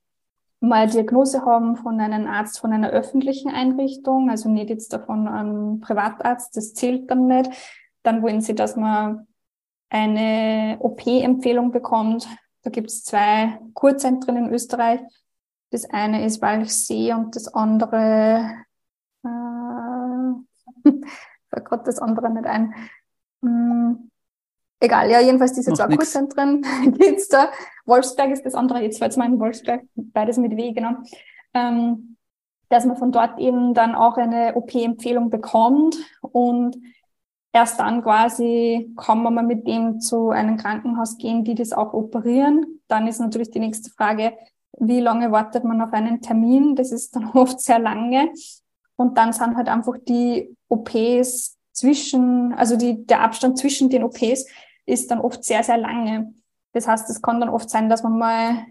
mal 0.60 0.88
Diagnose 0.88 1.44
haben 1.44 1.76
von 1.76 2.00
einem 2.00 2.26
Arzt 2.26 2.58
von 2.58 2.72
einer 2.72 2.90
öffentlichen 2.90 3.50
Einrichtung, 3.50 4.30
also 4.30 4.48
nicht 4.48 4.70
jetzt 4.70 4.92
davon 4.92 5.28
einem 5.28 5.80
Privatarzt, 5.80 6.56
das 6.56 6.74
zählt 6.74 7.10
dann 7.10 7.26
nicht. 7.26 7.50
Dann 8.02 8.22
wollen 8.22 8.40
sie, 8.40 8.54
dass 8.54 8.76
man 8.76 9.26
eine 9.90 10.76
OP-Empfehlung 10.80 11.70
bekommt. 11.70 12.26
Da 12.62 12.70
gibt 12.70 12.90
es 12.90 13.04
zwei 13.04 13.58
Kurzentren 13.74 14.36
in 14.36 14.50
Österreich. 14.50 15.00
Das 15.70 15.88
eine 15.90 16.24
ist 16.24 16.40
Walchsee 16.40 17.12
und 17.12 17.36
das 17.36 17.52
andere, 17.52 18.48
fällt 21.50 21.64
gerade 21.64 21.84
das 21.84 21.98
andere 21.98 22.30
nicht 22.30 22.46
ein. 22.46 22.74
Hm, 23.42 24.10
egal, 24.80 25.10
ja, 25.10 25.20
jedenfalls 25.20 25.52
diese 25.52 25.70
Macht 25.70 25.78
zwei 25.78 25.86
geht's 26.98 27.28
da. 27.28 27.50
Wolfsberg 27.86 28.30
ist 28.30 28.44
das 28.44 28.54
andere, 28.54 28.82
jetzt 28.82 28.98
fällt 28.98 29.16
mal 29.16 29.26
in 29.26 29.40
Wolfsberg, 29.40 29.82
beides 29.94 30.38
mit 30.38 30.56
W, 30.56 30.72
genau. 30.72 30.96
Ähm, 31.54 32.16
dass 32.68 32.86
man 32.86 32.96
von 32.96 33.12
dort 33.12 33.38
eben 33.38 33.74
dann 33.74 33.94
auch 33.94 34.16
eine 34.16 34.54
OP-Empfehlung 34.56 35.30
bekommt 35.30 35.96
und 36.20 36.76
erst 37.52 37.78
dann 37.78 38.02
quasi 38.02 38.92
kann 38.96 39.22
man 39.22 39.34
mal 39.34 39.44
mit 39.44 39.66
dem 39.66 40.00
zu 40.00 40.30
einem 40.30 40.56
Krankenhaus 40.56 41.16
gehen, 41.18 41.44
die 41.44 41.54
das 41.54 41.72
auch 41.72 41.92
operieren. 41.92 42.80
Dann 42.88 43.06
ist 43.06 43.20
natürlich 43.20 43.50
die 43.50 43.60
nächste 43.60 43.90
Frage, 43.90 44.32
wie 44.78 45.00
lange 45.00 45.30
wartet 45.30 45.62
man 45.64 45.80
auf 45.80 45.92
einen 45.92 46.20
Termin? 46.20 46.74
Das 46.74 46.90
ist 46.90 47.14
dann 47.14 47.26
oft 47.34 47.60
sehr 47.60 47.78
lange. 47.78 48.30
Und 48.96 49.18
dann 49.18 49.32
sind 49.32 49.56
halt 49.56 49.68
einfach 49.68 49.94
die 50.06 50.56
OPs 50.74 51.56
zwischen, 51.72 52.52
also 52.54 52.76
die, 52.76 53.06
der 53.06 53.20
Abstand 53.20 53.58
zwischen 53.58 53.90
den 53.90 54.04
OPs 54.04 54.46
ist 54.86 55.10
dann 55.10 55.20
oft 55.20 55.44
sehr, 55.44 55.62
sehr 55.62 55.78
lange. 55.78 56.34
Das 56.72 56.86
heißt, 56.86 57.08
es 57.10 57.22
kann 57.22 57.40
dann 57.40 57.48
oft 57.48 57.70
sein, 57.70 57.88
dass 57.88 58.02
man 58.02 58.18
mal, 58.18 58.66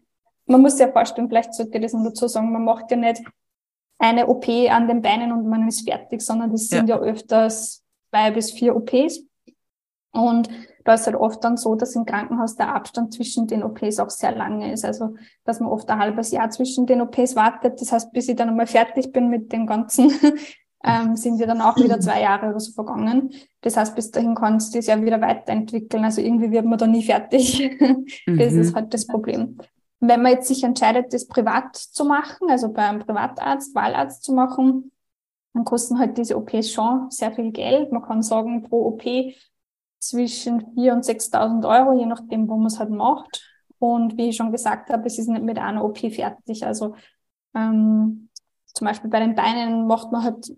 man 0.46 0.62
muss 0.62 0.74
sich 0.74 0.86
ja 0.86 0.92
vorstellen, 0.92 1.30
vielleicht 1.30 1.54
sollte 1.54 1.78
ich 1.78 1.84
das 1.84 1.94
noch 1.94 2.04
dazu 2.04 2.28
sagen, 2.28 2.52
man 2.52 2.64
macht 2.64 2.92
ja 2.92 2.98
nicht 2.98 3.24
eine 3.98 4.28
OP 4.28 4.48
an 4.48 4.88
den 4.88 5.02
Beinen 5.02 5.32
und 5.32 5.48
man 5.48 5.68
ist 5.68 5.88
fertig, 5.88 6.22
sondern 6.22 6.52
das 6.52 6.68
sind 6.68 6.90
ja, 6.90 6.98
ja 6.98 7.02
öfters 7.02 7.84
zwei 8.10 8.32
bis 8.32 8.52
vier 8.52 8.76
OPs. 8.76 9.22
Und 10.12 10.50
da 10.84 10.94
ist 10.94 11.08
halt 11.08 11.16
oft 11.16 11.44
dann 11.44 11.58
so, 11.58 11.76
dass 11.76 11.96
im 11.96 12.06
Krankenhaus 12.06 12.56
der 12.56 12.76
Abstand 12.76 13.14
zwischen 13.14 13.48
den 13.48 13.64
OPs 13.64 14.00
auch 14.00 14.10
sehr 14.10 14.36
lange 14.36 14.72
ist. 14.72 14.86
Also, 14.86 15.16
dass 15.46 15.60
man 15.60 15.70
oft 15.70 15.90
ein 15.90 16.00
halbes 16.00 16.32
Jahr 16.32 16.50
zwischen 16.50 16.86
den 16.86 17.02
OPs 17.02 17.36
wartet. 17.36 17.80
Das 17.82 17.92
heißt, 17.92 18.12
bis 18.12 18.28
ich 18.28 18.36
dann 18.36 18.50
einmal 18.50 18.68
fertig 18.68 19.12
bin 19.12 19.30
mit 19.30 19.52
dem 19.52 19.66
Ganzen, 19.66 20.12
ähm, 20.84 21.16
sind 21.16 21.40
ja 21.40 21.48
dann 21.48 21.62
auch 21.62 21.78
wieder 21.78 22.00
zwei 22.00 22.22
Jahre 22.22 22.50
oder 22.50 22.60
so 22.60 22.74
vergangen. 22.74 23.32
Das 23.62 23.78
heißt, 23.78 23.96
bis 23.96 24.12
dahin 24.12 24.36
kannst 24.36 24.74
du 24.74 24.80
das 24.80 24.88
ja 24.88 25.02
wieder 25.02 25.22
weiterentwickeln. 25.22 26.04
Also 26.04 26.22
irgendwie 26.22 26.52
wird 26.52 26.66
man 26.66 26.78
da 26.78 26.88
nie 26.88 27.04
fertig. 27.04 27.78
das 28.26 28.54
mhm. 28.54 28.62
ist 28.62 28.76
halt 28.76 28.94
das 28.94 29.08
Problem. 29.08 29.58
Wenn 30.00 30.22
man 30.22 30.34
jetzt 30.34 30.50
sich 30.50 30.64
entscheidet, 30.64 31.14
das 31.14 31.28
privat 31.28 31.78
zu 31.78 32.04
machen, 32.04 32.50
also 32.50 32.72
bei 32.74 32.84
einem 32.84 33.00
Privatarzt, 33.00 33.74
Wahlarzt 33.74 34.24
zu 34.24 34.34
machen, 34.34 34.92
dann 35.54 35.64
kosten 35.64 36.00
halt 36.00 36.18
diese 36.18 36.36
OPs 36.36 36.72
schon 36.72 37.10
sehr 37.10 37.32
viel 37.32 37.52
Geld. 37.52 37.92
Man 37.92 38.02
kann 38.02 38.22
sagen, 38.22 38.64
pro 38.64 38.88
OP 38.88 39.04
zwischen 40.00 40.76
4.000 40.76 40.92
und 40.92 41.06
6.000 41.06 41.68
Euro, 41.70 41.98
je 41.98 42.06
nachdem, 42.06 42.50
wo 42.50 42.58
man 42.58 42.68
es 42.68 42.80
halt 42.80 42.90
macht. 42.90 43.50
Und 43.80 44.18
wie 44.18 44.30
ich 44.30 44.36
schon 44.36 44.52
gesagt 44.52 44.90
habe, 44.90 45.06
es 45.06 45.18
ist 45.18 45.30
nicht 45.30 45.44
mit 45.44 45.58
einer 45.58 45.84
OP 45.86 46.00
fertig. 46.00 46.66
Also 46.66 46.96
ähm, 47.56 48.23
zum 48.74 48.88
Beispiel 48.88 49.10
bei 49.10 49.20
den 49.20 49.36
Beinen 49.36 49.86
macht 49.88 50.12
man 50.12 50.24
halt, 50.24 50.52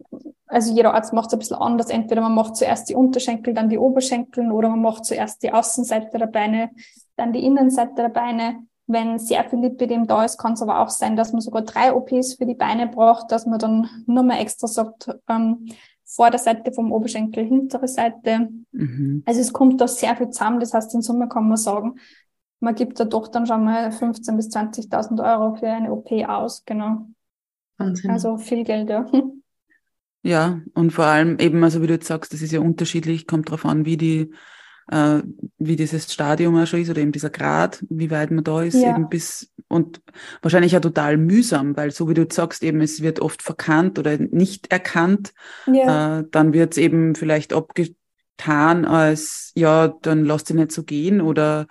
also 0.47 0.73
jeder 0.73 0.93
Arzt 0.93 1.13
macht 1.13 1.27
es 1.27 1.33
ein 1.33 1.39
bisschen 1.39 1.57
anders. 1.57 1.89
Entweder 1.89 2.21
man 2.21 2.33
macht 2.33 2.55
zuerst 2.55 2.89
die 2.89 2.95
Unterschenkel, 2.95 3.53
dann 3.53 3.69
die 3.69 3.77
Oberschenkel 3.77 4.51
oder 4.51 4.69
man 4.69 4.81
macht 4.81 5.05
zuerst 5.05 5.43
die 5.43 5.51
Außenseite 5.51 6.17
der 6.17 6.27
Beine, 6.27 6.71
dann 7.17 7.33
die 7.33 7.45
Innenseite 7.45 7.95
der 7.95 8.09
Beine. 8.09 8.59
Wenn 8.87 9.17
sehr 9.17 9.43
viel 9.49 9.59
Lipidem 9.59 10.05
da 10.05 10.23
ist, 10.23 10.37
kann 10.37 10.53
es 10.53 10.61
aber 10.61 10.79
auch 10.79 10.89
sein, 10.89 11.15
dass 11.15 11.33
man 11.33 11.41
sogar 11.41 11.63
drei 11.63 11.93
OPs 11.93 12.35
für 12.35 12.45
die 12.45 12.53
Beine 12.53 12.87
braucht, 12.87 13.31
dass 13.31 13.47
man 13.47 13.59
dann 13.59 13.89
nur 14.05 14.23
mal 14.23 14.39
extra 14.39 14.67
sagt, 14.67 15.09
ähm, 15.27 15.67
Vorderseite 16.05 16.71
vom 16.71 16.91
Oberschenkel, 16.91 17.43
hintere 17.45 17.87
Seite. 17.87 18.49
Mhm. 18.71 19.23
Also 19.25 19.41
es 19.41 19.51
kommt 19.51 19.81
da 19.81 19.87
sehr 19.87 20.15
viel 20.15 20.29
zusammen. 20.29 20.59
Das 20.59 20.73
heißt, 20.73 20.93
in 20.93 21.01
Summe 21.01 21.27
kann 21.27 21.47
man 21.47 21.57
sagen, 21.57 21.95
man 22.59 22.75
gibt 22.75 22.99
da 22.99 23.05
doch 23.05 23.27
dann 23.27 23.47
schon 23.47 23.63
mal 23.65 23.89
15.000 23.89 24.35
bis 24.35 24.49
20.000 24.49 25.23
Euro 25.23 25.55
für 25.55 25.67
eine 25.67 25.91
OP 25.91 26.11
aus, 26.27 26.63
genau. 26.65 27.07
Wahnsinn. 27.77 28.11
Also 28.11 28.37
viel 28.37 28.63
Geld, 28.63 28.89
ja. 28.89 29.05
Ja, 30.25 30.59
und 30.73 30.91
vor 30.91 31.05
allem 31.05 31.37
eben, 31.37 31.63
also 31.63 31.83
wie 31.83 31.87
du 31.87 31.93
jetzt 31.93 32.07
sagst, 32.07 32.33
das 32.33 32.41
ist 32.41 32.51
ja 32.51 32.59
unterschiedlich, 32.59 33.27
kommt 33.27 33.47
darauf 33.47 33.63
an, 33.63 33.85
wie 33.85 33.95
die, 33.95 34.33
äh, 34.89 35.21
wie 35.59 35.75
dieses 35.75 36.11
Stadium 36.11 36.57
auch 36.57 36.65
schon 36.65 36.81
ist 36.81 36.89
oder 36.89 37.01
eben 37.01 37.11
dieser 37.11 37.29
Grad, 37.29 37.85
wie 37.89 38.09
weit 38.09 38.31
man 38.31 38.43
da 38.43 38.63
ist, 38.63 38.73
ja. 38.73 38.95
eben 38.95 39.07
bis 39.07 39.53
und 39.67 40.01
wahrscheinlich 40.41 40.71
ja 40.71 40.79
total 40.79 41.17
mühsam, 41.17 41.77
weil 41.77 41.91
so 41.91 42.09
wie 42.09 42.15
du 42.15 42.23
jetzt 42.23 42.35
sagst, 42.35 42.63
eben 42.63 42.81
es 42.81 43.03
wird 43.03 43.19
oft 43.19 43.43
verkannt 43.43 43.99
oder 43.99 44.17
nicht 44.17 44.71
erkannt, 44.71 45.31
ja. 45.71 46.21
äh, 46.21 46.23
dann 46.31 46.53
wird 46.53 46.71
es 46.71 46.79
eben 46.79 47.13
vielleicht 47.13 47.53
abgetan 47.53 48.85
als 48.85 49.51
ja, 49.53 49.89
dann 50.01 50.25
lass 50.25 50.43
dich 50.43 50.55
nicht 50.55 50.71
so 50.71 50.81
gehen 50.81 51.21
oder 51.21 51.67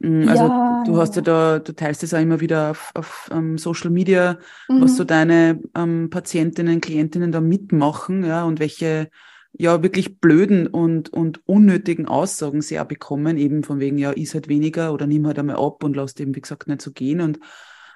also 0.00 0.44
ja, 0.44 0.82
du 0.84 0.96
hast 0.96 1.16
ja 1.16 1.22
da, 1.22 1.58
du 1.58 1.74
teilst 1.74 2.02
es 2.02 2.12
auch 2.12 2.20
immer 2.20 2.40
wieder 2.40 2.70
auf, 2.70 2.90
auf 2.94 3.30
um, 3.30 3.38
ähm, 3.38 3.58
Social 3.58 3.90
Media, 3.90 4.38
mhm. 4.68 4.82
was 4.82 4.96
so 4.96 5.04
deine 5.04 5.60
ähm, 5.76 6.10
Patientinnen, 6.10 6.80
Klientinnen 6.80 7.30
da 7.30 7.40
mitmachen, 7.40 8.24
ja, 8.24 8.44
und 8.44 8.58
welche 8.58 9.10
ja 9.52 9.82
wirklich 9.82 10.18
blöden 10.18 10.66
und, 10.66 11.12
und 11.12 11.46
unnötigen 11.46 12.08
Aussagen 12.08 12.62
sehr 12.62 12.84
bekommen, 12.84 13.36
eben 13.36 13.62
von 13.62 13.80
wegen, 13.80 13.98
ja, 13.98 14.10
ist 14.10 14.34
halt 14.34 14.48
weniger 14.48 14.92
oder 14.92 15.06
nimm 15.06 15.26
halt 15.26 15.38
einmal 15.38 15.56
ab 15.56 15.84
und 15.84 15.94
lass 15.94 16.18
eben, 16.18 16.34
wie 16.34 16.40
gesagt, 16.40 16.68
nicht 16.68 16.82
so 16.82 16.90
gehen. 16.90 17.20
Und, 17.20 17.38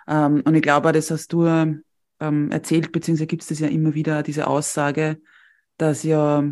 ähm, 0.07 0.43
und 0.45 0.55
ich 0.55 0.63
glaube, 0.63 0.93
das 0.93 1.11
hast 1.11 1.33
du 1.33 1.47
ähm, 1.47 2.51
erzählt, 2.51 2.93
beziehungsweise 2.93 3.27
gibt 3.27 3.43
es 3.43 3.49
das 3.49 3.61
ja 3.61 3.69
immer 3.69 3.95
wieder, 3.95 4.23
diese 4.23 4.47
Aussage, 4.47 5.19
dass 5.79 6.03
ja, 6.03 6.45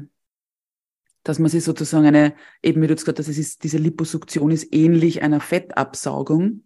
dass 1.24 1.38
man 1.38 1.50
sich 1.50 1.64
sozusagen 1.64 2.06
eine, 2.06 2.34
eben 2.62 2.80
wie 2.82 2.86
du 2.86 2.92
jetzt 2.92 3.04
gesagt 3.04 3.18
hast, 3.18 3.28
das 3.28 3.38
ist, 3.38 3.64
diese 3.64 3.78
Liposuktion 3.78 4.50
ist 4.50 4.72
ähnlich 4.72 5.22
einer 5.22 5.40
Fettabsaugung. 5.40 6.62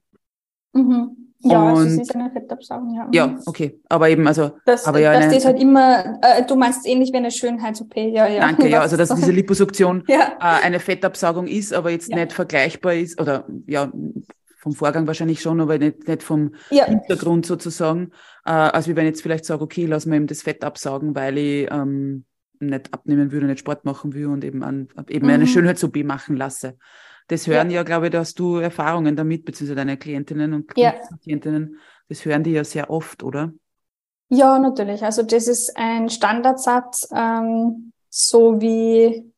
Mhm. 0.74 1.28
Ja, 1.40 1.72
und, 1.72 1.86
es 1.86 1.98
ist 1.98 2.14
eine 2.16 2.30
Fettabsaugung, 2.32 2.96
ja. 2.96 3.08
Ja, 3.12 3.38
okay. 3.46 3.80
Aber 3.88 4.08
eben, 4.08 4.26
also. 4.26 4.50
Das, 4.66 4.86
aber 4.86 4.98
ja, 4.98 5.18
das 5.18 5.32
ist 5.32 5.46
halt 5.46 5.60
immer, 5.60 6.18
äh, 6.20 6.44
du 6.44 6.56
meinst 6.56 6.84
ähnlich 6.84 7.12
wie 7.12 7.18
eine 7.18 7.30
Schönheits-OP, 7.30 7.96
ja, 7.96 8.26
ja. 8.26 8.40
Danke, 8.40 8.68
ja. 8.68 8.80
Also, 8.80 8.96
dass 8.96 9.08
diese 9.14 9.30
Liposuktion 9.30 10.02
ja. 10.08 10.36
äh, 10.40 10.64
eine 10.64 10.80
Fettabsaugung 10.80 11.46
ist, 11.46 11.72
aber 11.72 11.90
jetzt 11.90 12.10
ja. 12.10 12.16
nicht 12.16 12.32
vergleichbar 12.32 12.94
ist, 12.94 13.20
oder 13.20 13.46
ja, 13.66 13.92
vom 14.56 14.72
Vorgang 14.72 15.06
wahrscheinlich 15.06 15.40
schon, 15.40 15.60
aber 15.60 15.78
nicht, 15.78 16.08
nicht 16.08 16.24
vom 16.24 16.54
ja. 16.70 16.86
Hintergrund 16.86 17.46
sozusagen. 17.46 18.10
Äh, 18.44 18.50
als 18.50 18.88
wie 18.88 18.96
wenn 18.96 19.06
ich 19.06 19.10
jetzt 19.10 19.22
vielleicht 19.22 19.44
sage, 19.44 19.62
okay, 19.62 19.86
lass 19.86 20.06
mal 20.06 20.16
eben 20.16 20.26
das 20.26 20.42
Fett 20.42 20.64
absaugen, 20.64 21.14
weil 21.14 21.38
ich, 21.38 21.70
ähm, 21.70 22.24
nicht 22.60 22.92
abnehmen 22.92 23.32
will, 23.32 23.44
nicht 23.44 23.60
Sport 23.60 23.84
machen 23.84 24.14
will 24.14 24.26
und 24.26 24.44
eben, 24.44 24.62
an, 24.62 24.88
eben 25.08 25.26
mhm. 25.26 25.32
eine 25.32 25.46
Schönheits-OP 25.46 25.96
machen 26.04 26.36
lasse. 26.36 26.76
Das 27.28 27.46
hören 27.46 27.70
ja, 27.70 27.76
ja 27.76 27.82
glaube 27.82 28.06
ich, 28.06 28.12
da 28.12 28.20
hast 28.20 28.38
du 28.38 28.56
Erfahrungen 28.56 29.14
damit, 29.14 29.44
beziehungsweise 29.44 29.76
deine 29.76 29.96
Klientinnen 29.96 30.54
und 30.54 30.72
ja. 30.76 30.94
Klientinnen, 31.22 31.78
das 32.08 32.24
hören 32.24 32.42
die 32.42 32.52
ja 32.52 32.64
sehr 32.64 32.90
oft, 32.90 33.22
oder? 33.22 33.52
Ja, 34.30 34.58
natürlich. 34.58 35.02
Also 35.02 35.22
das 35.22 35.46
ist 35.46 35.76
ein 35.76 36.08
Standardsatz, 36.10 37.08
ähm, 37.14 37.92
so 38.08 38.60
wie 38.60 39.32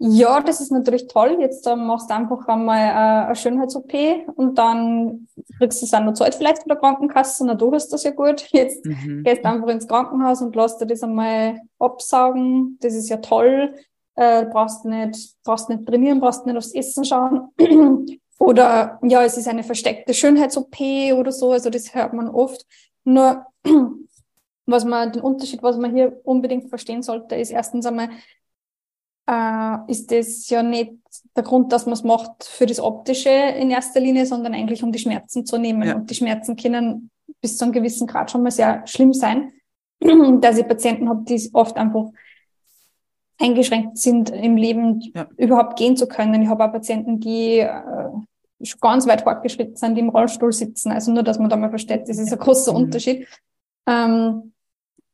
ja, 0.00 0.40
das 0.40 0.60
ist 0.60 0.70
natürlich 0.70 1.08
toll. 1.08 1.38
Jetzt 1.40 1.66
äh, 1.66 1.74
machst 1.74 2.08
du 2.08 2.14
einfach 2.14 2.46
einmal 2.46 2.78
äh, 2.78 3.26
eine 3.26 3.34
Schönheits-OP 3.34 3.92
und 4.36 4.56
dann 4.56 5.26
kriegst 5.58 5.82
du 5.82 5.86
es 5.86 5.94
auch 5.94 6.04
noch 6.04 6.14
Zeit 6.14 6.36
vielleicht 6.36 6.62
von 6.62 6.68
der 6.68 6.78
Krankenkasse. 6.78 7.44
Na, 7.44 7.54
du 7.54 7.72
hast 7.72 7.88
das 7.92 8.04
ja 8.04 8.12
gut. 8.12 8.46
Jetzt 8.52 8.84
mhm. 8.84 9.24
gehst 9.24 9.44
du 9.44 9.48
einfach 9.48 9.68
ins 9.68 9.88
Krankenhaus 9.88 10.40
und 10.40 10.54
lässt 10.54 10.80
dir 10.80 10.86
das 10.86 11.02
einmal 11.02 11.60
absaugen. 11.80 12.78
Das 12.80 12.94
ist 12.94 13.08
ja 13.08 13.16
toll. 13.16 13.74
Äh, 14.14 14.46
brauchst 14.46 14.84
nicht, 14.84 15.34
brauchst 15.42 15.68
nicht 15.68 15.84
trainieren, 15.84 16.20
brauchst 16.20 16.46
nicht 16.46 16.56
aufs 16.56 16.74
Essen 16.74 17.04
schauen. 17.04 17.48
oder 18.38 19.00
ja, 19.02 19.24
es 19.24 19.36
ist 19.36 19.48
eine 19.48 19.64
versteckte 19.64 20.14
Schönheits-OP 20.14 20.78
oder 21.16 21.32
so. 21.32 21.50
Also 21.50 21.70
das 21.70 21.92
hört 21.92 22.12
man 22.12 22.28
oft. 22.28 22.64
Nur 23.02 23.46
was 24.66 24.84
man, 24.84 25.10
den 25.10 25.22
Unterschied, 25.22 25.62
was 25.64 25.76
man 25.76 25.92
hier 25.92 26.20
unbedingt 26.22 26.68
verstehen 26.68 27.02
sollte, 27.02 27.34
ist 27.34 27.50
erstens 27.50 27.86
einmal, 27.86 28.10
äh, 29.28 29.76
ist 29.88 30.10
das 30.10 30.48
ja 30.48 30.62
nicht 30.62 30.92
der 31.36 31.44
Grund, 31.44 31.72
dass 31.72 31.86
man 31.86 31.92
es 31.92 32.02
macht 32.02 32.44
für 32.44 32.66
das 32.66 32.80
Optische 32.80 33.28
in 33.28 33.70
erster 33.70 34.00
Linie, 34.00 34.26
sondern 34.26 34.54
eigentlich 34.54 34.82
um 34.82 34.90
die 34.90 34.98
Schmerzen 34.98 35.44
zu 35.44 35.58
nehmen. 35.58 35.86
Ja. 35.86 35.96
Und 35.96 36.10
die 36.10 36.14
Schmerzen 36.14 36.56
können 36.56 37.10
bis 37.40 37.56
zu 37.56 37.64
einem 37.64 37.72
gewissen 37.72 38.06
Grad 38.06 38.30
schon 38.30 38.42
mal 38.42 38.50
sehr 38.50 38.86
schlimm 38.86 39.12
sein. 39.12 39.52
dass 40.40 40.58
ich 40.58 40.66
Patienten 40.66 41.08
habe, 41.08 41.24
die 41.24 41.50
oft 41.52 41.76
einfach 41.76 42.06
eingeschränkt 43.38 43.98
sind 43.98 44.30
im 44.30 44.56
Leben, 44.56 45.00
ja. 45.14 45.28
überhaupt 45.36 45.78
gehen 45.78 45.96
zu 45.96 46.08
können. 46.08 46.42
Ich 46.42 46.48
habe 46.48 46.64
auch 46.64 46.72
Patienten, 46.72 47.20
die 47.20 47.58
äh, 47.58 48.08
schon 48.62 48.80
ganz 48.80 49.06
weit 49.06 49.22
fortgeschritten 49.22 49.76
sind, 49.76 49.94
die 49.94 50.00
im 50.00 50.08
Rollstuhl 50.08 50.52
sitzen. 50.52 50.90
Also 50.90 51.12
nur, 51.12 51.22
dass 51.22 51.38
man 51.38 51.48
da 51.48 51.56
mal 51.56 51.70
versteht, 51.70 52.08
das 52.08 52.18
ist 52.18 52.32
ein 52.32 52.38
großer 52.38 52.72
mhm. 52.72 52.78
Unterschied. 52.78 53.28
Ähm, 53.86 54.52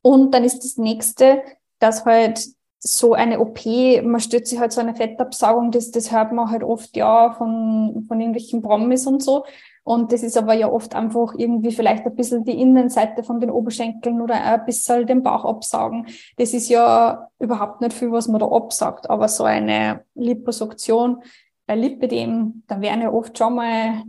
und 0.02 0.32
dann 0.32 0.44
ist 0.44 0.60
das 0.60 0.76
nächste, 0.76 1.42
dass 1.78 2.04
halt 2.04 2.46
so 2.86 3.14
eine 3.14 3.40
OP, 3.40 3.64
man 4.02 4.20
stützt 4.20 4.50
sich 4.50 4.60
halt 4.60 4.72
so 4.72 4.80
eine 4.80 4.94
Fettabsaugung, 4.94 5.70
das, 5.70 5.90
das 5.90 6.12
hört 6.12 6.32
man 6.32 6.50
halt 6.50 6.62
oft 6.62 6.94
ja 6.96 7.32
von, 7.32 8.04
von 8.06 8.20
irgendwelchen 8.20 8.60
Promis 8.60 9.06
und 9.06 9.22
so. 9.22 9.44
Und 9.84 10.12
das 10.12 10.22
ist 10.22 10.36
aber 10.36 10.54
ja 10.54 10.70
oft 10.70 10.94
einfach 10.94 11.34
irgendwie 11.36 11.70
vielleicht 11.70 12.06
ein 12.06 12.14
bisschen 12.14 12.44
die 12.44 12.60
Innenseite 12.60 13.22
von 13.22 13.40
den 13.40 13.50
Oberschenkeln 13.50 14.20
oder 14.20 14.34
ein 14.34 14.64
bisschen 14.66 15.06
den 15.06 15.22
Bauch 15.22 15.44
absaugen. 15.44 16.06
Das 16.36 16.52
ist 16.52 16.68
ja 16.68 17.28
überhaupt 17.38 17.80
nicht 17.80 17.94
viel, 17.94 18.12
was 18.12 18.28
man 18.28 18.40
da 18.40 18.46
absaugt. 18.46 19.08
Aber 19.08 19.28
so 19.28 19.44
eine 19.44 20.04
Liposuktion 20.14 21.22
bei 21.66 21.76
Lipidem, 21.76 22.64
da 22.66 22.80
werden 22.80 23.02
ja 23.02 23.12
oft 23.12 23.36
schon 23.36 23.54
mal 23.54 24.04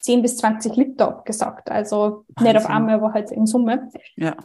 10 0.00 0.22
bis 0.22 0.36
20 0.38 0.76
Liter 0.76 1.08
abgesaugt. 1.08 1.70
Also 1.70 2.24
nicht 2.40 2.56
auf 2.56 2.66
einmal, 2.66 2.96
aber 2.96 3.12
halt 3.12 3.30
in 3.30 3.46
Summe. 3.46 3.88
Ja. 4.16 4.36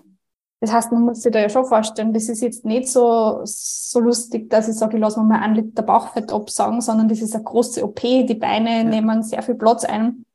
Das 0.61 0.71
heißt, 0.71 0.91
man 0.91 1.03
muss 1.03 1.21
sich 1.21 1.31
da 1.31 1.39
ja 1.39 1.49
schon 1.49 1.65
vorstellen, 1.65 2.13
das 2.13 2.29
ist 2.29 2.41
jetzt 2.41 2.65
nicht 2.65 2.87
so, 2.87 3.41
so 3.43 3.99
lustig, 3.99 4.49
dass 4.49 4.67
ich 4.67 4.75
sage, 4.75 4.97
ich 4.97 5.01
lasse 5.01 5.19
mir 5.19 5.25
mal 5.25 5.41
einen 5.41 5.55
Liter 5.55 5.83
Bauchfett 5.83 6.31
absaugen, 6.31 6.81
sondern 6.81 7.09
das 7.09 7.21
ist 7.21 7.35
eine 7.35 7.43
große 7.43 7.83
OP. 7.83 8.01
Die 8.01 8.35
Beine 8.35 8.77
ja. 8.77 8.83
nehmen 8.83 9.21
sehr 9.21 9.43
viel 9.43 9.55
Platz 9.55 9.83
ein 9.83 10.25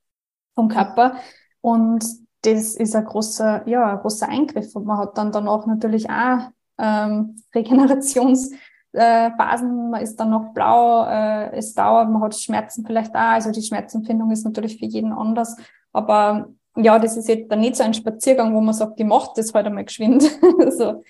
vom 0.54 0.68
Körper. 0.68 1.14
Und 1.62 2.04
das 2.42 2.74
ist 2.76 2.94
ein 2.94 3.04
großer, 3.04 3.66
ja, 3.66 3.92
ein 3.92 3.98
großer 4.00 4.28
Eingriff. 4.28 4.76
Und 4.76 4.86
man 4.86 4.98
hat 4.98 5.16
dann 5.16 5.32
danach 5.32 5.66
natürlich 5.66 6.08
auch 6.10 6.50
ähm, 6.78 7.36
Regenerations- 7.54 8.50
äh, 8.92 9.30
man 9.30 10.02
ist 10.02 10.16
dann 10.16 10.30
noch 10.30 10.52
blau, 10.52 11.06
äh, 11.06 11.56
es 11.56 11.74
dauert, 11.74 12.10
man 12.10 12.22
hat 12.22 12.34
Schmerzen 12.36 12.84
vielleicht 12.84 13.14
auch. 13.14 13.20
Also 13.20 13.52
die 13.52 13.62
Schmerzempfindung 13.62 14.30
ist 14.30 14.44
natürlich 14.44 14.78
für 14.78 14.86
jeden 14.86 15.12
anders. 15.12 15.56
Aber 15.92 16.48
ja, 16.76 16.98
das 16.98 17.16
ist 17.16 17.28
jetzt 17.28 17.50
dann 17.50 17.60
nicht 17.60 17.76
so 17.76 17.82
ein 17.82 17.94
Spaziergang, 17.94 18.54
wo 18.54 18.60
man 18.60 18.74
sagt, 18.74 18.98
ich 18.98 19.06
mache 19.06 19.32
das 19.36 19.52
halt 19.52 19.66
einmal 19.66 19.84
geschwind. 19.84 20.22
so. 20.70 21.02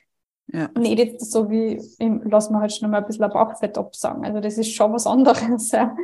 Ja. 0.53 0.69
Nicht 0.77 0.99
jetzt 0.99 1.31
so 1.31 1.49
wie, 1.51 1.81
lass 2.25 2.51
mir 2.51 2.61
halt 2.61 2.73
schon 2.73 2.91
mal 2.91 2.99
ein 2.99 3.07
bisschen 3.07 3.29
Bauchfett 3.31 3.79
absagen. 3.79 4.25
Also 4.25 4.41
das 4.41 4.59
ist 4.59 4.73
schon 4.73 4.93
was 4.93 5.07
anderes. 5.07 5.71
Ja, 5.71 5.95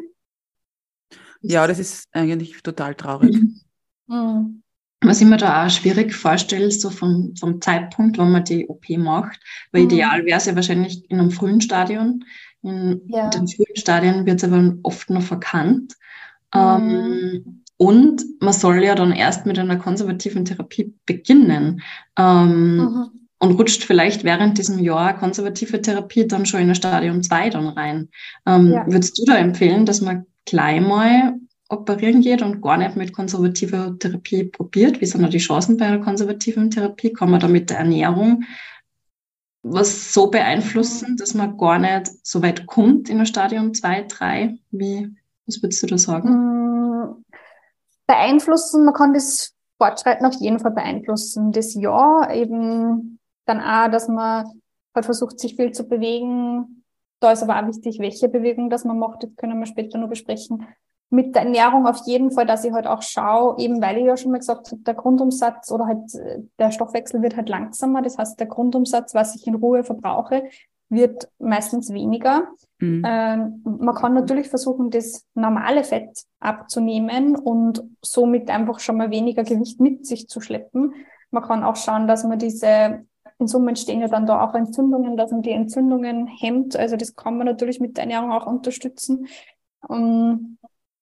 ja 1.41 1.67
das 1.67 1.79
ist 1.79 2.09
eigentlich 2.13 2.63
total 2.63 2.95
traurig. 2.95 3.37
Mhm. 4.09 4.63
Was 5.03 5.21
ich 5.21 5.27
mir 5.27 5.37
da 5.37 5.67
auch 5.67 5.71
schwierig 5.71 6.15
vorstelle, 6.15 6.71
so 6.71 6.91
vom, 6.91 7.35
vom 7.35 7.61
Zeitpunkt, 7.61 8.19
wo 8.19 8.23
man 8.23 8.45
die 8.45 8.69
OP 8.69 8.89
macht, 8.91 9.41
weil 9.73 9.83
mhm. 9.83 9.91
ideal 9.91 10.25
wäre 10.25 10.39
es 10.39 10.47
ja 10.47 10.55
wahrscheinlich 10.55 11.11
in 11.11 11.19
einem 11.19 11.33
frühen 11.33 11.61
Stadion. 11.61 12.25
In 12.63 13.03
ja. 13.09 13.29
den 13.29 13.49
frühen 13.49 13.75
Stadien 13.75 14.27
wird 14.27 14.43
es 14.43 14.49
aber 14.49 14.77
oft 14.85 15.11
noch 15.11 15.23
verkannt. 15.23 15.95
Mhm. 16.55 16.61
Ähm, 16.61 17.65
und 17.77 18.25
man 18.41 18.53
soll 18.53 18.83
ja 18.83 18.95
dann 18.95 19.13
erst 19.13 19.47
mit 19.47 19.59
einer 19.59 19.77
konservativen 19.77 20.45
Therapie 20.45 20.95
beginnen. 21.05 21.83
Ähm, 22.19 22.77
mhm. 22.77 23.07
Und 23.39 23.53
rutscht 23.59 23.85
vielleicht 23.85 24.25
während 24.25 24.57
diesem 24.57 24.79
Jahr 24.79 25.19
konservative 25.19 25.83
Therapie 25.83 26.27
dann 26.27 26.47
schon 26.47 26.63
in 26.63 26.71
ein 26.71 26.75
Stadium 26.75 27.23
2 27.23 27.51
dann 27.51 27.69
rein. 27.69 28.09
Ähm, 28.47 28.73
ja. 28.73 28.87
Würdest 28.87 29.19
du 29.19 29.25
da 29.27 29.37
empfehlen, 29.37 29.85
dass 29.85 30.01
man 30.01 30.25
gleich 30.47 30.81
mal 30.81 31.35
operieren 31.69 32.23
geht 32.23 32.41
und 32.41 32.63
gar 32.63 32.79
nicht 32.79 32.97
mit 32.97 33.13
konservativer 33.13 33.99
Therapie 33.99 34.45
probiert? 34.45 35.03
Wie 35.03 35.07
sind 35.07 35.23
da 35.23 35.29
die 35.29 35.37
Chancen 35.37 35.77
bei 35.77 35.85
einer 35.85 35.99
konservativen 35.99 36.71
Therapie? 36.71 37.13
Kann 37.13 37.31
man 37.31 37.41
da 37.41 37.49
mit 37.49 37.69
der 37.69 37.79
Ernährung 37.79 38.45
was 39.69 40.13
so 40.13 40.29
beeinflussen, 40.29 41.17
dass 41.17 41.35
man 41.35 41.57
gar 41.57 41.79
nicht 41.79 42.13
so 42.23 42.43
weit 42.43 42.67
kommt 42.67 43.09
in 43.09 43.19
ein 43.19 43.27
Stadium 43.27 43.75
2, 43.75 44.03
3? 44.03 44.59
Wie, 44.71 45.09
was 45.47 45.63
würdest 45.63 45.83
du 45.83 45.87
da 45.89 45.99
sagen? 45.99 46.29
Mm, 46.31 46.76
beeinflussen, 48.07 48.85
man 48.85 48.95
kann 48.95 49.13
das 49.13 49.55
Fortschreiten 49.79 50.27
auf 50.27 50.35
jeden 50.35 50.59
Fall 50.59 50.71
beeinflussen. 50.71 51.53
Das 51.53 51.75
Ja 51.75 52.33
eben 52.33 53.19
dann 53.45 53.61
auch, 53.61 53.91
dass 53.91 54.09
man 54.09 54.61
halt 54.95 55.05
versucht, 55.05 55.39
sich 55.39 55.57
viel 55.57 55.73
zu 55.73 55.85
bewegen. 55.85 56.85
Da 57.21 57.33
ist 57.33 57.43
aber 57.43 57.61
auch 57.61 57.67
wichtig, 57.69 57.99
welche 57.99 58.29
Bewegung 58.29 58.71
das 58.71 58.85
man 58.85 58.99
macht. 58.99 59.23
Das 59.23 59.31
können 59.37 59.59
wir 59.59 59.67
später 59.67 59.99
noch 59.99 60.09
besprechen. 60.09 60.67
Mit 61.09 61.35
der 61.35 61.43
Ernährung 61.43 61.87
auf 61.87 62.01
jeden 62.07 62.33
Fall, 62.33 62.47
dass 62.47 62.65
ich 62.65 62.73
halt 62.73 62.87
auch 62.87 63.01
schaue, 63.03 63.59
eben 63.59 63.81
weil 63.81 63.99
ich 63.99 64.05
ja 64.05 64.17
schon 64.17 64.33
mal 64.33 64.39
gesagt 64.39 64.73
habe, 64.73 64.83
der 64.83 64.95
Grundumsatz 64.95 65.71
oder 65.71 65.87
halt 65.87 66.13
äh, 66.15 66.41
der 66.59 66.73
Stoffwechsel 66.73 67.23
wird 67.23 67.37
halt 67.37 67.49
langsamer. 67.49 68.03
Das 68.03 68.19
heißt, 68.19 68.41
der 68.41 68.49
Grundumsatz, 68.49 69.15
was 69.15 69.37
ich 69.37 69.47
in 69.47 69.55
Ruhe 69.55 69.85
verbrauche, 69.85 70.45
wird 70.89 71.29
meistens 71.39 71.93
weniger. 71.93 72.49
Mhm. 72.79 73.03
Ähm, 73.07 73.63
man 73.65 73.95
kann 73.95 74.15
natürlich 74.15 74.49
versuchen, 74.49 74.91
das 74.91 75.25
normale 75.35 75.85
Fett 75.85 76.25
abzunehmen 76.41 77.37
und 77.37 77.83
somit 78.03 78.51
einfach 78.51 78.81
schon 78.81 78.97
mal 78.97 79.11
weniger 79.11 79.45
Gewicht 79.45 79.81
mit 79.81 80.07
sich 80.07 80.29
zu 80.29 80.41
schleppen. 80.41 80.95
Man 81.31 81.43
kann 81.43 81.65
auch 81.65 81.77
schauen, 81.77 82.07
dass 82.07 82.25
man 82.25 82.39
diese, 82.39 83.05
in 83.39 83.47
Summe 83.47 83.71
entstehen 83.71 84.01
ja 84.01 84.09
dann 84.09 84.27
da 84.27 84.45
auch 84.45 84.55
Entzündungen, 84.55 85.17
dass 85.17 85.33
man 85.33 85.43
die 85.43 85.51
Entzündungen 85.51 86.27
hemmt. 86.27 86.77
Also 86.77 86.97
das 86.97 87.17
kann 87.17 87.37
man 87.37 87.47
natürlich 87.47 87.81
mit 87.81 87.97
der 87.97 88.05
Ernährung 88.05 88.33
auch 88.33 88.47
unterstützen. 88.47 89.27
Um, 89.89 90.59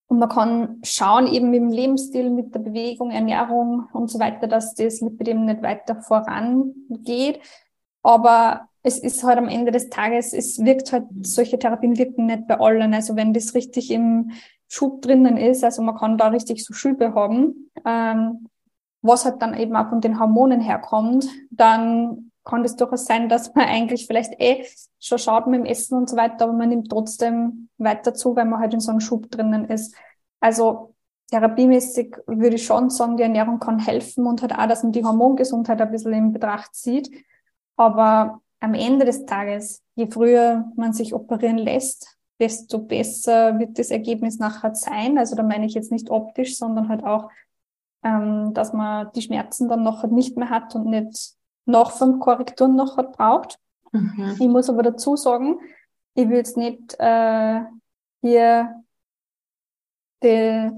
und 0.07 0.19
man 0.19 0.29
kann 0.29 0.81
schauen, 0.85 1.27
eben 1.27 1.51
mit 1.51 1.61
dem 1.61 1.71
Lebensstil, 1.71 2.31
mit 2.31 2.55
der 2.55 2.61
Bewegung, 2.61 3.11
Ernährung 3.11 3.89
und 3.93 4.11
so 4.11 4.19
weiter, 4.19 4.47
dass 4.47 4.75
das 4.75 5.01
Lipidem 5.01 5.45
nicht 5.47 5.63
weiter 5.63 5.97
vorangeht. 6.03 7.41
Aber 8.05 8.69
es 8.85 8.99
ist 8.99 9.25
halt 9.25 9.39
am 9.39 9.49
Ende 9.49 9.73
des 9.73 9.89
Tages, 9.89 10.33
es 10.33 10.63
wirkt 10.63 10.93
halt, 10.93 11.05
solche 11.23 11.59
Therapien 11.59 11.99
wirken 11.99 12.27
nicht 12.27 12.47
bei 12.47 12.61
allen. 12.61 12.95
Also 12.95 13.17
wenn 13.17 13.33
das 13.33 13.55
richtig 13.55 13.91
im 13.91 14.31
Schub 14.69 15.03
drinnen 15.03 15.39
ist, 15.39 15.65
also 15.65 15.83
man 15.83 15.97
kann 15.97 16.19
da 16.19 16.29
richtig 16.29 16.65
so 16.65 16.75
Schübe 16.75 17.15
haben, 17.15 17.71
ähm, 17.85 18.49
was 19.01 19.25
halt 19.25 19.41
dann 19.41 19.55
eben 19.55 19.75
auch 19.75 19.89
von 19.89 20.01
den 20.01 20.21
Hormonen 20.21 20.61
herkommt, 20.61 21.27
dann 21.51 22.31
kann 22.45 22.63
das 22.63 22.77
durchaus 22.77 23.07
sein, 23.07 23.29
dass 23.29 23.55
man 23.55 23.67
eigentlich 23.69 24.07
vielleicht 24.07 24.39
eh 24.39 24.67
schon 25.01 25.19
schaut 25.19 25.47
mit 25.47 25.61
dem 25.61 25.67
Essen 25.67 25.97
und 25.97 26.11
so 26.11 26.17
weiter, 26.17 26.45
aber 26.45 26.53
man 26.53 26.69
nimmt 26.69 26.91
trotzdem 26.91 27.69
weiter 27.79 28.13
zu, 28.13 28.37
weil 28.37 28.45
man 28.45 28.61
halt 28.61 28.75
in 28.75 28.81
so 28.81 28.91
einem 28.91 29.01
Schub 29.01 29.31
drinnen 29.31 29.65
ist. 29.65 29.95
Also 30.41 30.95
therapiemäßig 31.31 32.17
würde 32.27 32.57
ich 32.57 32.67
schon 32.67 32.91
sagen, 32.91 33.17
die 33.17 33.23
Ernährung 33.23 33.59
kann 33.59 33.79
helfen 33.79 34.27
und 34.27 34.43
halt 34.43 34.55
auch, 34.55 34.67
dass 34.67 34.83
man 34.83 34.93
die 34.93 35.05
Hormongesundheit 35.05 35.81
ein 35.81 35.91
bisschen 35.91 36.13
in 36.13 36.33
Betracht 36.33 36.75
zieht. 36.75 37.11
Aber 37.77 38.41
am 38.61 38.75
Ende 38.75 39.05
des 39.05 39.27
Tages, 39.27 39.83
je 39.95 40.11
früher 40.11 40.65
man 40.77 40.93
sich 40.93 41.15
operieren 41.15 41.59
lässt, 41.59 42.17
desto 42.41 42.79
besser 42.79 43.59
wird 43.59 43.79
das 43.79 43.91
Ergebnis 43.91 44.39
nachher 44.39 44.75
sein. 44.75 45.19
Also 45.19 45.37
da 45.37 45.43
meine 45.43 45.67
ich 45.67 45.75
jetzt 45.75 45.93
nicht 45.93 46.11
optisch, 46.11 46.57
sondern 46.57 46.89
halt 46.89 47.05
auch, 47.05 47.31
ähm, 48.03 48.53
dass 48.55 48.73
man 48.73 49.11
die 49.15 49.23
Schmerzen 49.23 49.69
dann 49.69 49.83
noch 49.83 50.05
nicht 50.05 50.37
mehr 50.37 50.51
hat 50.51 50.75
und 50.75 50.87
nicht 50.87 51.35
noch 51.67 51.93
fünf 51.93 52.21
Korrekturen 52.21 52.77
noch 52.77 52.97
hat 52.97 53.13
braucht. 53.13 53.59
Mhm. 53.93 54.37
Ich 54.39 54.49
muss 54.49 54.69
aber 54.69 54.83
dazu 54.83 55.17
sagen, 55.17 55.59
ich 56.15 56.29
will 56.29 56.37
jetzt 56.37 56.57
nicht 56.57 56.97
äh, 56.99 57.61
hier 58.21 58.83
die, 60.23 60.71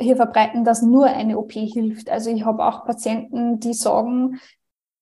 hier 0.00 0.16
verbreiten, 0.16 0.64
dass 0.64 0.82
nur 0.82 1.06
eine 1.06 1.38
OP 1.38 1.52
hilft. 1.52 2.10
Also 2.10 2.30
ich 2.30 2.44
habe 2.44 2.64
auch 2.64 2.84
Patienten, 2.84 3.60
die 3.60 3.74
sagen, 3.74 4.40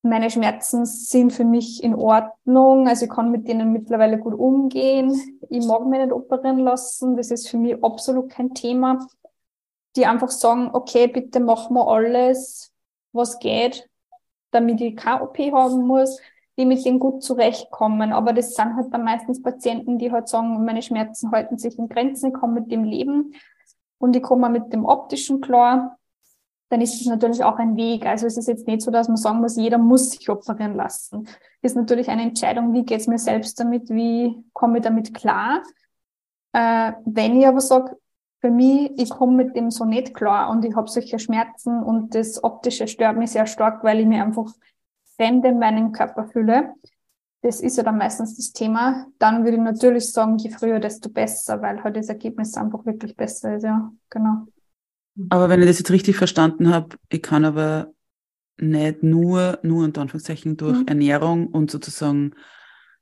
meine 0.08 0.30
Schmerzen 0.30 0.86
sind 0.86 1.32
für 1.32 1.44
mich 1.44 1.82
in 1.82 1.94
Ordnung. 1.94 2.88
Also 2.88 3.06
ich 3.06 3.10
kann 3.10 3.30
mit 3.30 3.48
denen 3.48 3.72
mittlerweile 3.72 4.18
gut 4.18 4.34
umgehen. 4.34 5.38
Ich 5.48 5.64
mag 5.66 5.86
mich 5.86 6.00
nicht 6.00 6.12
operieren 6.12 6.58
lassen. 6.58 7.16
Das 7.16 7.30
ist 7.30 7.48
für 7.48 7.58
mich 7.58 7.82
absolut 7.82 8.30
kein 8.30 8.54
Thema. 8.54 9.06
Die 9.96 10.06
einfach 10.06 10.30
sagen, 10.30 10.70
okay, 10.72 11.06
bitte 11.06 11.40
machen 11.40 11.74
wir 11.74 11.88
alles, 11.88 12.72
was 13.12 13.38
geht, 13.38 13.88
damit 14.50 14.80
ich 14.80 14.96
keine 14.96 15.22
OP 15.22 15.38
haben 15.38 15.86
muss, 15.86 16.20
die 16.58 16.66
mit 16.66 16.84
denen 16.84 16.98
gut 16.98 17.22
zurechtkommen. 17.22 18.12
Aber 18.12 18.32
das 18.32 18.54
sind 18.54 18.76
halt 18.76 18.92
dann 18.92 19.04
meistens 19.04 19.42
Patienten, 19.42 19.98
die 19.98 20.12
halt 20.12 20.28
sagen, 20.28 20.64
meine 20.64 20.82
Schmerzen 20.82 21.30
halten 21.32 21.58
sich 21.58 21.78
in 21.78 21.88
Grenzen, 21.88 22.32
ich 22.32 22.40
kann 22.40 22.52
mit 22.52 22.70
dem 22.70 22.84
leben 22.84 23.34
und 23.98 24.14
ich 24.14 24.22
komme 24.22 24.50
mit 24.50 24.72
dem 24.72 24.84
optischen 24.84 25.40
klar 25.40 25.98
dann 26.68 26.80
ist 26.80 27.00
es 27.00 27.06
natürlich 27.06 27.44
auch 27.44 27.58
ein 27.58 27.76
Weg. 27.76 28.06
Also 28.06 28.26
es 28.26 28.36
ist 28.36 28.48
jetzt 28.48 28.66
nicht 28.66 28.82
so, 28.82 28.90
dass 28.90 29.08
man 29.08 29.16
sagen 29.16 29.40
muss, 29.40 29.56
jeder 29.56 29.78
muss 29.78 30.10
sich 30.10 30.28
operieren 30.28 30.74
lassen. 30.74 31.28
Es 31.62 31.72
ist 31.72 31.76
natürlich 31.76 32.08
eine 32.08 32.22
Entscheidung, 32.22 32.72
wie 32.72 32.84
geht 32.84 33.00
es 33.00 33.06
mir 33.06 33.18
selbst 33.18 33.58
damit, 33.60 33.88
wie 33.90 34.44
komme 34.52 34.78
ich 34.78 34.84
damit 34.84 35.14
klar. 35.14 35.62
Äh, 36.52 36.92
wenn 37.04 37.40
ich 37.40 37.46
aber 37.46 37.60
sage, 37.60 37.96
für 38.40 38.50
mich, 38.50 38.90
ich 38.96 39.10
komme 39.10 39.44
mit 39.44 39.56
dem 39.56 39.70
so 39.70 39.84
nicht 39.84 40.14
klar 40.14 40.50
und 40.50 40.64
ich 40.64 40.74
habe 40.74 40.88
solche 40.88 41.18
Schmerzen 41.18 41.82
und 41.82 42.14
das 42.14 42.42
Optische 42.42 42.86
stört 42.88 43.16
mich 43.16 43.30
sehr 43.30 43.46
stark, 43.46 43.82
weil 43.82 44.00
ich 44.00 44.06
mir 44.06 44.22
einfach 44.22 44.52
fremd 45.16 45.44
in 45.44 45.58
meinem 45.58 45.92
Körper 45.92 46.26
fühle. 46.26 46.74
Das 47.42 47.60
ist 47.60 47.76
ja 47.76 47.82
dann 47.82 47.98
meistens 47.98 48.36
das 48.36 48.52
Thema. 48.52 49.06
Dann 49.18 49.44
würde 49.44 49.56
ich 49.56 49.62
natürlich 49.62 50.12
sagen, 50.12 50.36
je 50.38 50.50
früher, 50.50 50.80
desto 50.80 51.10
besser, 51.10 51.62
weil 51.62 51.82
halt 51.82 51.96
das 51.96 52.08
Ergebnis 52.08 52.56
einfach 52.56 52.84
wirklich 52.84 53.16
besser 53.16 53.56
ist. 53.56 53.62
Ja, 53.62 53.90
genau. 54.10 54.46
Aber 55.30 55.48
wenn 55.48 55.60
ich 55.60 55.66
das 55.66 55.78
jetzt 55.78 55.90
richtig 55.90 56.16
verstanden 56.16 56.70
habe, 56.70 56.96
ich 57.08 57.22
kann 57.22 57.44
aber 57.44 57.92
nicht 58.58 59.02
nur, 59.02 59.58
nur 59.62 59.84
unter 59.84 60.00
Anführungszeichen 60.02 60.56
durch 60.56 60.78
mhm. 60.78 60.86
Ernährung 60.86 61.48
und 61.48 61.70
sozusagen 61.70 62.32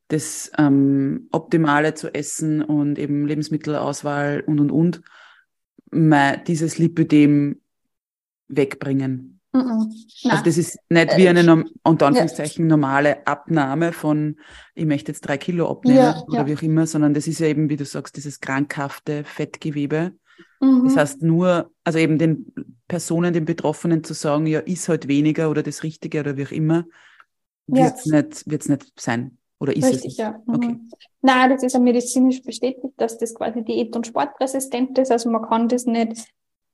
das 0.08 0.50
ähm, 0.58 1.28
Optimale 1.32 1.94
zu 1.94 2.12
essen 2.14 2.62
und 2.62 2.98
eben 2.98 3.26
Lebensmittelauswahl 3.26 4.42
und 4.46 4.60
und 4.60 4.70
und 4.70 5.00
mein, 5.90 6.44
dieses 6.44 6.78
Lipödem 6.78 7.60
wegbringen. 8.48 9.40
Mhm. 9.52 9.92
Also 10.28 10.44
das 10.44 10.58
ist 10.58 10.78
nicht 10.90 11.12
äh, 11.12 11.16
wie 11.16 11.28
eine 11.28 11.64
unter 11.84 12.06
Anführungszeichen 12.06 12.66
normale 12.66 13.26
Abnahme 13.26 13.92
von 13.92 14.36
ich 14.74 14.84
möchte 14.84 15.12
jetzt 15.12 15.22
drei 15.22 15.38
Kilo 15.38 15.70
abnehmen 15.70 15.98
ja, 15.98 16.22
oder 16.26 16.38
ja. 16.38 16.46
wie 16.46 16.56
auch 16.56 16.62
immer, 16.62 16.86
sondern 16.86 17.14
das 17.14 17.26
ist 17.26 17.38
ja 17.38 17.46
eben, 17.46 17.70
wie 17.70 17.76
du 17.76 17.84
sagst, 17.84 18.16
dieses 18.16 18.40
krankhafte 18.40 19.24
Fettgewebe, 19.24 20.12
Mhm. 20.60 20.84
Das 20.84 20.96
heißt 20.96 21.22
nur, 21.22 21.70
also 21.84 21.98
eben 21.98 22.18
den 22.18 22.52
Personen, 22.88 23.32
den 23.32 23.44
Betroffenen 23.44 24.04
zu 24.04 24.14
sagen, 24.14 24.46
ja, 24.46 24.60
ist 24.60 24.88
halt 24.88 25.08
weniger 25.08 25.50
oder 25.50 25.62
das 25.62 25.82
Richtige 25.82 26.20
oder 26.20 26.36
wie 26.36 26.46
auch 26.46 26.52
immer, 26.52 26.84
wird 27.66 27.94
es 27.96 28.04
ja. 28.06 28.22
nicht, 28.22 28.50
wird's 28.50 28.68
nicht 28.68 28.92
sein. 29.00 29.38
Oder 29.60 29.76
ist 29.76 29.84
Richtig, 29.86 30.12
es? 30.12 30.16
ja. 30.18 30.40
Mhm. 30.46 30.54
Okay. 30.54 30.80
Nein, 31.22 31.50
das 31.50 31.62
ist 31.62 31.72
ja 31.72 31.80
medizinisch 31.80 32.42
bestätigt, 32.42 32.94
dass 32.96 33.16
das 33.18 33.34
quasi 33.34 33.62
diät- 33.62 33.96
und 33.96 34.06
sportresistent 34.06 34.98
ist. 34.98 35.10
Also 35.10 35.30
man 35.30 35.42
kann 35.42 35.68
das 35.68 35.86
nicht 35.86 36.26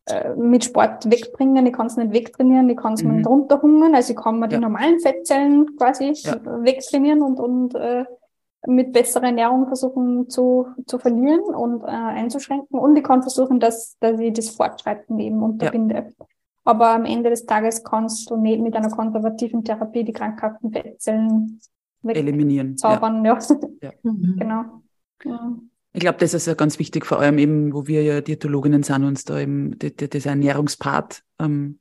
äh, 0.06 0.34
mit 0.34 0.64
Sport 0.64 1.08
wegbringen, 1.08 1.66
ich 1.66 1.72
kann 1.72 1.86
es 1.86 1.96
nicht 1.96 2.12
wegtrainieren, 2.12 2.68
ich 2.68 2.76
kann 2.76 2.94
es 2.94 3.02
mhm. 3.04 3.16
nicht 3.16 3.28
runterhungern. 3.28 3.94
Also 3.94 4.12
ich 4.12 4.18
kann 4.18 4.40
mir 4.40 4.46
ja. 4.46 4.56
die 4.56 4.58
normalen 4.58 4.98
Fettzellen 4.98 5.76
quasi 5.76 6.12
ja. 6.14 6.40
wegtrainieren 6.64 7.22
und, 7.22 7.38
und 7.38 7.74
äh, 7.76 8.04
mit 8.66 8.92
besserer 8.92 9.26
Ernährung 9.26 9.66
versuchen 9.66 10.28
zu, 10.28 10.66
zu 10.86 10.98
verlieren 10.98 11.54
und 11.54 11.82
äh, 11.82 11.86
einzuschränken. 11.86 12.78
Und 12.78 12.96
ich 12.96 13.04
kann 13.04 13.22
versuchen, 13.22 13.60
dass, 13.60 13.96
dass 14.00 14.20
ich 14.20 14.32
das 14.32 14.50
Fortschreiten 14.50 15.18
eben 15.18 15.42
unterbinde. 15.42 15.94
Ja. 16.18 16.26
Aber 16.64 16.90
am 16.90 17.04
Ende 17.04 17.30
des 17.30 17.46
Tages 17.46 17.82
kannst 17.82 18.30
du 18.30 18.36
nicht 18.36 18.60
mit 18.60 18.76
einer 18.76 18.90
konservativen 18.90 19.64
Therapie 19.64 20.04
die 20.04 20.12
krankhaften 20.12 20.72
Fettzellen 20.72 21.60
eliminieren. 22.06 22.76
Zaubern, 22.76 23.24
ja. 23.24 23.38
ja. 23.82 23.92
Mhm. 24.02 24.36
genau. 24.38 24.64
Ja. 25.24 25.56
Ich 25.92 26.00
glaube, 26.00 26.18
das 26.18 26.34
ist 26.34 26.46
ja 26.46 26.54
ganz 26.54 26.78
wichtig, 26.78 27.04
vor 27.04 27.18
allem 27.18 27.38
eben, 27.38 27.74
wo 27.74 27.86
wir 27.86 28.02
ja 28.04 28.20
Diätologinnen 28.20 28.82
sind, 28.82 29.04
uns 29.04 29.24
da 29.24 29.40
eben 29.40 29.76
das 29.78 30.26
Ernährungspart 30.26 31.24
ähm, 31.40 31.80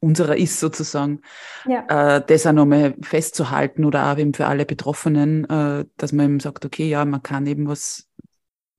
unserer 0.00 0.36
ist 0.36 0.60
sozusagen, 0.60 1.20
ja. 1.66 2.16
äh, 2.16 2.24
das 2.26 2.46
auch 2.46 2.52
nochmal 2.52 2.94
festzuhalten 3.02 3.84
oder 3.84 4.12
auch 4.12 4.18
eben 4.18 4.34
für 4.34 4.46
alle 4.46 4.64
Betroffenen, 4.64 5.44
äh, 5.48 5.84
dass 5.96 6.12
man 6.12 6.26
eben 6.26 6.40
sagt, 6.40 6.64
okay, 6.64 6.88
ja, 6.88 7.04
man 7.04 7.22
kann 7.22 7.46
eben 7.46 7.68
was 7.68 8.08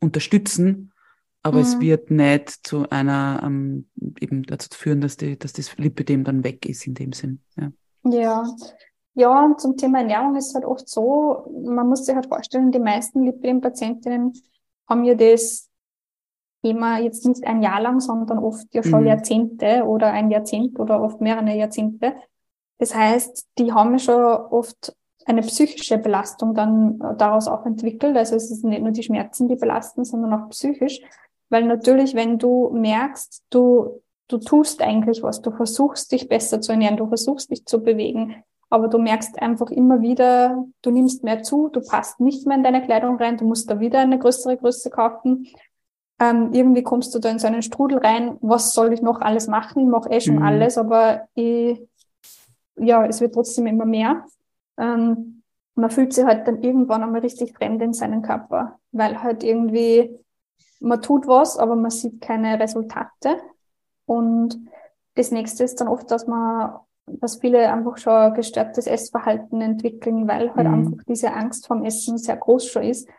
unterstützen, 0.01 0.91
aber 1.43 1.57
mhm. 1.57 1.63
es 1.63 1.79
wird 1.79 2.11
nicht 2.11 2.49
zu 2.67 2.89
einer, 2.89 3.41
ähm, 3.43 3.89
eben 4.19 4.43
dazu 4.43 4.69
führen, 4.71 5.01
dass, 5.01 5.17
die, 5.17 5.37
dass 5.37 5.53
das 5.53 5.77
Lipidem 5.77 6.23
dann 6.23 6.43
weg 6.43 6.65
ist 6.67 6.85
in 6.87 6.93
dem 6.93 7.13
Sinn. 7.13 7.41
Ja. 7.55 7.71
ja. 8.03 8.45
Ja, 9.13 9.43
und 9.43 9.59
zum 9.59 9.75
Thema 9.75 9.99
Ernährung 9.99 10.37
ist 10.37 10.47
es 10.47 10.55
halt 10.55 10.63
oft 10.63 10.87
so, 10.87 11.61
man 11.65 11.89
muss 11.89 12.05
sich 12.05 12.15
halt 12.15 12.27
vorstellen, 12.27 12.71
die 12.71 12.79
meisten 12.79 13.25
Lipidem-Patientinnen 13.25 14.31
haben 14.87 15.03
ja 15.03 15.15
das 15.15 15.69
Thema 16.61 16.99
jetzt 16.99 17.25
nicht 17.25 17.45
ein 17.45 17.61
Jahr 17.61 17.81
lang, 17.81 17.99
sondern 17.99 18.39
oft 18.39 18.67
ja 18.73 18.83
schon 18.83 19.01
mhm. 19.01 19.07
Jahrzehnte 19.07 19.83
oder 19.85 20.11
ein 20.11 20.29
Jahrzehnt 20.29 20.79
oder 20.79 21.01
oft 21.01 21.21
mehrere 21.21 21.55
Jahrzehnte. 21.55 22.13
Das 22.77 22.95
heißt, 22.95 23.47
die 23.57 23.73
haben 23.73 23.93
ja 23.93 23.99
schon 23.99 24.23
oft 24.23 24.95
eine 25.25 25.41
psychische 25.41 25.97
Belastung 25.97 26.53
dann 26.53 26.99
äh, 27.01 27.15
daraus 27.15 27.47
auch 27.47 27.65
entwickelt. 27.65 28.17
Also 28.17 28.35
es 28.35 28.51
ist 28.51 28.63
nicht 28.63 28.81
nur 28.81 28.91
die 28.91 29.03
Schmerzen, 29.03 29.47
die 29.47 29.55
belasten, 29.55 30.03
sondern 30.03 30.33
auch 30.33 30.49
psychisch. 30.49 30.99
Weil 31.49 31.65
natürlich, 31.65 32.15
wenn 32.15 32.39
du 32.39 32.69
merkst, 32.73 33.43
du, 33.49 34.01
du 34.27 34.37
tust 34.37 34.81
eigentlich 34.81 35.21
was, 35.21 35.41
du 35.41 35.51
versuchst 35.51 36.11
dich 36.11 36.27
besser 36.29 36.61
zu 36.61 36.71
ernähren, 36.71 36.97
du 36.97 37.07
versuchst 37.07 37.51
dich 37.51 37.65
zu 37.65 37.83
bewegen, 37.83 38.43
aber 38.69 38.87
du 38.87 38.97
merkst 38.97 39.39
einfach 39.41 39.69
immer 39.69 40.01
wieder, 40.01 40.65
du 40.81 40.91
nimmst 40.91 41.23
mehr 41.23 41.43
zu, 41.43 41.67
du 41.67 41.81
passt 41.81 42.21
nicht 42.21 42.47
mehr 42.47 42.55
in 42.55 42.63
deine 42.63 42.83
Kleidung 42.83 43.17
rein, 43.17 43.37
du 43.37 43.45
musst 43.45 43.69
da 43.69 43.81
wieder 43.81 43.99
eine 43.99 44.17
größere 44.17 44.57
Größe 44.57 44.89
kaufen 44.89 45.45
ähm, 46.21 46.53
irgendwie 46.53 46.83
kommst 46.83 47.15
du 47.15 47.19
da 47.19 47.29
in 47.29 47.39
so 47.39 47.47
einen 47.47 47.63
Strudel 47.63 47.97
rein, 47.97 48.37
was 48.41 48.73
soll 48.73 48.93
ich 48.93 49.01
noch 49.01 49.21
alles 49.21 49.47
machen? 49.47 49.81
Ich 49.81 49.89
mache 49.89 50.11
eh 50.11 50.21
schon 50.21 50.35
mhm. 50.35 50.43
alles, 50.43 50.77
aber 50.77 51.27
ich, 51.33 51.81
ja, 52.75 53.03
es 53.07 53.21
wird 53.21 53.33
trotzdem 53.33 53.65
immer 53.65 53.85
mehr. 53.85 54.23
Ähm, 54.77 55.41
man 55.73 55.89
fühlt 55.89 56.13
sich 56.13 56.23
halt 56.23 56.47
dann 56.47 56.61
irgendwann 56.61 57.01
einmal 57.01 57.21
richtig 57.21 57.57
fremd 57.57 57.81
in 57.81 57.93
seinen 57.93 58.21
Körper, 58.21 58.77
weil 58.91 59.23
halt 59.23 59.43
irgendwie 59.43 60.15
man 60.79 61.01
tut 61.01 61.27
was, 61.27 61.57
aber 61.57 61.75
man 61.75 61.89
sieht 61.89 62.21
keine 62.21 62.59
Resultate. 62.59 63.37
Und 64.05 64.59
das 65.15 65.31
nächste 65.31 65.63
ist 65.63 65.81
dann 65.81 65.87
oft, 65.87 66.11
dass 66.11 66.27
man, 66.27 66.75
dass 67.07 67.37
viele 67.37 67.71
einfach 67.71 67.97
schon 67.97 68.35
gestörtes 68.35 68.85
Essverhalten 68.85 69.59
entwickeln, 69.61 70.27
weil 70.27 70.53
halt 70.53 70.67
mhm. 70.67 70.73
einfach 70.73 71.03
diese 71.07 71.33
Angst 71.33 71.65
vom 71.65 71.83
Essen 71.83 72.19
sehr 72.19 72.37
groß 72.37 72.67
schon 72.67 72.83
ist 72.83 73.09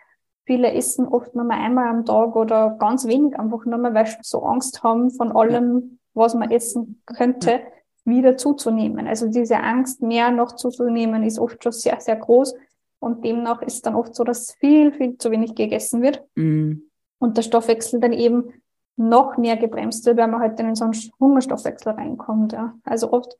Viele 0.44 0.72
essen 0.72 1.06
oft 1.06 1.34
nur 1.34 1.44
mal 1.44 1.58
einmal 1.58 1.88
am 1.88 2.04
Tag 2.04 2.34
oder 2.34 2.76
ganz 2.78 3.06
wenig 3.06 3.38
einfach 3.38 3.64
nur 3.64 3.78
mal, 3.78 3.94
weil 3.94 4.06
sie 4.06 4.16
so 4.22 4.42
Angst 4.42 4.82
haben, 4.82 5.10
von 5.10 5.32
allem, 5.32 5.98
was 6.14 6.34
man 6.34 6.50
essen 6.50 7.00
könnte, 7.06 7.60
wieder 8.04 8.36
zuzunehmen. 8.36 9.06
Also 9.06 9.28
diese 9.28 9.58
Angst, 9.58 10.02
mehr 10.02 10.30
noch 10.30 10.56
zuzunehmen, 10.56 11.22
ist 11.22 11.38
oft 11.38 11.62
schon 11.62 11.72
sehr, 11.72 12.00
sehr 12.00 12.16
groß. 12.16 12.54
Und 12.98 13.24
demnach 13.24 13.62
ist 13.62 13.86
dann 13.86 13.94
oft 13.94 14.14
so, 14.14 14.24
dass 14.24 14.52
viel, 14.54 14.92
viel 14.92 15.16
zu 15.18 15.30
wenig 15.30 15.54
gegessen 15.54 16.02
wird. 16.02 16.24
Mhm. 16.34 16.90
Und 17.18 17.36
der 17.36 17.42
Stoffwechsel 17.42 18.00
dann 18.00 18.12
eben 18.12 18.52
noch 18.96 19.36
mehr 19.36 19.56
gebremst 19.56 20.04
wird, 20.06 20.18
weil 20.18 20.28
man 20.28 20.40
halt 20.40 20.58
dann 20.58 20.68
in 20.68 20.74
so 20.74 20.84
einen 20.84 20.94
Hungerstoffwechsel 21.18 21.92
reinkommt. 21.92 22.52
Ja. 22.52 22.74
Also 22.84 23.12
oft 23.12 23.36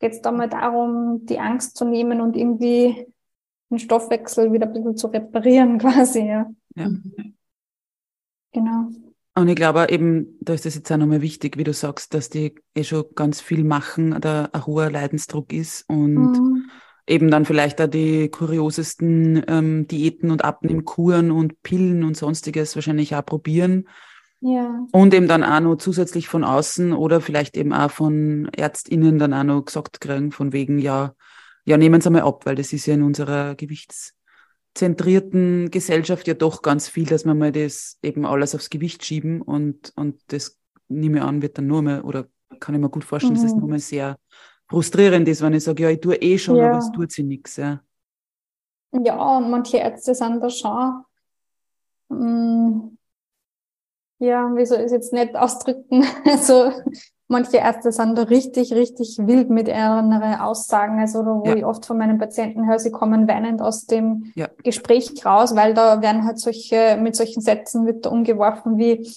geht 0.00 0.12
es 0.12 0.22
da 0.22 0.32
mal 0.32 0.48
darum, 0.48 1.24
die 1.26 1.38
Angst 1.38 1.76
zu 1.76 1.84
nehmen 1.84 2.20
und 2.20 2.36
irgendwie 2.36 3.06
den 3.70 3.78
Stoffwechsel 3.78 4.52
wieder 4.52 4.66
ein 4.66 4.72
bisschen 4.72 4.96
zu 4.96 5.08
reparieren 5.08 5.78
quasi. 5.78 6.26
Ja. 6.26 6.50
ja. 6.74 6.90
Genau. 8.52 8.88
Und 9.34 9.48
ich 9.48 9.56
glaube 9.56 9.86
eben, 9.90 10.36
da 10.40 10.52
ist 10.52 10.66
es 10.66 10.74
jetzt 10.74 10.90
auch 10.90 10.96
nochmal 10.96 11.22
wichtig, 11.22 11.56
wie 11.58 11.64
du 11.64 11.72
sagst, 11.72 12.12
dass 12.12 12.28
die 12.28 12.56
eh 12.74 12.82
schon 12.82 13.04
ganz 13.14 13.40
viel 13.40 13.62
machen, 13.62 14.20
da 14.20 14.48
ein 14.52 14.66
hoher 14.66 14.90
Leidensdruck 14.90 15.52
ist 15.52 15.88
und 15.88 16.32
mhm. 16.32 16.70
eben 17.06 17.30
dann 17.30 17.44
vielleicht 17.44 17.80
auch 17.80 17.86
die 17.86 18.30
kuriosesten 18.30 19.44
ähm, 19.46 19.86
Diäten 19.86 20.32
und 20.32 20.44
Abnehmkuren 20.44 21.30
und 21.30 21.62
Pillen 21.62 22.02
und 22.02 22.16
sonstiges 22.16 22.74
wahrscheinlich 22.74 23.14
auch 23.14 23.24
probieren. 23.24 23.86
Ja. 24.40 24.84
Und 24.90 25.14
eben 25.14 25.28
dann 25.28 25.44
auch 25.44 25.60
noch 25.60 25.76
zusätzlich 25.76 26.26
von 26.26 26.42
außen 26.42 26.92
oder 26.92 27.20
vielleicht 27.20 27.56
eben 27.56 27.72
auch 27.72 27.92
von 27.92 28.48
ÄrztInnen 28.56 29.18
dann 29.18 29.34
auch 29.34 29.44
noch 29.44 29.64
gesagt 29.64 30.00
kriegen, 30.00 30.32
von 30.32 30.52
wegen, 30.52 30.80
ja, 30.80 31.14
ja, 31.68 31.76
nehmen 31.76 32.00
Sie 32.00 32.08
mal 32.08 32.22
ab, 32.22 32.46
weil 32.46 32.54
das 32.54 32.72
ist 32.72 32.86
ja 32.86 32.94
in 32.94 33.02
unserer 33.02 33.54
gewichtszentrierten 33.54 35.70
Gesellschaft 35.70 36.26
ja 36.26 36.32
doch 36.32 36.62
ganz 36.62 36.88
viel, 36.88 37.04
dass 37.04 37.26
wir 37.26 37.34
mal 37.34 37.52
das 37.52 37.98
eben 38.02 38.24
alles 38.24 38.54
aufs 38.54 38.70
Gewicht 38.70 39.04
schieben 39.04 39.42
und, 39.42 39.92
und 39.94 40.18
das 40.28 40.58
nehme 40.88 41.18
ich 41.18 41.22
an, 41.22 41.42
wird 41.42 41.58
dann 41.58 41.66
nur 41.66 41.82
mal, 41.82 42.00
oder 42.00 42.26
kann 42.58 42.74
ich 42.74 42.80
mir 42.80 42.88
gut 42.88 43.04
vorstellen, 43.04 43.34
mhm. 43.34 43.36
dass 43.36 43.44
das 43.44 43.52
mhm. 43.52 43.60
nur 43.60 43.68
mal 43.68 43.80
sehr 43.80 44.18
frustrierend 44.70 45.28
ist, 45.28 45.42
wenn 45.42 45.52
ich 45.52 45.64
sage, 45.64 45.82
ja, 45.82 45.90
ich 45.90 46.00
tue 46.00 46.16
eh 46.16 46.38
schon, 46.38 46.56
ja. 46.56 46.70
aber 46.70 46.78
es 46.78 46.90
tut 46.90 47.12
sich 47.12 47.26
nichts. 47.26 47.56
Ja. 47.56 47.82
ja, 48.92 49.40
manche 49.40 49.76
Ärzte 49.76 50.14
sind 50.14 50.40
da 50.40 50.48
schon, 50.48 51.04
mm, 52.08 52.96
ja, 54.20 54.56
wie 54.56 54.64
soll 54.64 54.78
ich 54.78 54.86
es 54.86 54.92
jetzt 54.92 55.12
nicht 55.12 55.36
ausdrücken, 55.36 56.02
also 56.24 56.72
manche 57.28 57.58
Ärzte 57.58 57.92
sind 57.92 58.16
da 58.16 58.22
richtig, 58.22 58.72
richtig 58.72 59.18
wild 59.20 59.50
mit 59.50 59.68
ihren 59.68 60.12
Aussagen. 60.12 60.98
Also 60.98 61.24
wo 61.24 61.44
ja. 61.46 61.56
ich 61.56 61.64
oft 61.64 61.86
von 61.86 61.98
meinen 61.98 62.18
Patienten 62.18 62.66
höre, 62.66 62.78
sie 62.78 62.90
kommen 62.90 63.28
weinend 63.28 63.62
aus 63.62 63.86
dem 63.86 64.32
ja. 64.34 64.48
Gespräch 64.64 65.24
raus, 65.24 65.54
weil 65.54 65.74
da 65.74 66.02
werden 66.02 66.24
halt 66.24 66.38
solche, 66.38 66.98
mit 67.00 67.14
solchen 67.14 67.40
Sätzen 67.40 67.86
wird 67.86 68.06
da 68.06 68.10
umgeworfen 68.10 68.78
wie 68.78 69.12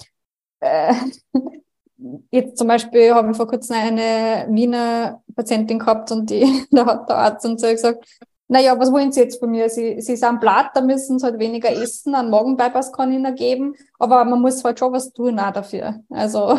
äh, 0.59 0.93
jetzt 2.31 2.57
zum 2.57 2.67
Beispiel 2.67 3.13
habe 3.13 3.31
ich 3.31 3.37
vor 3.37 3.47
kurzem 3.47 3.75
eine 3.75 4.47
Wiener 4.49 5.21
Patientin 5.35 5.79
gehabt 5.79 6.11
und 6.11 6.29
die, 6.29 6.65
da 6.71 6.85
hat 6.85 7.09
der 7.09 7.17
Arzt 7.17 7.45
und 7.45 7.59
so 7.59 7.67
gesagt, 7.67 8.05
naja, 8.47 8.77
was 8.77 8.91
wollen 8.91 9.13
Sie 9.13 9.21
jetzt 9.21 9.39
von 9.39 9.49
mir? 9.49 9.69
Sie, 9.69 10.01
Sie 10.01 10.17
sind 10.17 10.41
platt, 10.41 10.71
da 10.73 10.81
müssen 10.81 11.19
Sie 11.19 11.25
halt 11.25 11.39
weniger 11.39 11.71
essen, 11.71 12.13
einen 12.15 12.29
Magenbypass 12.29 12.91
kann 12.91 13.11
ich 13.11 13.17
Ihnen 13.17 13.33
geben, 13.33 13.75
aber 13.97 14.25
man 14.25 14.41
muss 14.41 14.61
halt 14.63 14.77
schon 14.77 14.91
was 14.91 15.13
tun 15.13 15.39
auch 15.39 15.53
dafür. 15.53 16.01
Also, 16.09 16.57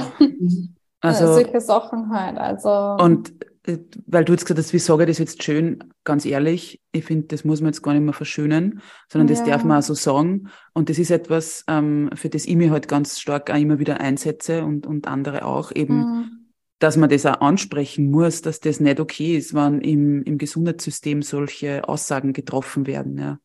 also 1.03 1.35
solche 1.35 1.61
Sachen 1.61 2.11
halt. 2.11 2.39
Also. 2.39 2.71
Und 3.03 3.33
äh, 3.67 3.79
weil 4.07 4.25
du 4.25 4.33
jetzt 4.33 4.45
gesagt 4.45 4.59
hast, 4.59 4.73
wie 4.73 4.79
sage 4.79 5.03
ich 5.05 5.09
das 5.09 5.19
jetzt 5.19 5.43
schön, 5.43 5.85
ganz 6.05 6.25
ehrlich, 6.25 6.81
ich 6.93 7.05
finde, 7.05 7.29
das 7.29 7.45
muss 7.45 7.61
man 7.61 7.69
jetzt 7.69 7.83
gar 7.83 7.93
nicht 7.93 8.03
mehr 8.03 8.13
verschönen, 8.13 8.81
sondern 9.11 9.29
das 9.29 9.41
ja. 9.41 9.47
darf 9.47 9.65
man 9.65 9.79
auch 9.79 9.83
so 9.83 9.95
sagen. 9.95 10.49
Und 10.73 10.89
das 10.89 10.99
ist 10.99 11.11
etwas, 11.11 11.65
ähm, 11.69 12.11
für 12.15 12.29
das 12.29 12.47
ich 12.47 12.57
mich 12.57 12.71
halt 12.71 12.89
ganz 12.89 13.21
stark 13.21 13.51
auch 13.51 13.59
immer 13.59 13.79
wieder 13.79 14.01
einsetze 14.01 14.65
und, 14.65 14.87
und 14.87 15.07
andere 15.07 15.45
auch 15.45 15.73
eben. 15.73 15.99
Mhm 15.99 16.43
dass 16.83 16.97
man 16.97 17.09
das 17.09 17.25
auch 17.27 17.41
ansprechen 17.41 18.11
muss, 18.11 18.43
dass 18.43 18.59
das 18.59 18.81
nicht 18.81 18.99
okay 18.99 19.37
ist, 19.37 19.55
wenn 19.55 19.81
im, 19.83 20.25
im 20.25 20.37
Gesundheitssystem 20.37 21.23
solche 21.23 21.89
Aussagen 21.89 22.33
getroffen 22.33 22.89
werden. 22.89 23.19
Ja. 23.19 23.39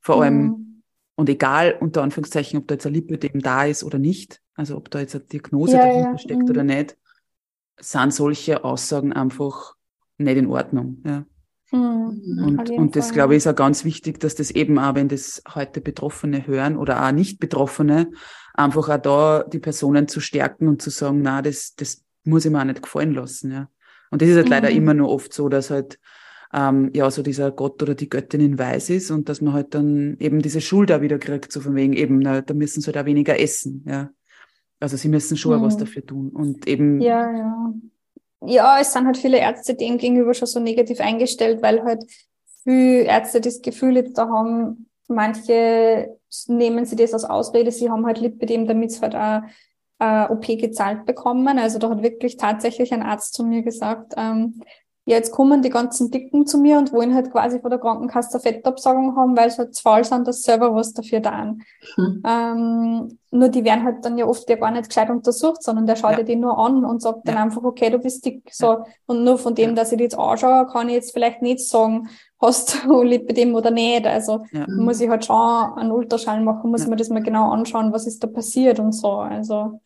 Vor 0.00 0.22
allem, 0.22 0.42
mhm. 0.42 0.82
und 1.16 1.28
egal 1.28 1.76
unter 1.80 2.04
Anführungszeichen, 2.04 2.60
ob 2.60 2.68
da 2.68 2.76
jetzt 2.76 2.86
ein 2.86 2.94
Lipödem 2.94 3.40
da 3.40 3.64
ist 3.64 3.82
oder 3.82 3.98
nicht, 3.98 4.40
also 4.54 4.76
ob 4.76 4.92
da 4.92 5.00
jetzt 5.00 5.16
eine 5.16 5.24
Diagnose 5.24 5.72
ja, 5.72 5.78
dahinter 5.78 6.10
ja. 6.12 6.18
steckt 6.18 6.42
mhm. 6.44 6.50
oder 6.50 6.62
nicht, 6.62 6.96
sind 7.78 8.14
solche 8.14 8.64
Aussagen 8.64 9.12
einfach 9.12 9.74
nicht 10.18 10.36
in 10.36 10.46
Ordnung. 10.46 11.02
Ja. 11.04 11.24
Mhm. 11.72 12.44
Und, 12.44 12.70
und 12.70 12.96
das, 12.96 13.06
Fall. 13.06 13.14
glaube 13.14 13.34
ich, 13.34 13.38
ist 13.38 13.46
auch 13.46 13.56
ganz 13.56 13.84
wichtig, 13.84 14.20
dass 14.20 14.34
das 14.34 14.50
eben 14.50 14.78
auch, 14.78 14.94
wenn 14.94 15.08
das 15.08 15.42
heute 15.54 15.80
Betroffene 15.80 16.46
hören 16.46 16.76
oder 16.76 17.04
auch 17.04 17.12
Nicht-Betroffene, 17.12 18.10
einfach 18.54 18.88
auch 18.88 18.98
da 18.98 19.42
die 19.42 19.58
Personen 19.58 20.08
zu 20.08 20.20
stärken 20.20 20.68
und 20.68 20.80
zu 20.80 20.90
sagen, 20.90 21.22
na, 21.22 21.42
das, 21.42 21.74
das 21.74 22.04
muss 22.24 22.44
ich 22.44 22.52
mir 22.52 22.60
auch 22.60 22.64
nicht 22.64 22.82
gefallen 22.82 23.12
lassen, 23.12 23.50
ja. 23.50 23.68
Und 24.10 24.22
das 24.22 24.28
ist 24.28 24.36
halt 24.36 24.46
mhm. 24.46 24.52
leider 24.52 24.70
immer 24.70 24.94
nur 24.94 25.08
oft 25.08 25.32
so, 25.32 25.48
dass 25.48 25.70
halt 25.70 25.98
ähm, 26.52 26.90
ja 26.94 27.10
so 27.10 27.22
dieser 27.22 27.50
Gott 27.50 27.82
oder 27.82 27.96
die 27.96 28.08
Göttin 28.08 28.40
in 28.40 28.58
Weiß 28.58 28.90
ist 28.90 29.10
und 29.10 29.28
dass 29.28 29.40
man 29.40 29.52
halt 29.52 29.74
dann 29.74 30.16
eben 30.20 30.40
diese 30.40 30.60
Schuld 30.60 30.92
auch 30.92 31.00
wieder 31.00 31.18
kriegt, 31.18 31.50
so 31.50 31.60
von 31.60 31.74
wegen 31.74 31.94
eben, 31.94 32.20
na, 32.20 32.40
da 32.40 32.54
müssen 32.54 32.80
sie 32.80 32.86
halt 32.86 32.98
auch 32.98 33.06
weniger 33.06 33.40
essen, 33.40 33.84
ja. 33.86 34.10
Also 34.84 34.98
sie 34.98 35.08
müssen 35.08 35.38
schon 35.38 35.60
mhm. 35.60 35.64
was 35.64 35.78
dafür 35.78 36.04
tun 36.04 36.28
und 36.28 36.68
eben. 36.68 37.00
Ja, 37.00 37.32
ja. 37.32 37.72
Ja, 38.46 38.78
es 38.78 38.92
sind 38.92 39.06
halt 39.06 39.16
viele 39.16 39.38
Ärzte 39.38 39.74
dem 39.74 39.96
gegenüber 39.96 40.34
schon 40.34 40.46
so 40.46 40.60
negativ 40.60 41.00
eingestellt, 41.00 41.62
weil 41.62 41.82
halt 41.82 42.04
viele 42.64 43.04
Ärzte 43.04 43.40
das 43.40 43.62
Gefühl 43.62 43.96
jetzt 43.96 44.18
da 44.18 44.28
haben, 44.28 44.90
manche 45.08 46.14
nehmen 46.48 46.84
sie 46.84 46.96
das 46.96 47.14
als 47.14 47.24
Ausrede, 47.24 47.72
sie 47.72 47.88
haben 47.88 48.04
halt 48.04 48.20
Lipidem, 48.20 48.66
damit 48.66 48.90
es 48.90 49.00
halt 49.00 49.16
auch 49.16 49.40
äh, 50.00 50.30
OP 50.30 50.46
gezahlt 50.48 51.06
bekommen. 51.06 51.58
Also 51.58 51.78
da 51.78 51.88
hat 51.88 52.02
wirklich 52.02 52.36
tatsächlich 52.36 52.92
ein 52.92 53.02
Arzt 53.02 53.32
zu 53.32 53.42
mir 53.42 53.62
gesagt, 53.62 54.12
ähm, 54.18 54.60
ja, 55.06 55.16
jetzt 55.16 55.32
kommen 55.32 55.60
die 55.60 55.68
ganzen 55.68 56.10
Dicken 56.10 56.46
zu 56.46 56.56
mir 56.56 56.78
und 56.78 56.90
wollen 56.92 57.14
halt 57.14 57.30
quasi 57.30 57.60
von 57.60 57.68
der 57.68 57.78
Krankenkasse 57.78 58.40
Fettabsagung 58.40 59.14
haben, 59.16 59.36
weil 59.36 59.50
sie 59.50 59.58
halt 59.58 59.74
zu 59.74 59.82
faul 59.82 60.02
sind, 60.02 60.26
dass 60.26 60.42
selber 60.42 60.74
was 60.74 60.94
dafür 60.94 61.20
tun. 61.20 61.62
Hm. 61.96 62.22
Ähm, 62.26 63.18
nur 63.30 63.48
die 63.50 63.64
werden 63.64 63.84
halt 63.84 64.02
dann 64.02 64.16
ja 64.16 64.24
oft 64.24 64.48
ja 64.48 64.56
gar 64.56 64.70
nicht 64.70 64.88
gescheit 64.88 65.10
untersucht, 65.10 65.62
sondern 65.62 65.86
der 65.86 65.96
schaut 65.96 66.12
ja, 66.12 66.18
ja 66.18 66.24
die 66.24 66.36
nur 66.36 66.58
an 66.58 66.86
und 66.86 67.02
sagt 67.02 67.26
ja. 67.26 67.34
dann 67.34 67.42
einfach, 67.42 67.62
okay, 67.62 67.90
du 67.90 67.98
bist 67.98 68.24
dick. 68.24 68.48
So. 68.50 68.84
Und 69.04 69.24
nur 69.24 69.36
von 69.36 69.54
dem, 69.54 69.74
dass 69.74 69.92
ich 69.92 69.98
die 69.98 70.04
jetzt 70.04 70.18
anschaue, 70.18 70.66
kann 70.68 70.88
ich 70.88 70.94
jetzt 70.94 71.12
vielleicht 71.12 71.42
nicht 71.42 71.68
sagen, 71.68 72.08
hast 72.40 72.84
du 72.84 73.02
Lipidem 73.02 73.54
oder 73.54 73.70
nicht. 73.70 74.06
Also 74.06 74.44
muss 74.68 75.02
ich 75.02 75.10
halt 75.10 75.26
schon 75.26 75.36
einen 75.36 75.90
Ultraschall 75.90 76.40
machen, 76.40 76.70
muss 76.70 76.84
ja. 76.84 76.88
mir 76.88 76.96
das 76.96 77.10
mal 77.10 77.22
genau 77.22 77.50
anschauen, 77.50 77.92
was 77.92 78.06
ist 78.06 78.22
da 78.24 78.28
passiert 78.28 78.80
und 78.80 78.92
so. 78.92 79.10
Also 79.10 79.80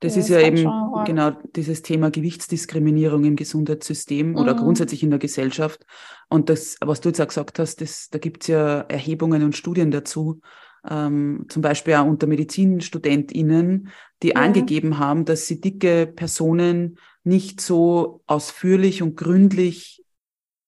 das 0.00 0.14
ja, 0.14 0.20
ist 0.20 0.28
ja 0.28 0.40
eben 0.40 0.68
genau 1.06 1.30
dieses 1.54 1.82
Thema 1.82 2.10
Gewichtsdiskriminierung 2.10 3.24
im 3.24 3.36
Gesundheitssystem 3.36 4.30
mhm. 4.30 4.36
oder 4.36 4.54
grundsätzlich 4.54 5.02
in 5.02 5.10
der 5.10 5.18
Gesellschaft. 5.18 5.86
Und 6.28 6.50
das, 6.50 6.76
was 6.80 7.00
du 7.00 7.08
jetzt 7.08 7.20
auch 7.20 7.28
gesagt 7.28 7.58
hast, 7.58 7.80
das, 7.80 8.08
da 8.10 8.18
gibt's 8.18 8.46
ja 8.46 8.80
Erhebungen 8.80 9.42
und 9.42 9.56
Studien 9.56 9.90
dazu, 9.90 10.40
ähm, 10.88 11.46
zum 11.48 11.62
Beispiel 11.62 11.94
auch 11.94 12.06
unter 12.06 12.26
MedizinstudentInnen, 12.26 13.88
die 14.22 14.28
ja. 14.28 14.34
angegeben 14.36 14.98
haben, 14.98 15.24
dass 15.24 15.46
sie 15.46 15.60
dicke 15.60 16.06
Personen 16.06 16.98
nicht 17.24 17.60
so 17.60 18.22
ausführlich 18.26 19.02
und 19.02 19.16
gründlich 19.16 20.04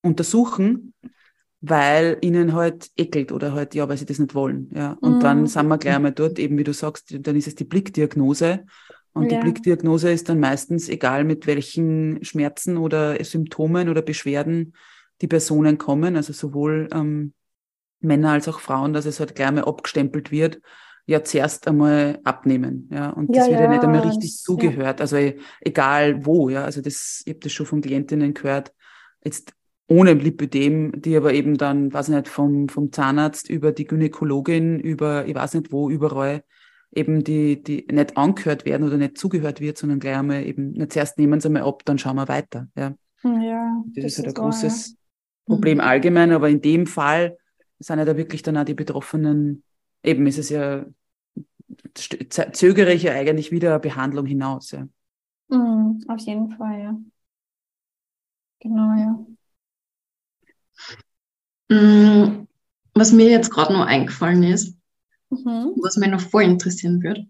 untersuchen, 0.03 0.95
weil 1.61 2.19
ihnen 2.21 2.53
halt 2.53 2.91
ekelt 2.97 3.33
oder 3.33 3.53
halt, 3.53 3.75
ja, 3.75 3.89
weil 3.89 3.97
sie 3.97 4.07
das 4.07 4.19
nicht 4.19 4.35
wollen. 4.35 4.71
Ja. 4.75 4.97
Und 5.01 5.17
mhm. 5.17 5.21
dann 5.21 5.47
sind 5.47 5.69
wir 5.69 5.79
gleich 5.79 5.97
einmal 5.97 6.13
dort, 6.13 6.39
eben 6.39 6.57
wie 6.57 6.65
du 6.65 6.73
sagst, 6.73 7.15
dann 7.27 7.37
ist 7.37 7.47
es 7.47 7.55
die 7.55 7.65
Blickdiagnose. 7.65 8.65
Und 9.19 9.33
ja. 9.33 9.39
die 9.39 9.45
Blickdiagnose 9.45 10.11
ist 10.11 10.29
dann 10.29 10.41
meistens 10.41 10.89
egal, 10.89 11.25
mit 11.25 11.47
welchen 11.47 12.23
Schmerzen 12.25 12.77
oder 12.77 13.23
Symptomen 13.25 13.89
oder 13.89 14.03
Beschwerden 14.03 14.75
die 15.21 15.27
Personen 15.27 15.79
kommen, 15.79 16.17
also 16.17 16.33
sowohl 16.33 16.89
ähm, 16.93 17.33
Männer 18.01 18.31
als 18.31 18.49
auch 18.49 18.61
Frauen, 18.61 18.93
dass 18.93 19.07
es 19.07 19.19
halt 19.19 19.35
gleich 19.35 19.51
mal 19.51 19.65
abgestempelt 19.65 20.31
wird, 20.31 20.61
ja 21.07 21.25
zuerst 21.25 21.67
einmal 21.67 22.21
abnehmen, 22.23 22.89
ja, 22.93 23.11
und 23.11 23.35
das 23.35 23.47
ja, 23.47 23.53
wird 23.53 23.61
ja, 23.61 23.65
ja 23.65 23.71
nicht 23.73 23.83
einmal 23.83 24.01
richtig 24.03 24.31
das, 24.31 24.43
zugehört, 24.43 25.01
also 25.01 25.17
egal 25.61 26.25
wo, 26.25 26.49
ja, 26.49 26.65
also 26.65 26.81
das, 26.81 27.23
ich 27.25 27.33
habe 27.33 27.41
das 27.41 27.53
schon 27.53 27.67
von 27.67 27.81
Klientinnen 27.81 28.35
gehört, 28.35 28.73
jetzt 29.25 29.53
ohne 29.89 30.13
Lipödem, 30.13 30.93
die 31.01 31.17
aber 31.17 31.33
eben 31.33 31.57
dann, 31.57 31.93
weiß 31.93 32.09
nicht, 32.09 32.29
vom, 32.29 32.69
vom 32.69 32.93
Zahnarzt 32.93 33.49
über 33.49 33.73
die 33.73 33.87
Gynäkologin, 33.87 34.79
über, 34.79 35.27
ich 35.27 35.35
weiß 35.35 35.55
nicht 35.55 35.73
wo, 35.73 35.89
überall 35.89 36.45
eben 36.93 37.23
die, 37.25 37.63
die 37.63 37.87
nicht 37.91 38.17
angehört 38.17 38.65
werden 38.65 38.87
oder 38.87 38.97
nicht 38.97 39.19
zugehört 39.19 39.61
wird, 39.61 39.79
sondern 39.79 40.01
gleich 40.01 40.17
einmal 40.17 40.45
eben, 40.45 40.73
nicht 40.73 40.93
zuerst 40.93 41.19
nehmen 41.19 41.41
sie 41.41 41.51
mal 41.51 41.63
ab, 41.63 41.85
dann 41.85 41.99
schauen 41.99 42.17
wir 42.17 42.29
weiter. 42.29 42.69
Ja, 42.77 42.95
ja 43.25 43.83
das, 43.95 44.03
das 44.03 44.05
ist 44.05 44.19
halt 44.19 44.29
ein 44.29 44.35
großes 44.35 44.97
wahr, 45.47 45.57
Problem 45.57 45.81
allgemein, 45.81 46.33
aber 46.33 46.49
in 46.49 46.61
dem 46.61 46.87
Fall 46.87 47.37
sind 47.79 47.99
ja 47.99 48.05
da 48.05 48.17
wirklich 48.17 48.43
dann 48.43 48.57
auch 48.57 48.65
die 48.65 48.75
Betroffenen, 48.75 49.63
eben 50.03 50.27
ist 50.27 50.39
es 50.39 50.49
ja, 50.49 50.87
zögere 51.95 52.93
ich 52.93 53.05
ja 53.05 53.13
eigentlich 53.13 53.51
wieder 53.51 53.71
eine 53.71 53.81
Behandlung 53.81 54.27
hinaus. 54.27 54.71
Ja. 54.71 54.89
Mhm, 55.49 56.05
auf 56.09 56.21
jeden 56.21 56.51
Fall, 56.51 56.81
ja. 56.81 56.99
Genau, 58.61 58.93
ja. 58.97 59.27
Mm, 61.71 62.49
was 62.95 63.13
mir 63.13 63.31
jetzt 63.31 63.51
gerade 63.51 63.73
noch 63.73 63.87
eingefallen 63.87 64.43
ist, 64.43 64.78
mhm. 65.31 65.73
was 65.83 65.97
mich 65.97 66.11
noch 66.11 66.21
voll 66.21 66.45
interessieren 66.45 67.03
würde. 67.03 67.27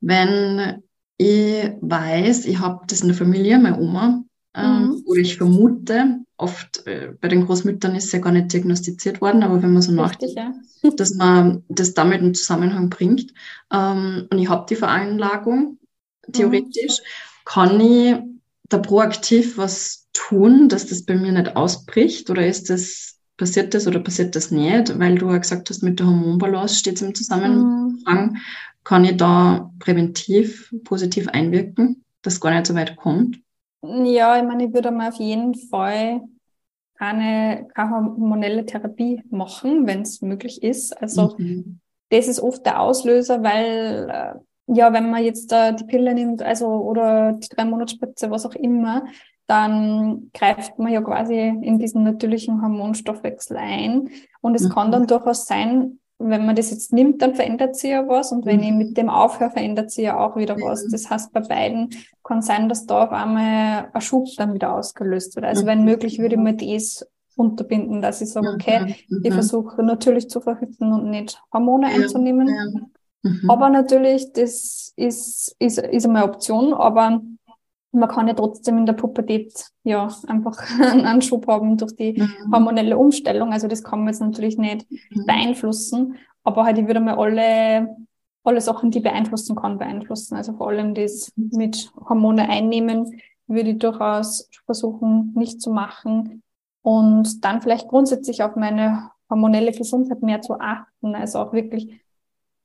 Wenn 0.00 0.82
ich 1.16 1.70
weiß, 1.80 2.46
ich 2.46 2.58
habe 2.60 2.84
das 2.86 3.00
in 3.00 3.08
der 3.08 3.16
Familie, 3.16 3.58
meine 3.58 3.78
Oma, 3.78 4.22
ähm, 4.54 4.82
mhm. 4.82 5.02
oder 5.06 5.20
ich 5.20 5.36
vermute, 5.36 6.20
oft 6.36 6.86
äh, 6.86 7.12
bei 7.20 7.28
den 7.28 7.44
Großmüttern 7.44 7.94
ist 7.96 8.06
es 8.06 8.12
ja 8.12 8.20
gar 8.20 8.32
nicht 8.32 8.52
diagnostiziert 8.52 9.20
worden, 9.20 9.42
aber 9.42 9.62
wenn 9.62 9.72
man 9.72 9.82
so 9.82 9.92
nachdenkt, 9.92 10.36
ja. 10.36 10.52
dass 10.96 11.14
man 11.14 11.64
das 11.68 11.94
damit 11.94 12.22
in 12.22 12.34
Zusammenhang 12.34 12.88
bringt. 12.88 13.32
Ähm, 13.72 14.28
und 14.30 14.38
ich 14.38 14.48
habe 14.48 14.66
die 14.68 14.76
Veranlagung, 14.76 15.78
theoretisch, 16.32 16.98
mhm. 16.98 17.44
kann 17.44 17.80
ich 17.80 18.16
da 18.68 18.78
proaktiv 18.78 19.58
was 19.58 20.06
tun, 20.12 20.68
dass 20.68 20.86
das 20.86 21.04
bei 21.04 21.16
mir 21.16 21.32
nicht 21.32 21.56
ausbricht? 21.56 22.30
Oder 22.30 22.46
ist 22.46 22.70
das 22.70 23.07
passiert 23.38 23.72
das 23.72 23.86
oder 23.86 24.00
passiert 24.00 24.36
das 24.36 24.50
nicht? 24.50 24.98
Weil 24.98 25.16
du 25.16 25.30
ja 25.30 25.38
gesagt 25.38 25.70
hast, 25.70 25.82
mit 25.82 25.98
der 25.98 26.06
Hormonbalance 26.06 26.74
steht 26.74 26.96
es 26.96 27.02
im 27.02 27.14
Zusammenhang. 27.14 27.98
Mhm. 28.06 28.36
Kann 28.84 29.04
ich 29.04 29.16
da 29.16 29.70
präventiv 29.78 30.74
positiv 30.84 31.28
einwirken, 31.28 32.04
dass 32.22 32.34
es 32.34 32.40
gar 32.40 32.50
nicht 32.50 32.66
so 32.66 32.74
weit 32.74 32.96
kommt? 32.96 33.40
Ja, 33.82 34.36
ich 34.36 34.44
meine, 34.44 34.66
ich 34.66 34.74
würde 34.74 34.90
mal 34.90 35.08
auf 35.08 35.16
jeden 35.16 35.54
Fall 35.54 36.22
keine, 36.98 37.68
keine 37.74 37.90
hormonelle 37.90 38.66
Therapie 38.66 39.22
machen, 39.30 39.86
wenn 39.86 40.02
es 40.02 40.20
möglich 40.20 40.62
ist. 40.62 41.00
Also 41.00 41.36
mhm. 41.38 41.80
das 42.10 42.26
ist 42.26 42.40
oft 42.40 42.66
der 42.66 42.80
Auslöser, 42.80 43.42
weil 43.42 44.08
äh, 44.10 44.74
ja, 44.74 44.92
wenn 44.92 45.10
man 45.10 45.22
jetzt 45.22 45.52
äh, 45.52 45.74
die 45.74 45.84
Pille 45.84 46.12
nimmt, 46.12 46.42
also 46.42 46.66
oder 46.66 47.32
die 47.32 47.48
drei 47.48 47.64
Monatsspritze, 47.64 48.30
was 48.30 48.44
auch 48.44 48.54
immer, 48.54 49.04
dann 49.48 50.30
greift 50.34 50.78
man 50.78 50.92
ja 50.92 51.00
quasi 51.00 51.38
in 51.38 51.78
diesen 51.78 52.04
natürlichen 52.04 52.60
Hormonstoffwechsel 52.62 53.56
ein. 53.56 54.10
Und 54.42 54.54
es 54.54 54.64
mhm. 54.64 54.68
kann 54.68 54.92
dann 54.92 55.06
durchaus 55.06 55.46
sein, 55.46 55.98
wenn 56.18 56.44
man 56.44 56.54
das 56.54 56.70
jetzt 56.70 56.92
nimmt, 56.92 57.22
dann 57.22 57.34
verändert 57.34 57.74
sich 57.74 57.90
ja 57.90 58.06
was. 58.06 58.30
Und 58.30 58.44
wenn 58.44 58.58
mhm. 58.58 58.62
ich 58.62 58.72
mit 58.72 58.96
dem 58.98 59.08
aufhöre, 59.08 59.50
verändert 59.50 59.90
sich 59.90 60.04
ja 60.04 60.18
auch 60.18 60.36
wieder 60.36 60.56
was. 60.56 60.86
Das 60.88 61.08
heißt, 61.08 61.32
bei 61.32 61.40
beiden 61.40 61.90
kann 62.22 62.42
sein, 62.42 62.68
dass 62.68 62.84
da 62.84 63.04
auf 63.04 63.10
einmal 63.10 63.88
ein 63.90 64.00
Schub 64.02 64.28
dann 64.36 64.52
wieder 64.52 64.74
ausgelöst 64.74 65.34
wird. 65.34 65.46
Also 65.46 65.64
wenn 65.64 65.80
mhm. 65.80 65.86
möglich, 65.86 66.18
würde 66.18 66.34
ich 66.34 66.40
mir 66.40 66.54
das 66.54 67.08
unterbinden, 67.34 68.02
dass 68.02 68.20
ich 68.20 68.30
sage, 68.30 68.50
okay, 68.52 68.96
ich 69.22 69.32
versuche 69.32 69.82
natürlich 69.82 70.28
zu 70.28 70.40
verhüten 70.40 70.92
und 70.92 71.08
nicht 71.08 71.40
Hormone 71.54 71.86
einzunehmen. 71.86 72.92
Aber 73.48 73.70
natürlich, 73.70 74.32
das 74.32 74.92
ist, 74.94 75.56
ist, 75.58 75.78
ist 75.78 76.06
eine 76.06 76.24
Option, 76.24 76.74
aber 76.74 77.22
man 77.92 78.08
kann 78.08 78.28
ja 78.28 78.34
trotzdem 78.34 78.78
in 78.78 78.86
der 78.86 78.92
Pubertät 78.92 79.52
ja 79.82 80.08
einfach 80.26 80.58
einen 80.80 81.06
Anschub 81.06 81.46
haben 81.46 81.76
durch 81.76 81.96
die 81.96 82.20
mhm. 82.20 82.52
hormonelle 82.52 82.98
Umstellung. 82.98 83.52
Also 83.52 83.68
das 83.68 83.82
kann 83.82 84.00
man 84.00 84.08
jetzt 84.08 84.20
natürlich 84.20 84.58
nicht 84.58 84.90
mhm. 84.90 85.26
beeinflussen, 85.26 86.16
aber 86.44 86.64
halt 86.64 86.78
ich 86.78 86.86
würde 86.86 87.00
mal 87.00 87.18
alle, 87.18 87.96
alle 88.44 88.60
Sachen, 88.60 88.90
die 88.90 89.00
beeinflussen 89.00 89.56
kann, 89.56 89.78
beeinflussen. 89.78 90.36
Also 90.36 90.54
vor 90.54 90.68
allem 90.68 90.94
das 90.94 91.32
mit 91.36 91.90
Hormone 92.08 92.48
einnehmen, 92.48 93.20
würde 93.46 93.70
ich 93.70 93.78
durchaus 93.78 94.48
versuchen, 94.66 95.32
nicht 95.34 95.60
zu 95.60 95.70
machen. 95.70 96.42
Und 96.82 97.44
dann 97.44 97.60
vielleicht 97.60 97.88
grundsätzlich 97.88 98.42
auf 98.42 98.56
meine 98.56 99.10
hormonelle 99.28 99.72
Gesundheit 99.72 100.22
mehr 100.22 100.40
zu 100.40 100.58
achten. 100.60 101.14
Also 101.14 101.38
auch 101.38 101.52
wirklich 101.52 102.00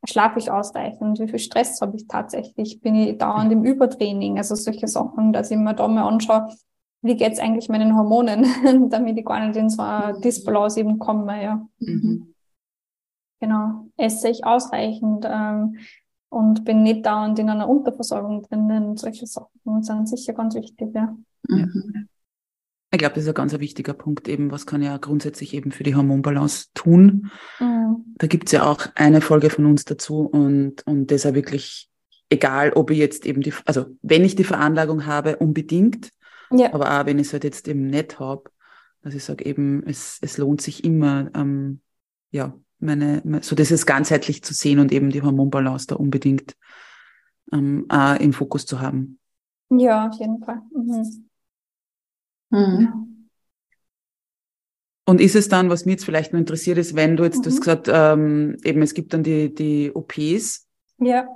schlafe 0.05 0.39
ich 0.39 0.51
ausreichend, 0.51 1.19
wie 1.19 1.27
viel 1.27 1.39
Stress 1.39 1.79
habe 1.81 1.95
ich 1.95 2.07
tatsächlich, 2.07 2.81
bin 2.81 2.95
ich 2.95 3.17
dauernd 3.17 3.51
im 3.51 3.63
Übertraining, 3.63 4.37
also 4.37 4.55
solche 4.55 4.87
Sachen, 4.87 5.33
dass 5.33 5.51
ich 5.51 5.57
mir 5.57 5.73
da 5.73 5.87
mal 5.87 6.07
anschaue, 6.07 6.53
wie 7.01 7.15
geht's 7.15 7.39
eigentlich 7.39 7.69
meinen 7.69 7.95
Hormonen, 7.95 8.45
damit 8.89 9.17
ich 9.17 9.25
gar 9.25 9.45
nicht 9.45 9.57
in 9.57 9.69
so 9.69 9.81
eine 9.81 10.19
Disbalance 10.19 10.79
eben 10.79 10.99
komme, 10.99 11.43
ja. 11.43 11.67
Mhm. 11.79 12.33
Genau. 13.39 13.87
Esse 13.97 14.29
ich 14.29 14.45
ausreichend 14.45 15.25
ähm, 15.29 15.77
und 16.29 16.63
bin 16.63 16.83
nicht 16.83 17.05
dauernd 17.05 17.39
in 17.39 17.49
einer 17.49 17.67
Unterversorgung 17.67 18.41
drinnen, 18.43 18.95
solche 18.95 19.27
Sachen 19.27 19.83
sind 19.83 20.07
sicher 20.07 20.33
ganz 20.33 20.55
wichtig, 20.55 20.93
ja. 20.93 21.15
Mhm. 21.47 22.07
Ich 22.93 22.99
glaube, 22.99 23.15
das 23.15 23.23
ist 23.23 23.29
ein 23.29 23.33
ganz 23.33 23.57
wichtiger 23.59 23.93
Punkt, 23.93 24.27
eben, 24.27 24.51
was 24.51 24.67
kann 24.67 24.83
ja 24.83 24.97
grundsätzlich 24.97 25.55
eben 25.55 25.71
für 25.71 25.81
die 25.81 25.95
Hormonbalance 25.95 26.67
tun. 26.75 27.31
Mhm. 27.59 28.05
Da 28.17 28.27
gibt's 28.27 28.51
ja 28.51 28.67
auch 28.67 28.85
eine 28.93 29.19
Folge 29.19 29.49
von 29.49 29.65
uns 29.65 29.83
dazu 29.83 30.27
und, 30.27 30.85
und 30.85 31.07
deshalb 31.07 31.33
wirklich, 31.33 31.89
egal 32.29 32.71
ob 32.73 32.91
ich 32.91 32.99
jetzt 32.99 33.25
eben 33.25 33.41
die, 33.41 33.51
also 33.65 33.87
wenn 34.03 34.23
ich 34.23 34.35
die 34.35 34.43
Veranlagung 34.43 35.07
habe, 35.07 35.37
unbedingt, 35.37 36.11
ja. 36.51 36.71
aber 36.71 37.01
auch 37.01 37.07
wenn 37.07 37.17
ich 37.17 37.25
es 37.27 37.33
halt 37.33 37.45
jetzt 37.45 37.67
eben 37.67 37.87
nicht 37.87 38.19
habe, 38.19 38.43
dass 39.01 39.15
ich 39.15 39.23
sage 39.23 39.43
eben, 39.43 39.81
es, 39.87 40.19
es 40.21 40.37
lohnt 40.37 40.61
sich 40.61 40.83
immer, 40.83 41.31
ähm, 41.33 41.81
ja, 42.29 42.53
meine, 42.77 43.23
so 43.41 43.55
das 43.55 43.71
ist 43.71 43.87
ganzheitlich 43.87 44.43
zu 44.43 44.53
sehen 44.53 44.77
und 44.77 44.91
eben 44.91 45.09
die 45.09 45.23
Hormonbalance 45.23 45.87
da 45.87 45.95
unbedingt 45.95 46.55
ähm, 47.51 47.87
auch 47.89 48.19
im 48.19 48.33
Fokus 48.33 48.67
zu 48.67 48.81
haben. 48.81 49.17
Ja, 49.71 50.09
auf 50.09 50.19
jeden 50.19 50.43
Fall. 50.43 50.61
Mhm. 50.75 51.25
Mhm. 52.53 53.29
Und 55.05 55.19
ist 55.19 55.35
es 55.35 55.49
dann, 55.49 55.69
was 55.69 55.85
mir 55.85 55.93
jetzt 55.93 56.05
vielleicht 56.05 56.31
nur 56.31 56.39
interessiert 56.39 56.77
ist, 56.77 56.95
wenn 56.95 57.17
du 57.17 57.23
jetzt, 57.23 57.39
mhm. 57.39 57.41
du 57.41 57.49
hast 57.49 57.59
gesagt, 57.59 57.89
ähm, 57.91 58.57
eben 58.63 58.81
es 58.81 58.93
gibt 58.93 59.13
dann 59.13 59.23
die, 59.23 59.53
die 59.53 59.91
OPs. 59.93 60.67
Ja. 60.99 61.27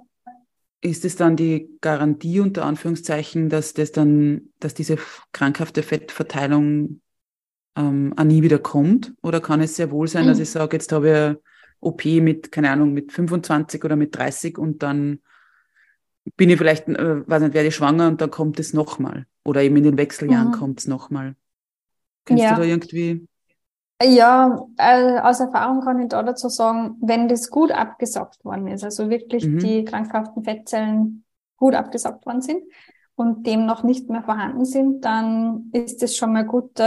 Ist 0.80 1.04
es 1.04 1.16
dann 1.16 1.36
die 1.36 1.70
Garantie 1.82 2.40
unter 2.40 2.64
Anführungszeichen, 2.66 3.50
dass 3.50 3.74
das 3.74 3.92
dann, 3.92 4.50
dass 4.60 4.74
diese 4.74 4.98
krankhafte 5.34 5.82
Fettverteilung 5.84 7.02
ähm, 7.76 8.14
auch 8.16 8.24
nie 8.24 8.44
wieder 8.44 8.60
kommt? 8.60 9.14
Oder 9.24 9.42
kann 9.42 9.60
es 9.60 9.76
sehr 9.76 9.92
wohl 9.92 10.08
sein, 10.08 10.26
mhm. 10.26 10.30
dass 10.30 10.40
ich 10.40 10.52
sage, 10.52 10.78
jetzt 10.78 10.92
habe 10.92 11.38
ich 11.42 11.44
OP 11.80 12.06
mit, 12.06 12.52
keine 12.52 12.70
Ahnung, 12.70 12.94
mit 12.94 13.12
25 13.12 13.84
oder 13.84 13.96
mit 13.96 14.16
30 14.16 14.58
und 14.58 14.84
dann 14.84 15.20
bin 16.36 16.50
ich 16.50 16.58
vielleicht, 16.58 16.88
äh, 16.88 17.28
weiß 17.28 17.42
nicht, 17.42 17.54
werde 17.54 17.68
ich 17.68 17.76
schwanger 17.76 18.08
und 18.08 18.22
dann 18.22 18.32
kommt 18.32 18.60
es 18.60 18.74
nochmal. 18.74 19.26
Oder 19.44 19.62
eben 19.62 19.78
in 19.78 19.84
den 19.84 19.98
Wechseljahren 19.98 20.50
mhm. 20.50 20.54
kommt 20.54 20.80
es 20.80 20.88
nochmal. 20.88 21.36
Kennst 22.26 22.44
ja. 22.44 22.56
du 22.56 22.62
da 22.62 22.68
irgendwie? 22.68 23.28
Ja, 24.04 24.68
äh, 24.78 25.20
aus 25.20 25.40
Erfahrung 25.40 25.82
kann 25.82 26.00
ich 26.00 26.10
da 26.10 26.22
dazu 26.22 26.50
sagen, 26.50 26.98
wenn 27.02 27.28
das 27.28 27.50
gut 27.50 27.72
abgesaugt 27.72 28.44
worden 28.46 28.68
ist, 28.68 28.84
also 28.84 29.10
wirklich 29.10 29.48
mhm. 29.48 29.60
die 29.60 29.86
krankhaften 29.86 30.44
Fettzellen 30.44 31.24
gut 31.56 31.74
abgesaugt 31.74 32.26
worden 32.28 32.42
sind 32.42 32.62
und 33.16 33.48
dem 33.48 33.66
noch 33.66 33.84
nicht 33.84 34.10
mehr 34.10 34.22
vorhanden 34.22 34.66
sind, 34.66 35.04
dann 35.04 35.72
ist 35.74 36.04
das 36.04 36.16
schon 36.16 36.34
mal 36.34 36.46
gut, 36.46 36.80
äh, 36.80 36.84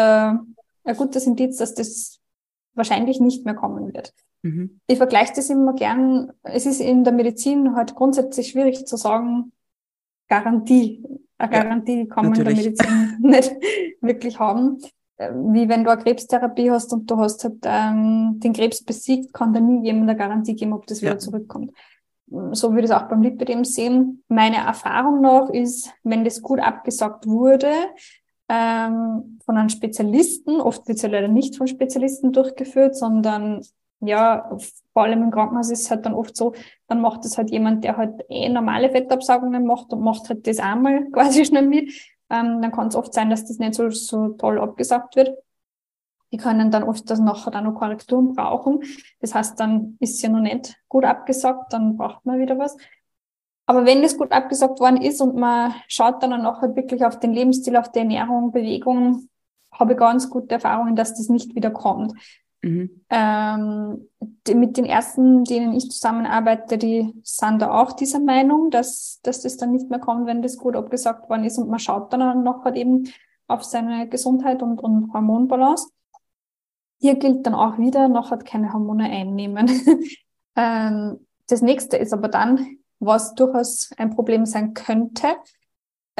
ein 0.85 0.97
gutes 0.97 1.27
Indiz, 1.27 1.57
dass 1.57 1.75
das 1.75 2.21
wahrscheinlich 2.75 3.19
nicht 3.19 3.45
mehr 3.45 3.55
kommen 3.55 3.93
wird. 3.93 4.15
Mhm. 4.43 4.81
Ich 4.87 4.99
vergleiche 4.99 5.33
das 5.37 5.51
immer 5.51 5.75
gern. 5.75 6.33
Es 6.43 6.67
ist 6.67 6.81
in 6.81 7.05
der 7.05 7.13
Medizin 7.13 7.75
halt 7.75 7.95
grundsätzlich 7.95 8.49
schwierig 8.49 8.87
zu 8.87 8.97
sagen, 8.97 9.53
Garantie. 10.29 11.05
Eine 11.39 11.51
Garantie 11.51 12.07
kann 12.07 12.27
man 12.27 12.39
natürlich. 12.39 12.67
in 12.67 12.75
der 12.75 12.91
Medizin 12.91 13.19
nicht 13.23 13.57
wirklich 14.01 14.39
haben. 14.39 14.79
Wie 15.19 15.69
wenn 15.69 15.85
du 15.85 15.91
eine 15.91 16.03
Krebstherapie 16.03 16.71
hast 16.71 16.93
und 16.95 17.11
du 17.11 17.19
hast 17.19 17.45
halt 17.45 17.59
ähm, 17.65 18.41
den 18.41 18.55
Krebs 18.55 18.83
besiegt, 18.83 19.35
kann 19.35 19.53
da 19.53 19.61
nie 19.61 19.85
jemand 19.85 20.09
eine 20.09 20.19
Garantie 20.19 20.55
geben, 20.55 20.73
ob 20.73 20.87
das 20.87 21.03
wieder 21.03 21.13
ja. 21.13 21.19
zurückkommt. 21.19 21.73
So 22.53 22.71
würde 22.71 22.85
ich 22.85 22.91
es 22.91 22.97
auch 22.97 23.09
beim 23.09 23.23
Lipidem 23.23 23.65
sehen. 23.65 24.23
Meine 24.29 24.59
Erfahrung 24.59 25.21
nach 25.21 25.51
ist, 25.51 25.93
wenn 26.05 26.25
das 26.25 26.41
gut 26.41 26.61
abgesagt 26.61 27.27
wurde, 27.27 27.71
ähm, 28.49 29.39
von 29.45 29.57
einem 29.57 29.69
Spezialisten, 29.69 30.61
oft 30.61 30.89
wird 30.89 30.97
es 30.97 31.03
ja 31.03 31.09
leider 31.09 31.29
nicht 31.29 31.57
von 31.57 31.67
Spezialisten 31.67 32.33
durchgeführt, 32.33 32.97
sondern 32.97 33.63
ja, 34.01 34.51
vor 34.93 35.03
allem 35.03 35.23
im 35.23 35.31
Krankenhaus 35.31 35.71
ist 35.71 35.83
es 35.83 35.91
halt 35.91 36.07
dann 36.07 36.15
oft 36.15 36.37
so, 36.37 36.55
dann 36.89 37.01
macht 37.01 37.25
es 37.25 37.37
halt 37.39 37.51
jemand, 37.51 37.85
der 37.85 37.97
halt 37.97 38.25
eh 38.29 38.49
normale 38.49 38.91
Fettabsaugungen 38.91 39.67
macht 39.67 39.93
und 39.93 40.03
macht 40.03 40.29
halt 40.29 40.47
das 40.47 40.59
einmal 40.59 41.05
quasi 41.13 41.45
schnell 41.45 41.67
mit. 41.67 41.91
Ähm, 42.31 42.63
dann 42.63 42.73
kann 42.73 42.89
es 42.89 42.97
oft 42.97 43.13
sein, 43.13 43.31
dass 43.31 43.45
das 43.47 43.59
nicht 43.59 43.75
so, 43.75 43.91
so 43.91 44.31
toll 44.31 44.59
abgesagt 44.59 45.17
wird. 45.17 45.37
Die 46.33 46.37
können 46.37 46.71
dann 46.71 46.85
oft 46.85 47.11
das 47.11 47.19
nachher 47.19 47.51
dann 47.51 47.65
noch 47.65 47.75
Korrekturen 47.75 48.35
brauchen. 48.35 48.83
Das 49.21 49.35
heißt, 49.35 49.59
dann 49.59 49.97
ist 49.99 50.23
ja 50.23 50.29
noch 50.29 50.41
nicht 50.41 50.77
gut 50.89 51.05
abgesagt, 51.05 51.73
dann 51.73 51.97
braucht 51.97 52.25
man 52.25 52.39
wieder 52.39 52.57
was. 52.57 52.77
Aber 53.67 53.85
wenn 53.85 54.03
es 54.03 54.17
gut 54.17 54.33
abgesagt 54.33 54.81
worden 54.81 55.03
ist 55.03 55.21
und 55.21 55.37
man 55.37 55.75
schaut 55.89 56.23
dann 56.23 56.47
auch 56.47 56.61
halt 56.61 56.77
wirklich 56.77 57.05
auf 57.05 57.19
den 57.19 57.33
Lebensstil, 57.33 57.77
auf 57.77 57.91
die 57.91 58.01
Ernährung, 58.01 58.53
Bewegung, 58.53 59.29
habe 59.73 59.93
ich 59.93 59.99
ganz 59.99 60.31
gute 60.31 60.55
Erfahrungen, 60.55 60.97
dass 60.97 61.15
das 61.15 61.29
nicht 61.29 61.55
wieder 61.55 61.71
kommt. 61.71 62.13
Mhm. 62.63 63.03
Ähm, 63.09 64.09
die, 64.47 64.55
mit 64.55 64.77
den 64.77 64.85
ersten, 64.85 65.45
denen 65.45 65.73
ich 65.73 65.91
zusammenarbeite, 65.91 66.77
die 66.77 67.15
sind 67.23 67.63
da 67.63 67.73
auch 67.81 67.93
dieser 67.93 68.21
Meinung, 68.21 68.71
dass, 68.71 69.21
dass 69.23 69.41
das 69.41 69.57
dann 69.57 69.73
nicht 69.73 69.89
mehr 69.89 69.99
kommt, 69.99 70.27
wenn 70.27 70.43
das 70.43 70.59
gut 70.59 70.77
abgesagt 70.77 71.31
worden 71.31 71.45
ist 71.45 71.59
und 71.59 71.71
man 71.71 71.79
schaut 71.79 72.13
dann 72.13 72.43
noch 72.43 72.65
halt 72.65 72.77
eben 72.77 73.05
auf 73.49 73.65
seine 73.65 74.09
Gesundheit 74.09 74.63
und, 74.63 74.81
und 74.81 75.13
Hormonbalance. 75.13 75.89
Hier 76.99 77.15
gilt 77.15 77.47
dann 77.47 77.55
auch 77.55 77.79
wieder, 77.79 78.09
noch 78.09 78.31
hat 78.31 78.45
keine 78.45 78.73
Hormone 78.73 79.05
einnehmen. 79.05 79.67
ähm, 80.57 81.27
das 81.49 81.63
nächste 81.63 81.97
ist 81.97 82.13
aber 82.13 82.29
dann, 82.29 82.77
was 82.99 83.35
durchaus 83.35 83.91
ein 83.97 84.11
Problem 84.11 84.45
sein 84.45 84.75
könnte, 84.75 85.29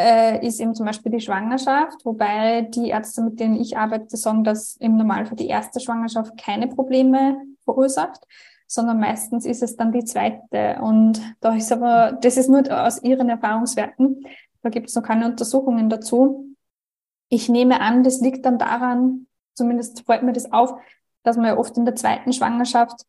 äh, 0.01 0.47
ist 0.47 0.61
eben 0.61 0.75
zum 0.75 0.87
Beispiel 0.87 1.13
die 1.13 1.21
Schwangerschaft, 1.21 2.05
wobei 2.05 2.63
die 2.63 2.89
Ärzte, 2.89 3.23
mit 3.23 3.39
denen 3.41 3.61
ich 3.61 3.77
arbeite, 3.77 4.17
sagen, 4.17 4.45
dass 4.45 4.77
im 4.77 4.97
Normalfall 4.97 5.37
die 5.37 5.49
erste 5.49 5.81
Schwangerschaft 5.81 6.37
keine 6.37 6.69
Probleme 6.69 7.37
verursacht, 7.65 8.27
sondern 8.67 9.01
meistens 9.01 9.47
ist 9.47 9.63
es 9.63 9.77
dann 9.77 9.93
die 9.93 10.05
zweite. 10.05 10.79
Und 10.81 11.21
da 11.41 11.55
ist 11.55 11.73
aber, 11.73 12.19
das 12.21 12.37
ist 12.37 12.49
nur 12.49 12.63
aus 12.71 13.03
ihren 13.03 13.29
Erfahrungswerten, 13.29 14.25
da 14.63 14.71
gibt 14.71 14.89
es 14.89 14.95
noch 14.95 15.03
keine 15.03 15.27
Untersuchungen 15.27 15.89
dazu. 15.89 16.55
Ich 17.29 17.49
nehme 17.49 17.81
an, 17.81 18.03
das 18.03 18.21
liegt 18.21 18.45
dann 18.45 18.59
daran, 18.59 19.27
zumindest 19.55 20.05
fällt 20.07 20.23
mir 20.23 20.33
das 20.33 20.53
auf, 20.53 20.75
dass 21.23 21.37
man 21.37 21.47
ja 21.47 21.59
oft 21.59 21.77
in 21.77 21.85
der 21.85 21.95
zweiten 21.95 22.33
Schwangerschaft 22.33 23.07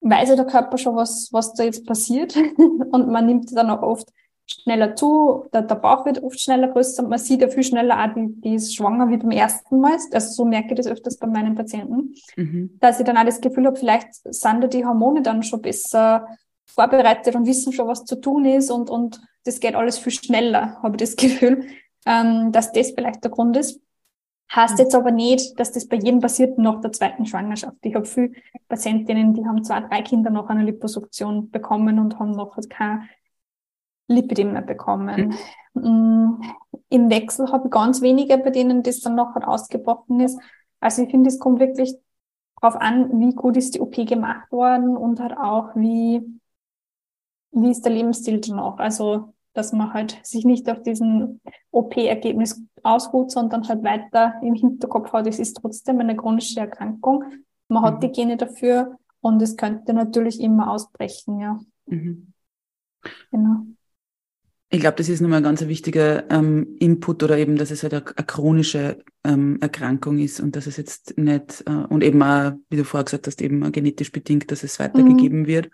weiß 0.00 0.30
ja 0.30 0.36
der 0.36 0.46
Körper 0.46 0.78
schon, 0.78 0.96
was, 0.96 1.28
was 1.32 1.54
da 1.54 1.64
jetzt 1.64 1.86
passiert. 1.86 2.36
Und 2.92 3.08
man 3.08 3.26
nimmt 3.26 3.54
dann 3.54 3.70
auch 3.70 3.82
oft 3.82 4.10
schneller 4.52 4.94
zu, 4.96 5.44
der, 5.52 5.62
der 5.62 5.74
Bauch 5.76 6.04
wird 6.06 6.22
oft 6.22 6.40
schneller 6.40 6.68
größer 6.68 7.02
und 7.02 7.10
man 7.10 7.18
sieht 7.18 7.40
ja 7.40 7.48
viel 7.48 7.62
schneller 7.62 8.02
auch, 8.02 8.14
die, 8.14 8.40
die 8.40 8.54
ist 8.54 8.74
schwanger 8.74 9.08
wie 9.08 9.16
beim 9.16 9.30
ersten 9.30 9.80
Mal. 9.80 9.96
Also 10.12 10.32
so 10.32 10.44
merke 10.44 10.70
ich 10.70 10.76
das 10.76 10.86
öfters 10.86 11.16
bei 11.18 11.26
meinen 11.26 11.54
Patienten, 11.54 12.14
mhm. 12.36 12.78
dass 12.80 12.98
ich 13.00 13.06
dann 13.06 13.16
auch 13.16 13.24
das 13.24 13.40
Gefühl 13.40 13.66
habe, 13.66 13.76
vielleicht 13.76 14.08
sind 14.12 14.62
da 14.62 14.66
die 14.66 14.84
Hormone 14.84 15.22
dann 15.22 15.42
schon 15.42 15.62
besser 15.62 16.26
vorbereitet 16.66 17.34
und 17.34 17.46
wissen 17.46 17.72
schon, 17.72 17.88
was 17.88 18.04
zu 18.04 18.16
tun 18.16 18.44
ist 18.44 18.70
und, 18.70 18.90
und 18.90 19.20
das 19.44 19.60
geht 19.60 19.74
alles 19.74 19.98
viel 19.98 20.12
schneller, 20.12 20.80
habe 20.82 20.96
ich 20.96 21.00
das 21.02 21.16
Gefühl, 21.16 21.66
ähm, 22.06 22.52
dass 22.52 22.72
das 22.72 22.92
vielleicht 22.92 23.24
der 23.24 23.30
Grund 23.30 23.56
ist. 23.56 23.80
Heißt 24.54 24.80
jetzt 24.80 24.96
aber 24.96 25.12
nicht, 25.12 25.60
dass 25.60 25.70
das 25.70 25.86
bei 25.86 25.96
jedem 25.96 26.18
passiert 26.18 26.58
nach 26.58 26.80
der 26.80 26.90
zweiten 26.90 27.24
Schwangerschaft. 27.24 27.76
Ich 27.82 27.94
habe 27.94 28.04
viele 28.04 28.32
Patientinnen, 28.68 29.32
die 29.32 29.46
haben 29.46 29.62
zwei, 29.62 29.80
drei 29.80 30.02
Kinder 30.02 30.30
nach 30.30 30.48
einer 30.48 30.64
Liposuktion 30.64 31.50
bekommen 31.50 32.00
und 32.00 32.18
haben 32.18 32.32
noch 32.32 32.58
kein 32.68 33.08
Lipidem 34.10 34.66
bekommen. 34.66 35.34
Mhm. 35.74 36.42
Im 36.88 37.10
Wechsel 37.10 37.50
habe 37.52 37.68
ich 37.68 37.70
ganz 37.70 38.02
wenige, 38.02 38.36
bei 38.38 38.50
denen 38.50 38.82
das 38.82 39.00
dann 39.00 39.14
noch 39.14 39.36
ausgebrochen 39.36 40.20
ist. 40.20 40.38
Also 40.80 41.02
ich 41.02 41.10
finde, 41.10 41.28
es 41.28 41.38
kommt 41.38 41.60
wirklich 41.60 41.94
darauf 42.60 42.80
an, 42.80 43.20
wie 43.20 43.34
gut 43.34 43.56
ist 43.56 43.74
die 43.74 43.80
OP 43.80 43.94
gemacht 44.06 44.50
worden 44.50 44.96
und 44.96 45.20
halt 45.20 45.36
auch, 45.36 45.74
wie, 45.76 46.22
wie 47.52 47.70
ist 47.70 47.84
der 47.84 47.92
Lebensstil 47.92 48.40
danach. 48.40 48.78
Also, 48.78 49.32
dass 49.52 49.72
man 49.72 49.92
halt 49.92 50.18
sich 50.22 50.44
nicht 50.44 50.68
auf 50.68 50.82
diesen 50.82 51.40
OP-Ergebnis 51.70 52.62
ausruht, 52.82 53.30
sondern 53.30 53.68
halt 53.68 53.84
weiter 53.84 54.34
im 54.42 54.54
Hinterkopf 54.54 55.12
hat, 55.12 55.26
es 55.26 55.38
ist 55.38 55.54
trotzdem 55.54 56.00
eine 56.00 56.16
chronische 56.16 56.60
Erkrankung. 56.60 57.24
Man 57.68 57.82
hat 57.84 57.96
mhm. 57.96 58.00
die 58.00 58.12
Gene 58.12 58.36
dafür 58.36 58.98
und 59.20 59.40
es 59.40 59.56
könnte 59.56 59.92
natürlich 59.92 60.40
immer 60.40 60.70
ausbrechen, 60.70 61.38
ja. 61.38 61.60
Mhm. 61.86 62.32
Genau. 63.30 63.66
Ich 64.72 64.78
glaube, 64.78 64.96
das 64.96 65.08
ist 65.08 65.20
nochmal 65.20 65.38
ein 65.38 65.42
ganz 65.42 65.66
wichtiger 65.66 66.30
ähm, 66.30 66.76
Input 66.78 67.24
oder 67.24 67.36
eben, 67.36 67.56
dass 67.56 67.72
es 67.72 67.82
halt 67.82 67.92
eine, 67.92 68.06
eine 68.16 68.26
chronische 68.26 69.02
ähm, 69.24 69.58
Erkrankung 69.60 70.18
ist 70.18 70.38
und 70.38 70.54
dass 70.54 70.68
es 70.68 70.76
jetzt 70.76 71.18
nicht, 71.18 71.64
äh, 71.66 71.70
und 71.72 72.04
eben 72.04 72.22
auch, 72.22 72.52
wie 72.68 72.76
du 72.76 72.84
vorher 72.84 73.04
gesagt 73.04 73.26
hast, 73.26 73.42
eben 73.42 73.72
genetisch 73.72 74.12
bedingt, 74.12 74.50
dass 74.52 74.62
es 74.62 74.78
weitergegeben 74.78 75.40
mhm. 75.40 75.46
wird. 75.46 75.70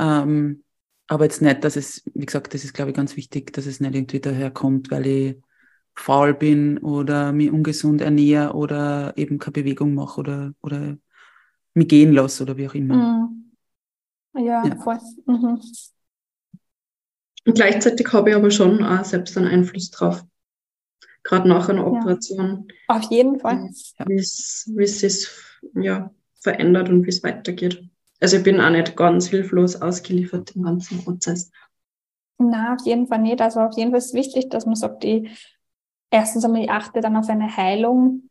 Ähm, 0.00 0.64
aber 1.06 1.24
jetzt 1.24 1.40
nicht, 1.40 1.62
dass 1.62 1.76
es, 1.76 2.02
wie 2.14 2.26
gesagt, 2.26 2.52
das 2.52 2.64
ist, 2.64 2.74
glaube 2.74 2.90
ich, 2.90 2.96
ganz 2.96 3.16
wichtig, 3.16 3.52
dass 3.52 3.66
es 3.66 3.78
nicht 3.78 3.94
irgendwie 3.94 4.18
daherkommt, 4.18 4.90
weil 4.90 5.06
ich 5.06 5.36
faul 5.94 6.34
bin 6.34 6.78
oder 6.78 7.32
mich 7.32 7.52
ungesund 7.52 8.00
ernähre 8.00 8.54
oder 8.54 9.16
eben 9.16 9.38
keine 9.38 9.52
Bewegung 9.52 9.94
mache 9.94 10.20
oder, 10.20 10.52
oder 10.62 10.98
mich 11.74 11.88
gehen 11.88 12.12
lasse 12.12 12.42
oder 12.42 12.56
wie 12.56 12.68
auch 12.68 12.74
immer. 12.74 12.96
Mhm. 12.96 14.44
Ja, 14.44 14.66
ja, 14.66 14.76
voll. 14.76 14.98
Mhm. 15.26 15.60
Und 17.46 17.54
gleichzeitig 17.54 18.12
habe 18.12 18.30
ich 18.30 18.36
aber 18.36 18.50
schon 18.50 18.82
auch 18.84 19.04
selbst 19.04 19.36
einen 19.38 19.46
Einfluss 19.46 19.90
drauf. 19.90 20.24
Gerade 21.22 21.48
nach 21.48 21.68
einer 21.68 21.86
Operation. 21.86 22.66
Ja. 22.88 22.96
Auf 22.96 23.10
jeden 23.10 23.40
Fall. 23.40 23.70
Wie 24.06 24.16
es 24.16 25.00
sich 25.00 25.28
ja, 25.74 26.10
verändert 26.40 26.88
und 26.88 27.04
wie 27.04 27.10
es 27.10 27.22
weitergeht. 27.22 27.82
Also 28.20 28.38
ich 28.38 28.42
bin 28.42 28.60
auch 28.60 28.70
nicht 28.70 28.96
ganz 28.96 29.28
hilflos 29.28 29.80
ausgeliefert 29.80 30.56
im 30.56 30.62
ganzen 30.62 31.04
Prozess. 31.04 31.50
Na, 32.38 32.74
auf 32.74 32.84
jeden 32.84 33.06
Fall 33.06 33.20
nicht. 33.20 33.40
Also 33.40 33.60
auf 33.60 33.76
jeden 33.76 33.90
Fall 33.90 33.98
ist 33.98 34.06
es 34.06 34.14
wichtig, 34.14 34.50
dass 34.50 34.66
man 34.66 34.74
sagt, 34.74 35.04
die 35.04 35.30
erstens 36.10 36.44
einmal 36.44 36.62
ich 36.62 36.70
achte 36.70 37.00
dann 37.00 37.16
auf 37.16 37.28
eine 37.28 37.56
Heilung, 37.56 38.28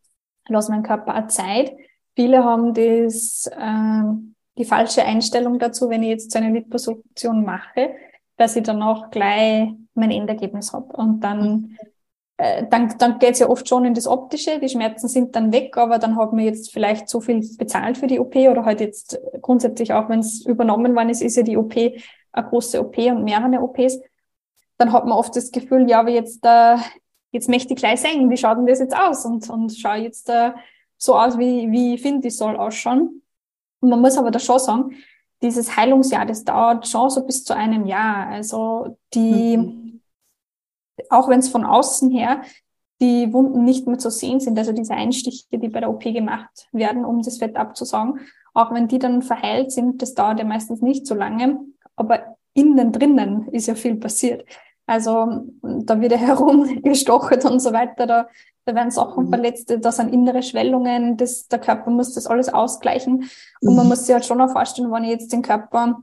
lasse 0.47 0.71
meinen 0.71 0.83
Körper 0.83 1.17
auch 1.17 1.27
Zeit. 1.27 1.73
Viele 2.15 2.43
haben 2.43 2.73
das, 2.73 3.49
äh, 3.51 4.03
die 4.57 4.65
falsche 4.65 5.03
Einstellung 5.03 5.59
dazu, 5.59 5.89
wenn 5.89 6.03
ich 6.03 6.09
jetzt 6.09 6.31
so 6.31 6.39
eine 6.39 6.51
Liposuktion 6.51 7.43
mache, 7.43 7.95
dass 8.37 8.55
ich 8.55 8.63
danach 8.63 9.09
gleich 9.11 9.69
mein 9.93 10.11
Endergebnis 10.11 10.73
habe. 10.73 10.95
Und 10.95 11.21
dann, 11.21 11.77
äh, 12.37 12.65
dann, 12.69 12.95
dann 12.97 13.19
geht 13.19 13.33
es 13.33 13.39
ja 13.39 13.49
oft 13.49 13.67
schon 13.67 13.85
in 13.85 13.93
das 13.93 14.07
Optische, 14.07 14.59
die 14.59 14.69
Schmerzen 14.69 15.07
sind 15.07 15.35
dann 15.35 15.53
weg, 15.53 15.77
aber 15.77 15.99
dann 15.99 16.17
hat 16.17 16.33
man 16.33 16.43
jetzt 16.43 16.71
vielleicht 16.71 17.07
so 17.07 17.21
viel 17.21 17.41
bezahlt 17.57 17.97
für 17.97 18.07
die 18.07 18.19
OP 18.19 18.35
oder 18.35 18.65
halt 18.65 18.81
jetzt 18.81 19.19
grundsätzlich 19.41 19.93
auch, 19.93 20.09
wenn 20.09 20.19
es 20.19 20.45
übernommen 20.45 20.95
worden 20.95 21.09
ist, 21.09 21.21
ist 21.21 21.37
ja 21.37 21.43
die 21.43 21.57
OP 21.57 21.75
eine 22.35 22.47
große 22.49 22.79
OP 22.79 22.97
und 22.97 23.23
mehrere 23.23 23.61
OPs. 23.61 23.99
Dann 24.77 24.91
hat 24.91 25.05
man 25.05 25.17
oft 25.17 25.35
das 25.35 25.51
Gefühl, 25.51 25.89
ja, 25.89 26.01
aber 26.01 26.09
jetzt, 26.09 26.45
äh, 26.45 26.75
jetzt 27.31 27.47
möchte 27.47 27.73
ich 27.73 27.79
gleich 27.79 28.01
sehen, 28.01 28.29
wie 28.29 28.37
schaut 28.37 28.57
denn 28.57 28.65
das 28.65 28.79
jetzt 28.79 28.95
aus? 28.95 29.25
Und, 29.25 29.49
und 29.49 29.73
schaue 29.73 29.97
jetzt 29.97 30.29
äh, 30.29 30.51
so 30.97 31.15
aus, 31.15 31.37
wie, 31.37 31.71
wie 31.71 31.95
ich 31.95 32.01
finde, 32.01 32.27
ich 32.27 32.35
soll 32.35 32.57
ausschauen. 32.57 33.21
Und 33.79 33.89
man 33.89 34.01
muss 34.01 34.17
aber 34.17 34.31
da 34.31 34.39
schon 34.39 34.59
sagen, 34.59 34.95
dieses 35.41 35.75
Heilungsjahr, 35.75 36.25
das 36.25 36.43
dauert 36.43 36.87
schon 36.87 37.09
so 37.09 37.25
bis 37.25 37.43
zu 37.43 37.55
einem 37.55 37.85
Jahr. 37.85 38.27
Also 38.27 38.97
die, 39.13 39.57
mhm. 39.57 40.01
auch 41.09 41.29
wenn 41.29 41.39
es 41.39 41.49
von 41.49 41.65
außen 41.65 42.11
her 42.11 42.41
die 43.01 43.33
Wunden 43.33 43.65
nicht 43.65 43.87
mehr 43.87 43.97
zu 43.97 44.09
sehen 44.09 44.39
sind, 44.39 44.57
also 44.57 44.71
diese 44.71 44.93
Einstiche, 44.93 45.45
die 45.51 45.67
bei 45.67 45.81
der 45.81 45.89
OP 45.89 46.03
gemacht 46.03 46.69
werden, 46.71 47.03
um 47.03 47.21
das 47.21 47.37
Fett 47.37 47.57
abzusaugen, 47.57 48.21
auch 48.53 48.73
wenn 48.73 48.87
die 48.87 48.99
dann 48.99 49.21
verheilt 49.21 49.71
sind, 49.71 50.01
das 50.01 50.13
dauert 50.13 50.39
ja 50.39 50.45
meistens 50.45 50.81
nicht 50.81 51.05
so 51.05 51.13
lange, 51.13 51.59
aber 51.97 52.37
innen 52.53 52.93
drinnen 52.93 53.49
ist 53.49 53.67
ja 53.67 53.75
viel 53.75 53.95
passiert. 53.95 54.45
Also 54.85 55.45
da 55.61 55.99
wird 55.99 56.13
ja 56.13 56.17
herumgestochert 56.19 57.43
und 57.45 57.59
so 57.59 57.73
weiter, 57.73 58.07
da 58.07 58.27
da 58.65 58.73
werden 58.73 58.91
Sachen 58.91 59.25
mhm. 59.25 59.29
verletzt, 59.29 59.73
da 59.79 59.91
sind 59.91 60.11
innere 60.11 60.43
Schwellungen, 60.43 61.17
das, 61.17 61.47
der 61.47 61.59
Körper 61.59 61.91
muss 61.91 62.13
das 62.13 62.27
alles 62.27 62.49
ausgleichen. 62.49 63.29
Und 63.61 63.71
mhm. 63.71 63.75
man 63.75 63.87
muss 63.87 64.05
sich 64.05 64.13
halt 64.13 64.25
schon 64.25 64.41
auch 64.41 64.51
vorstellen, 64.51 64.91
wenn 64.91 65.03
ich 65.03 65.11
jetzt 65.11 65.31
den 65.31 65.43
Körper 65.43 65.99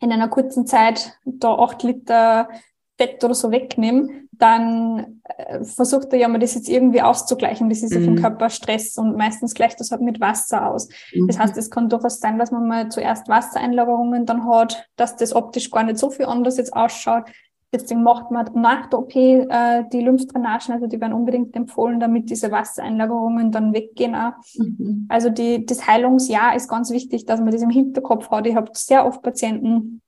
in 0.00 0.10
einer 0.10 0.28
kurzen 0.28 0.66
Zeit 0.66 1.18
da 1.24 1.54
acht 1.54 1.82
Liter 1.82 2.48
Fett 2.96 3.24
oder 3.24 3.34
so 3.34 3.50
wegnehme, 3.50 4.08
dann 4.32 5.22
äh, 5.24 5.64
versucht 5.64 6.12
er 6.12 6.18
ja 6.18 6.28
mal 6.28 6.38
das 6.38 6.54
jetzt 6.54 6.68
irgendwie 6.68 7.00
auszugleichen. 7.00 7.70
Das 7.70 7.82
ist 7.82 7.94
ja 7.94 8.00
mhm. 8.00 8.16
Körper 8.16 8.50
Stress 8.50 8.98
und 8.98 9.16
meistens 9.16 9.54
gleicht 9.54 9.80
das 9.80 9.90
halt 9.90 10.02
mit 10.02 10.20
Wasser 10.20 10.66
aus. 10.66 10.88
Mhm. 11.14 11.26
Das 11.26 11.38
heißt, 11.38 11.56
es 11.56 11.70
kann 11.70 11.88
durchaus 11.88 12.20
sein, 12.20 12.38
dass 12.38 12.50
man 12.50 12.68
mal 12.68 12.88
zuerst 12.90 13.28
Wassereinlagerungen 13.28 14.26
dann 14.26 14.46
hat, 14.46 14.86
dass 14.96 15.16
das 15.16 15.34
optisch 15.34 15.70
gar 15.70 15.82
nicht 15.82 15.98
so 15.98 16.10
viel 16.10 16.26
anders 16.26 16.58
jetzt 16.58 16.74
ausschaut. 16.74 17.24
Deswegen 17.72 18.02
macht 18.02 18.32
man 18.32 18.50
nach 18.54 18.86
der 18.86 18.98
OP 18.98 19.14
äh, 19.14 19.84
die 19.92 20.00
Lymphdrainagen, 20.00 20.74
also 20.74 20.88
die 20.88 21.00
werden 21.00 21.12
unbedingt 21.12 21.54
empfohlen, 21.54 22.00
damit 22.00 22.28
diese 22.28 22.50
Wassereinlagerungen 22.50 23.52
dann 23.52 23.72
weggehen. 23.72 24.16
Auch. 24.16 24.32
Mhm. 24.56 25.06
Also 25.08 25.30
die, 25.30 25.64
das 25.64 25.86
Heilungsjahr 25.86 26.56
ist 26.56 26.68
ganz 26.68 26.90
wichtig, 26.90 27.26
dass 27.26 27.40
man 27.40 27.52
das 27.52 27.62
im 27.62 27.70
Hinterkopf 27.70 28.28
hat. 28.30 28.46
Ich 28.46 28.56
habe 28.56 28.70
sehr 28.74 29.06
oft 29.06 29.22
Patienten, 29.22 30.02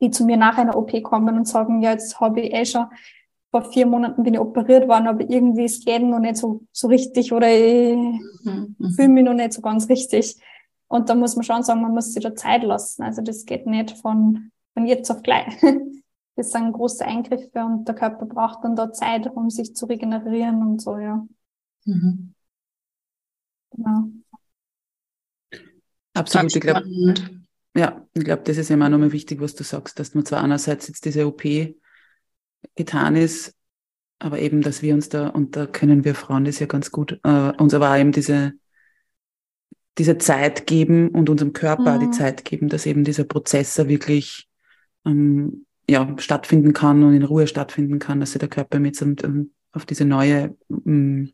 die 0.00 0.10
zu 0.10 0.24
mir 0.24 0.36
nach 0.36 0.56
einer 0.56 0.76
OP 0.76 1.02
kommen 1.02 1.36
und 1.36 1.48
sagen, 1.48 1.82
ja, 1.82 1.90
jetzt 1.90 2.20
habe 2.20 2.40
ich 2.42 2.54
eh 2.54 2.64
schon 2.64 2.86
vor 3.50 3.64
vier 3.64 3.86
Monaten 3.86 4.22
bin 4.22 4.34
ich 4.34 4.40
operiert 4.40 4.88
worden, 4.88 5.08
aber 5.08 5.28
irgendwie 5.28 5.64
es 5.64 5.84
geht 5.84 6.02
noch 6.02 6.20
nicht 6.20 6.36
so, 6.36 6.62
so 6.72 6.86
richtig 6.86 7.32
oder 7.32 7.48
ich 7.52 7.96
mhm. 7.96 8.76
fühle 8.94 9.08
mich 9.08 9.24
noch 9.24 9.34
nicht 9.34 9.52
so 9.52 9.60
ganz 9.60 9.88
richtig. 9.88 10.36
Und 10.86 11.08
da 11.08 11.14
muss 11.14 11.36
man 11.36 11.44
schon 11.44 11.62
sagen, 11.62 11.82
man 11.82 11.92
muss 11.92 12.12
sich 12.12 12.22
da 12.22 12.34
Zeit 12.34 12.62
lassen. 12.62 13.02
Also 13.02 13.22
das 13.22 13.44
geht 13.44 13.66
nicht 13.66 13.90
von, 13.98 14.50
von 14.74 14.86
jetzt 14.86 15.10
auf 15.10 15.22
gleich. 15.22 15.46
das 16.40 16.52
sind 16.52 16.72
große 16.72 17.04
Eingriffe 17.04 17.58
und 17.64 17.86
der 17.86 17.94
Körper 17.94 18.24
braucht 18.24 18.64
dann 18.64 18.74
da 18.74 18.90
Zeit, 18.92 19.26
um 19.26 19.50
sich 19.50 19.76
zu 19.76 19.84
regenerieren 19.84 20.62
und 20.62 20.80
so, 20.80 20.96
ja. 20.96 21.26
Mhm. 21.84 22.34
Genau. 23.72 24.08
Absolut, 26.14 26.56
ich 26.56 26.60
glaube, 26.60 26.88
ja, 27.76 28.06
ich 28.14 28.24
glaube, 28.24 28.42
das 28.44 28.56
ist 28.56 28.70
immer 28.70 28.88
nochmal 28.88 29.12
wichtig, 29.12 29.40
was 29.40 29.54
du 29.54 29.64
sagst, 29.64 29.98
dass 29.98 30.14
man 30.14 30.24
zwar 30.24 30.42
einerseits 30.42 30.88
jetzt 30.88 31.04
diese 31.04 31.26
OP 31.26 31.42
getan 32.74 33.16
ist, 33.16 33.54
aber 34.18 34.38
eben, 34.38 34.62
dass 34.62 34.80
wir 34.80 34.94
uns 34.94 35.10
da, 35.10 35.28
und 35.28 35.56
da 35.56 35.66
können 35.66 36.04
wir 36.04 36.14
Frauen 36.14 36.46
das 36.46 36.58
ja 36.58 36.66
ganz 36.66 36.90
gut, 36.90 37.20
äh, 37.22 37.52
uns 37.58 37.74
aber 37.74 37.92
auch 37.92 37.98
eben 37.98 38.12
diese, 38.12 38.54
diese 39.98 40.16
Zeit 40.16 40.66
geben 40.66 41.10
und 41.10 41.28
unserem 41.28 41.52
Körper 41.52 41.96
mhm. 41.96 42.00
die 42.00 42.10
Zeit 42.10 42.46
geben, 42.46 42.68
dass 42.68 42.86
eben 42.86 43.04
dieser 43.04 43.24
Prozess 43.24 43.76
wirklich 43.76 44.48
ähm, 45.04 45.66
ja, 45.90 46.14
stattfinden 46.18 46.72
kann 46.72 47.02
und 47.02 47.14
in 47.14 47.24
Ruhe 47.24 47.46
stattfinden 47.46 47.98
kann, 47.98 48.20
dass 48.20 48.32
sich 48.32 48.38
der 48.38 48.48
Körper 48.48 48.78
mit 48.78 49.00
um, 49.02 49.50
auf 49.72 49.84
diese 49.84 50.04
neue 50.04 50.56
um, 50.68 50.82
mm, 50.84 51.32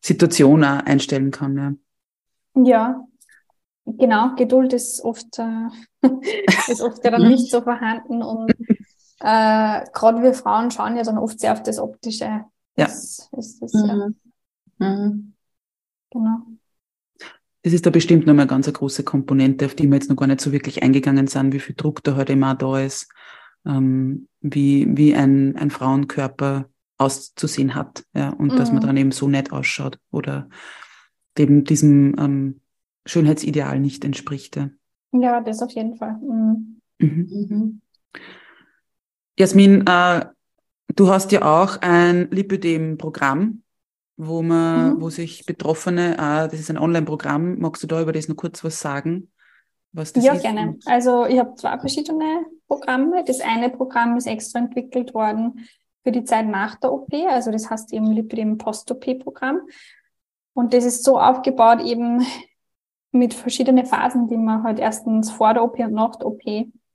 Situation 0.00 0.64
auch 0.64 0.84
einstellen 0.84 1.30
kann. 1.30 1.78
Ja. 2.54 2.64
ja, 2.64 3.04
genau. 3.86 4.34
Geduld 4.34 4.72
ist 4.72 5.00
oft, 5.02 5.38
äh, 5.38 5.68
ist 6.68 6.82
oft 6.82 7.04
ja 7.04 7.12
dann 7.12 7.28
nicht 7.28 7.50
so 7.50 7.62
vorhanden 7.62 8.22
und 8.22 8.50
äh, 9.20 9.84
gerade 9.92 10.22
wir 10.22 10.34
Frauen 10.34 10.72
schauen 10.72 10.96
ja 10.96 11.04
dann 11.04 11.16
oft 11.16 11.38
sehr 11.38 11.52
auf 11.52 11.62
das 11.62 11.78
Optische. 11.78 12.44
Das, 12.74 13.28
ja. 13.32 13.38
Ist 13.38 13.62
das, 13.62 13.72
ja. 13.72 13.94
Mhm. 13.94 14.16
mhm. 14.78 15.34
Genau. 16.10 16.38
Das 17.62 17.72
ist 17.72 17.86
da 17.86 17.90
bestimmt 17.90 18.26
nochmal 18.26 18.42
eine 18.42 18.50
ganz 18.50 18.66
eine 18.66 18.74
große 18.74 19.04
Komponente, 19.04 19.64
auf 19.64 19.74
die 19.74 19.86
wir 19.86 19.94
jetzt 19.94 20.10
noch 20.10 20.16
gar 20.16 20.26
nicht 20.26 20.40
so 20.40 20.52
wirklich 20.52 20.82
eingegangen 20.82 21.28
sind, 21.28 21.52
wie 21.52 21.60
viel 21.60 21.74
Druck 21.74 22.04
da 22.04 22.14
halt 22.14 22.28
immer 22.28 22.54
da 22.54 22.78
ist 22.78 23.08
ähm, 23.66 24.28
wie, 24.40 24.86
wie 24.96 25.14
ein, 25.14 25.56
ein 25.56 25.70
Frauenkörper 25.70 26.68
auszusehen 26.98 27.74
hat, 27.74 28.04
ja, 28.14 28.30
und 28.30 28.52
mhm. 28.52 28.56
dass 28.56 28.70
man 28.70 28.82
mhm. 28.82 28.86
dann 28.86 28.96
eben 28.96 29.10
so 29.10 29.28
nett 29.28 29.52
ausschaut 29.52 29.98
oder 30.10 30.48
eben 31.36 31.64
diesem 31.64 32.16
ähm, 32.18 32.60
Schönheitsideal 33.06 33.80
nicht 33.80 34.04
entspricht. 34.04 34.56
Ja. 34.56 34.70
ja, 35.12 35.40
das 35.40 35.62
auf 35.62 35.72
jeden 35.72 35.96
Fall. 35.96 36.16
Mhm. 36.22 36.80
Mhm. 36.98 37.28
mhm. 37.48 37.80
Jasmin, 39.36 39.84
äh, 39.86 40.26
du 40.94 41.08
hast 41.08 41.32
ja 41.32 41.42
auch 41.42 41.78
ein 41.80 42.30
Lipödem-Programm, 42.30 43.62
wo 44.16 44.42
man, 44.42 44.94
mhm. 44.94 45.00
wo 45.00 45.10
sich 45.10 45.44
Betroffene, 45.44 46.14
äh, 46.14 46.48
das 46.48 46.54
ist 46.54 46.70
ein 46.70 46.78
Online-Programm, 46.78 47.58
magst 47.58 47.82
du 47.82 47.88
da 47.88 48.00
über 48.00 48.12
das 48.12 48.28
noch 48.28 48.36
kurz 48.36 48.62
was 48.62 48.78
sagen? 48.78 49.32
Was 49.94 50.12
das 50.12 50.24
ja, 50.24 50.34
ist? 50.34 50.42
gerne. 50.42 50.76
Also 50.86 51.24
ich 51.24 51.38
habe 51.38 51.54
zwei 51.54 51.78
verschiedene 51.78 52.44
Programme. 52.66 53.24
Das 53.24 53.40
eine 53.40 53.70
Programm 53.70 54.16
ist 54.16 54.26
extra 54.26 54.58
entwickelt 54.58 55.14
worden 55.14 55.66
für 56.02 56.12
die 56.12 56.24
Zeit 56.24 56.46
nach 56.46 56.74
der 56.76 56.92
OP, 56.92 57.12
also 57.28 57.50
das 57.50 57.70
heißt 57.70 57.92
eben 57.94 58.12
Lipidem 58.12 58.58
Post-OP-Programm. 58.58 59.60
Und 60.52 60.74
das 60.74 60.84
ist 60.84 61.02
so 61.02 61.18
aufgebaut 61.18 61.80
eben 61.80 62.24
mit 63.10 63.32
verschiedenen 63.32 63.86
Phasen, 63.86 64.28
die 64.28 64.36
man 64.36 64.64
halt 64.64 64.78
erstens 64.78 65.30
vor 65.30 65.54
der 65.54 65.64
OP 65.64 65.78
und 65.78 65.92
nach 65.92 66.16
der 66.16 66.26
OP 66.26 66.42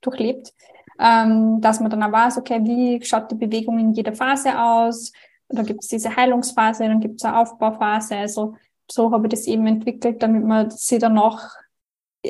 durchlebt, 0.00 0.52
ähm, 0.98 1.60
dass 1.60 1.80
man 1.80 1.90
dann 1.90 2.02
auch 2.02 2.12
weiß, 2.12 2.38
okay, 2.38 2.60
wie 2.62 3.04
schaut 3.04 3.30
die 3.30 3.34
Bewegung 3.34 3.78
in 3.78 3.92
jeder 3.92 4.14
Phase 4.14 4.58
aus? 4.60 5.12
Da 5.48 5.62
gibt 5.62 5.82
es 5.82 5.88
diese 5.88 6.14
Heilungsphase, 6.14 6.84
dann 6.84 7.00
gibt 7.00 7.16
es 7.16 7.24
eine 7.24 7.38
Aufbauphase. 7.38 8.16
Also 8.16 8.54
so 8.88 9.10
habe 9.10 9.26
ich 9.26 9.30
das 9.30 9.46
eben 9.46 9.66
entwickelt, 9.66 10.22
damit 10.22 10.44
man 10.44 10.70
sie 10.70 10.98
danach 10.98 11.56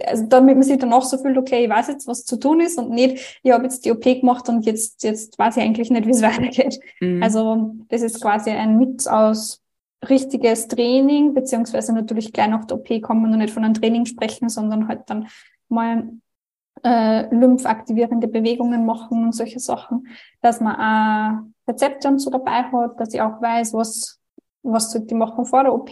also 0.06 0.26
damit 0.26 0.56
man 0.56 0.62
sich 0.62 0.78
dann 0.78 0.92
auch 0.92 1.04
so 1.04 1.18
fühlt, 1.18 1.36
okay, 1.36 1.64
ich 1.64 1.70
weiß 1.70 1.88
jetzt, 1.88 2.06
was 2.06 2.24
zu 2.24 2.38
tun 2.38 2.60
ist 2.60 2.78
und 2.78 2.90
nicht, 2.90 3.40
ich 3.42 3.50
habe 3.50 3.64
jetzt 3.64 3.84
die 3.84 3.90
OP 3.90 4.02
gemacht 4.02 4.48
und 4.48 4.64
jetzt, 4.64 5.02
jetzt 5.02 5.38
weiß 5.38 5.56
ich 5.56 5.62
eigentlich 5.62 5.90
nicht, 5.90 6.06
wie 6.06 6.10
es 6.10 6.22
weitergeht. 6.22 6.78
Mhm. 7.00 7.22
Also 7.22 7.74
das 7.88 8.02
ist 8.02 8.20
quasi 8.20 8.50
ein 8.50 8.78
Mix 8.78 9.06
aus 9.06 9.62
richtiges 10.08 10.68
Training, 10.68 11.34
beziehungsweise 11.34 11.92
natürlich 11.92 12.32
gleich 12.32 12.48
nach 12.48 12.64
der 12.64 12.78
OP 12.78 12.88
kann 13.02 13.20
man 13.20 13.30
noch 13.30 13.38
nicht 13.38 13.52
von 13.52 13.64
einem 13.64 13.74
Training 13.74 14.06
sprechen, 14.06 14.48
sondern 14.48 14.88
halt 14.88 15.02
dann 15.06 15.28
mal 15.68 16.10
äh, 16.82 17.34
lymphaktivierende 17.34 18.28
Bewegungen 18.28 18.86
machen 18.86 19.24
und 19.24 19.34
solche 19.34 19.60
Sachen, 19.60 20.08
dass 20.40 20.60
man 20.60 20.76
auch 20.76 21.70
Rezepte 21.70 22.08
und 22.08 22.18
so 22.18 22.30
dabei 22.30 22.62
hat, 22.62 22.98
dass 22.98 23.12
ich 23.12 23.20
auch 23.20 23.42
weiß, 23.42 23.74
was, 23.74 24.20
was 24.62 24.90
sollte 24.90 25.08
ich 25.08 25.14
machen 25.14 25.44
vor 25.44 25.64
der 25.64 25.74
OP, 25.74 25.90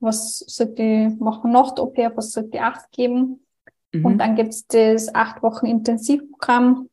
was 0.00 0.38
sollte 0.38 0.82
ich 0.82 1.20
machen 1.20 1.52
nach 1.52 1.72
der 1.74 1.84
OP, 1.84 1.96
was 2.14 2.32
sollte 2.32 2.56
ich 2.56 2.60
Acht 2.60 2.90
geben. 2.92 3.44
Mhm. 3.92 4.04
Und 4.04 4.18
dann 4.18 4.36
gibt 4.36 4.50
es 4.50 4.66
das 4.66 5.14
acht 5.14 5.42
Wochen 5.42 5.66
Intensivprogramm. 5.66 6.88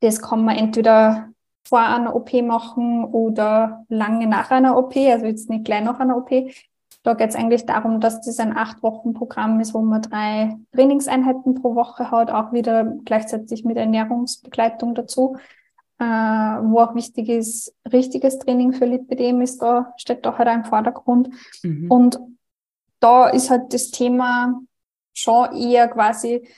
Das 0.00 0.20
kann 0.20 0.44
man 0.44 0.56
entweder 0.56 1.30
vor 1.64 1.80
einer 1.80 2.14
OP 2.14 2.32
machen 2.42 3.04
oder 3.04 3.84
lange 3.88 4.26
nach 4.26 4.50
einer 4.50 4.76
OP, 4.76 4.96
also 4.96 5.26
jetzt 5.26 5.50
nicht 5.50 5.64
gleich 5.64 5.82
nach 5.82 6.00
einer 6.00 6.16
OP. 6.16 6.30
Da 7.02 7.14
geht 7.14 7.30
es 7.30 7.36
eigentlich 7.36 7.66
darum, 7.66 8.00
dass 8.00 8.20
das 8.20 8.38
ein 8.38 8.56
acht 8.56 8.82
Wochen 8.82 9.12
Programm 9.12 9.60
ist, 9.60 9.74
wo 9.74 9.80
man 9.80 10.02
drei 10.02 10.56
Trainingseinheiten 10.72 11.54
pro 11.54 11.74
Woche 11.74 12.10
hat, 12.10 12.30
auch 12.30 12.52
wieder 12.52 12.84
gleichzeitig 13.04 13.64
mit 13.64 13.76
Ernährungsbegleitung 13.76 14.94
dazu. 14.94 15.36
Äh, 16.00 16.04
wo 16.04 16.78
auch 16.78 16.94
wichtig 16.94 17.28
ist, 17.28 17.74
richtiges 17.92 18.38
Training 18.38 18.72
für 18.72 18.84
Lipidem 18.84 19.40
ist 19.40 19.60
da, 19.60 19.92
steht 19.96 20.24
da 20.24 20.38
halt 20.38 20.48
auch 20.48 20.54
im 20.54 20.64
Vordergrund. 20.64 21.30
Mhm. 21.64 21.90
Und 21.90 22.20
da 23.00 23.28
ist 23.28 23.50
halt 23.50 23.74
das 23.74 23.90
Thema 23.90 24.60
schon 25.12 25.52
eher 25.56 25.88
quasi, 25.88 26.48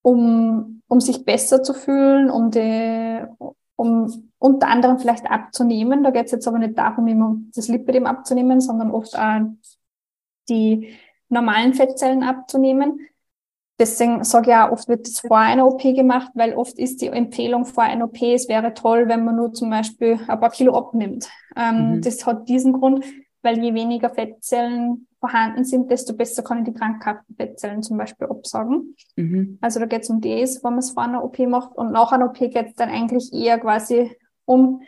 um, 0.00 0.82
um 0.88 1.00
sich 1.00 1.24
besser 1.24 1.62
zu 1.62 1.74
fühlen, 1.74 2.30
um 2.30 2.50
die, 2.50 3.22
um 3.76 4.30
unter 4.38 4.68
anderem 4.68 4.98
vielleicht 4.98 5.30
abzunehmen. 5.30 6.02
Da 6.02 6.10
geht 6.10 6.26
es 6.26 6.32
jetzt 6.32 6.48
aber 6.48 6.58
nicht 6.58 6.78
darum, 6.78 7.06
immer 7.08 7.36
das 7.54 7.68
Lipidem 7.68 8.06
abzunehmen, 8.06 8.60
sondern 8.60 8.90
oft 8.90 9.18
auch 9.18 9.40
die 10.48 10.94
normalen 11.28 11.74
Fettzellen 11.74 12.22
abzunehmen. 12.22 13.00
Deswegen 13.78 14.24
sage 14.24 14.50
ich 14.50 14.56
auch, 14.56 14.72
oft 14.72 14.88
wird 14.88 15.06
das 15.06 15.20
vor 15.20 15.36
einer 15.36 15.66
OP 15.66 15.82
gemacht, 15.82 16.30
weil 16.34 16.54
oft 16.54 16.78
ist 16.78 17.02
die 17.02 17.08
Empfehlung 17.08 17.66
vor 17.66 17.84
einer 17.84 18.06
OP, 18.06 18.22
es 18.22 18.48
wäre 18.48 18.72
toll, 18.72 19.06
wenn 19.08 19.24
man 19.24 19.36
nur 19.36 19.52
zum 19.52 19.68
Beispiel 19.68 20.18
ein 20.26 20.40
paar 20.40 20.50
Kilo 20.50 20.74
abnimmt. 20.76 21.28
Ähm, 21.56 21.96
mhm. 21.96 22.02
Das 22.02 22.24
hat 22.24 22.48
diesen 22.48 22.72
Grund, 22.72 23.04
weil 23.42 23.62
je 23.62 23.74
weniger 23.74 24.08
Fettzellen 24.08 25.06
vorhanden 25.20 25.64
sind, 25.64 25.90
desto 25.90 26.14
besser 26.14 26.42
kann 26.42 26.58
ich 26.58 26.64
die 26.64 26.74
krankhaften 26.74 27.36
Fettzellen 27.36 27.82
zum 27.82 27.98
Beispiel 27.98 28.28
absagen. 28.28 28.96
Mhm. 29.16 29.58
Also 29.60 29.78
da 29.78 29.86
geht 29.86 30.04
es 30.04 30.10
um 30.10 30.22
das, 30.22 30.64
wenn 30.64 30.70
man 30.70 30.78
es 30.78 30.92
vor 30.92 31.02
einer 31.02 31.22
OP 31.22 31.38
macht. 31.40 31.76
Und 31.76 31.92
nach 31.92 32.12
einer 32.12 32.26
OP 32.26 32.38
geht 32.38 32.54
es 32.56 32.74
dann 32.76 32.88
eigentlich 32.88 33.30
eher 33.32 33.58
quasi 33.58 34.10
um 34.46 34.80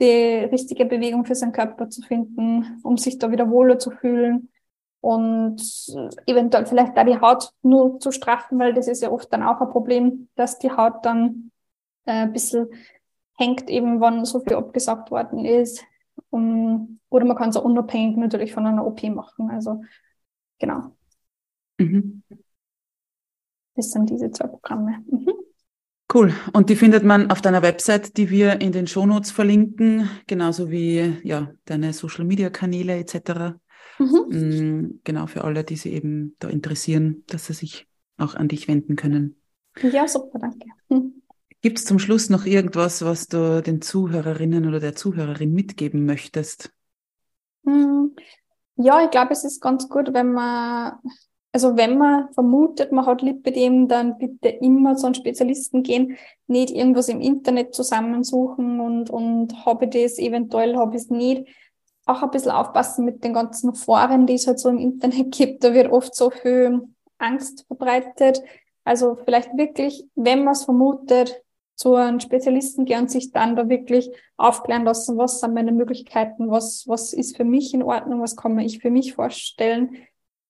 die 0.00 0.04
richtige 0.04 0.84
Bewegung 0.84 1.24
für 1.24 1.34
seinen 1.34 1.52
Körper 1.52 1.88
zu 1.88 2.02
finden, 2.02 2.80
um 2.82 2.98
sich 2.98 3.18
da 3.18 3.30
wieder 3.30 3.48
wohler 3.48 3.78
zu 3.78 3.90
fühlen 3.90 4.50
und 5.04 5.60
eventuell 6.24 6.64
vielleicht 6.64 6.96
da 6.96 7.04
die 7.04 7.20
Haut 7.20 7.50
nur 7.60 8.00
zu 8.00 8.10
straffen, 8.10 8.58
weil 8.58 8.72
das 8.72 8.88
ist 8.88 9.02
ja 9.02 9.10
oft 9.10 9.30
dann 9.30 9.42
auch 9.42 9.60
ein 9.60 9.68
Problem, 9.68 10.28
dass 10.34 10.58
die 10.58 10.70
Haut 10.70 11.04
dann 11.04 11.50
äh, 12.06 12.22
ein 12.22 12.32
bisschen 12.32 12.68
hängt, 13.34 13.68
eben 13.68 14.00
wann 14.00 14.24
so 14.24 14.40
viel 14.40 14.54
abgesagt 14.54 15.10
worden 15.10 15.44
ist. 15.44 15.84
Um, 16.30 17.00
oder 17.10 17.26
man 17.26 17.36
kann 17.36 17.50
es 17.50 17.56
auch 17.58 17.64
unabhängig 17.64 18.16
natürlich 18.16 18.54
von 18.54 18.64
einer 18.64 18.86
OP 18.86 19.02
machen. 19.02 19.50
Also 19.50 19.82
genau. 20.58 20.96
Mhm. 21.76 22.22
Das 23.74 23.90
sind 23.90 24.08
diese 24.08 24.30
zwei 24.30 24.46
Programme. 24.46 25.04
Mhm. 25.06 25.32
Cool. 26.14 26.32
Und 26.54 26.70
die 26.70 26.76
findet 26.76 27.04
man 27.04 27.30
auf 27.30 27.42
deiner 27.42 27.60
Website, 27.60 28.16
die 28.16 28.30
wir 28.30 28.62
in 28.62 28.72
den 28.72 28.86
Shownotes 28.86 29.32
verlinken, 29.32 30.08
genauso 30.26 30.70
wie 30.70 31.18
ja, 31.24 31.52
deine 31.66 31.92
Social 31.92 32.24
Media 32.24 32.48
Kanäle 32.48 32.96
etc. 32.96 33.58
Mhm. 33.98 34.26
Mm, 34.28 35.00
genau, 35.04 35.26
für 35.26 35.44
alle, 35.44 35.64
die 35.64 35.76
sich 35.76 35.92
eben 35.92 36.36
da 36.38 36.48
interessieren, 36.48 37.24
dass 37.26 37.46
sie 37.46 37.54
sich 37.54 37.86
auch 38.16 38.34
an 38.34 38.48
dich 38.48 38.68
wenden 38.68 38.96
können. 38.96 39.36
Ja, 39.82 40.06
super, 40.06 40.38
danke. 40.38 40.66
Mhm. 40.88 41.22
Gibt 41.62 41.78
es 41.78 41.86
zum 41.86 41.98
Schluss 41.98 42.28
noch 42.28 42.44
irgendwas, 42.44 43.04
was 43.04 43.26
du 43.26 43.62
den 43.62 43.80
Zuhörerinnen 43.80 44.68
oder 44.68 44.80
der 44.80 44.94
Zuhörerin 44.94 45.52
mitgeben 45.52 46.04
möchtest? 46.04 46.70
Hm, 47.64 48.14
ja, 48.76 49.02
ich 49.02 49.10
glaube, 49.10 49.32
es 49.32 49.44
ist 49.44 49.60
ganz 49.62 49.88
gut, 49.88 50.12
wenn 50.12 50.32
man, 50.32 50.98
also 51.52 51.76
wenn 51.76 51.96
man 51.96 52.32
vermutet, 52.34 52.92
man 52.92 53.06
hat 53.06 53.22
Lipidem, 53.22 53.88
dann 53.88 54.18
bitte 54.18 54.48
immer 54.48 54.96
zu 54.96 55.06
einem 55.06 55.14
Spezialisten 55.14 55.82
gehen, 55.82 56.16
nicht 56.46 56.70
irgendwas 56.70 57.08
im 57.08 57.20
Internet 57.20 57.74
zusammensuchen 57.74 58.80
und, 58.80 59.08
und 59.08 59.64
habe 59.64 59.86
ich 59.86 59.90
das, 59.92 60.18
eventuell 60.18 60.76
habe 60.76 60.96
ich 60.96 61.02
es 61.04 61.10
nicht. 61.10 61.48
Auch 62.06 62.22
ein 62.22 62.30
bisschen 62.30 62.52
aufpassen 62.52 63.04
mit 63.04 63.24
den 63.24 63.32
ganzen 63.32 63.74
Foren, 63.74 64.26
die 64.26 64.34
es 64.34 64.46
halt 64.46 64.58
so 64.58 64.68
im 64.68 64.78
Internet 64.78 65.32
gibt. 65.32 65.64
Da 65.64 65.72
wird 65.72 65.90
oft 65.90 66.14
so 66.14 66.30
viel 66.30 66.82
Angst 67.18 67.64
verbreitet. 67.66 68.42
Also 68.84 69.16
vielleicht 69.24 69.56
wirklich, 69.56 70.04
wenn 70.14 70.44
man 70.44 70.52
es 70.52 70.64
vermutet, 70.64 71.42
zu 71.76 71.94
einem 71.94 72.20
Spezialisten 72.20 72.84
gehen 72.84 73.00
und 73.00 73.10
sich 73.10 73.32
dann 73.32 73.56
da 73.56 73.68
wirklich 73.68 74.10
aufklären 74.36 74.84
lassen, 74.84 75.18
was 75.18 75.40
sind 75.40 75.54
meine 75.54 75.72
Möglichkeiten, 75.72 76.50
was, 76.50 76.84
was 76.86 77.12
ist 77.12 77.36
für 77.36 77.44
mich 77.44 77.74
in 77.74 77.82
Ordnung, 77.82 78.20
was 78.20 78.36
kann 78.36 78.54
man 78.54 78.64
ich 78.64 78.78
für 78.78 78.90
mich 78.90 79.14
vorstellen, 79.14 79.96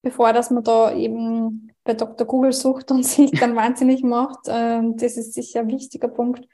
bevor 0.02 0.32
dass 0.32 0.50
man 0.50 0.64
da 0.64 0.94
eben 0.94 1.72
bei 1.84 1.94
Dr. 1.94 2.26
Google 2.26 2.52
sucht 2.52 2.90
und 2.90 3.02
sich 3.04 3.30
dann 3.32 3.56
wahnsinnig 3.56 4.02
macht. 4.02 4.40
Ähm, 4.48 4.96
das 4.96 5.16
ist 5.16 5.32
sicher 5.34 5.60
ein 5.60 5.68
wichtiger 5.68 6.08
Punkt. 6.08 6.46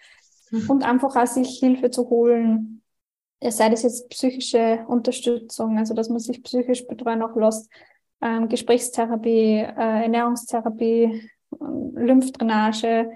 Mhm. 0.51 0.71
Und 0.71 0.85
einfach 0.85 1.17
auch 1.17 1.27
sich 1.27 1.59
Hilfe 1.59 1.91
zu 1.91 2.09
holen, 2.09 2.80
sei 3.43 3.71
das 3.71 3.83
jetzt 3.83 4.09
psychische 4.11 4.85
Unterstützung, 4.87 5.79
also 5.79 5.95
dass 5.95 6.09
man 6.09 6.19
sich 6.19 6.43
psychisch 6.43 6.87
betreuen 6.87 7.23
auch 7.23 7.37
lässt, 7.37 7.71
ähm, 8.21 8.49
Gesprächstherapie, 8.49 9.61
äh, 9.61 10.03
Ernährungstherapie, 10.03 11.29
ähm, 11.61 11.93
Lymphdrainage, 11.95 13.11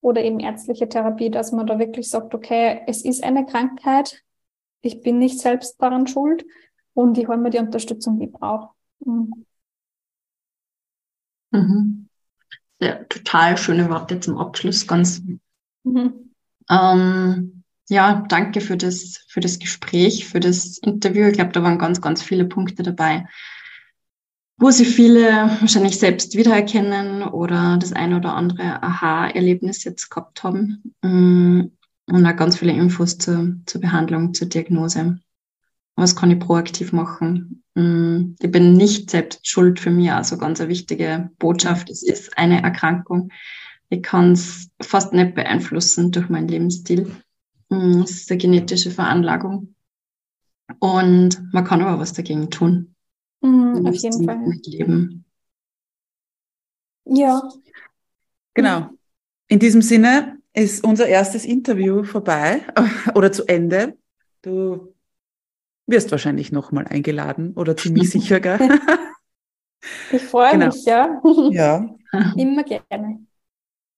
oder 0.00 0.22
eben 0.22 0.40
ärztliche 0.40 0.88
Therapie, 0.88 1.30
dass 1.30 1.52
man 1.52 1.66
da 1.66 1.78
wirklich 1.78 2.08
sagt, 2.08 2.34
okay, 2.34 2.82
es 2.86 3.04
ist 3.04 3.22
eine 3.22 3.44
Krankheit, 3.46 4.22
ich 4.82 5.02
bin 5.02 5.18
nicht 5.18 5.38
selbst 5.38 5.80
daran 5.80 6.06
schuld 6.06 6.44
und 6.94 7.18
ich 7.18 7.28
hole 7.28 7.38
mir 7.38 7.50
die 7.50 7.58
Unterstützung, 7.58 8.18
die 8.18 8.26
ich 8.26 8.32
brauche. 8.32 8.70
Mhm. 9.00 9.46
Mhm. 11.50 12.08
Ja, 12.80 13.04
total 13.04 13.58
schöne 13.58 13.90
Worte 13.90 14.20
zum 14.20 14.38
Abschluss, 14.38 14.86
ganz. 14.86 15.22
Mhm. 15.82 16.32
Ähm, 16.70 17.59
ja, 17.90 18.24
danke 18.28 18.60
für 18.60 18.76
das, 18.76 19.24
für 19.26 19.40
das 19.40 19.58
Gespräch, 19.58 20.26
für 20.26 20.40
das 20.40 20.78
Interview. 20.78 21.26
Ich 21.26 21.34
glaube, 21.34 21.52
da 21.52 21.62
waren 21.62 21.78
ganz, 21.78 22.00
ganz 22.00 22.22
viele 22.22 22.44
Punkte 22.44 22.84
dabei, 22.84 23.26
wo 24.56 24.70
sich 24.70 24.88
viele 24.88 25.50
wahrscheinlich 25.60 25.98
selbst 25.98 26.36
wiedererkennen 26.36 27.24
oder 27.24 27.78
das 27.78 27.92
eine 27.92 28.16
oder 28.16 28.34
andere 28.34 28.82
Aha-Erlebnis 28.82 29.82
jetzt 29.82 30.08
gehabt 30.08 30.44
haben. 30.44 30.94
Mm, 31.02 31.62
und 32.06 32.26
auch 32.26 32.36
ganz 32.36 32.58
viele 32.58 32.72
Infos 32.72 33.18
zur, 33.18 33.56
zur 33.66 33.80
Behandlung, 33.80 34.34
zur 34.34 34.48
Diagnose. 34.48 35.18
Was 35.96 36.14
kann 36.14 36.30
ich 36.30 36.38
proaktiv 36.38 36.92
machen? 36.92 37.64
Mm, 37.74 38.36
ich 38.38 38.50
bin 38.52 38.74
nicht 38.74 39.10
selbst 39.10 39.48
schuld 39.48 39.80
für 39.80 39.90
mich, 39.90 40.12
also 40.12 40.38
ganz 40.38 40.60
eine 40.60 40.68
wichtige 40.68 41.30
Botschaft. 41.38 41.90
Es 41.90 42.04
ist 42.04 42.38
eine 42.38 42.62
Erkrankung. 42.62 43.32
Ich 43.88 44.02
kann 44.02 44.32
es 44.32 44.70
fast 44.80 45.12
nicht 45.12 45.34
beeinflussen 45.34 46.12
durch 46.12 46.28
meinen 46.28 46.46
Lebensstil. 46.46 47.10
Mm, 47.70 48.02
es 48.02 48.10
ist 48.22 48.30
eine 48.30 48.38
genetische 48.38 48.90
Veranlagung. 48.90 49.74
Und 50.78 51.52
man 51.52 51.64
kann 51.64 51.80
aber 51.82 51.98
was 51.98 52.12
dagegen 52.12 52.50
tun. 52.50 52.94
Mhm, 53.40 53.86
auf 53.86 53.94
jeden 53.96 54.24
Fall. 54.24 54.52
Leben. 54.64 55.24
Ja. 57.04 57.42
Genau. 58.54 58.90
In 59.48 59.58
diesem 59.58 59.82
Sinne 59.82 60.38
ist 60.52 60.84
unser 60.84 61.06
erstes 61.06 61.44
Interview 61.44 62.04
vorbei 62.04 62.62
oder 63.14 63.32
zu 63.32 63.46
Ende. 63.46 63.96
Du 64.42 64.94
wirst 65.86 66.10
wahrscheinlich 66.10 66.52
nochmal 66.52 66.86
eingeladen 66.86 67.54
oder 67.54 67.76
ziemlich 67.76 68.10
sicher, 68.10 68.40
gell? 68.40 68.58
Ich 70.12 70.22
freue 70.22 70.52
genau. 70.52 70.66
mich, 70.66 70.84
ja. 70.84 71.22
Ja. 71.50 71.96
Immer 72.36 72.64
gerne. 72.64 73.24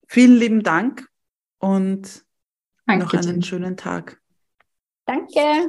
Vielen 0.06 0.36
lieben 0.36 0.62
Dank 0.62 1.08
und 1.58 2.24
Danke 2.86 3.16
noch 3.16 3.26
einen 3.26 3.42
schönen 3.42 3.76
Tag. 3.76 4.20
Danke. 5.06 5.68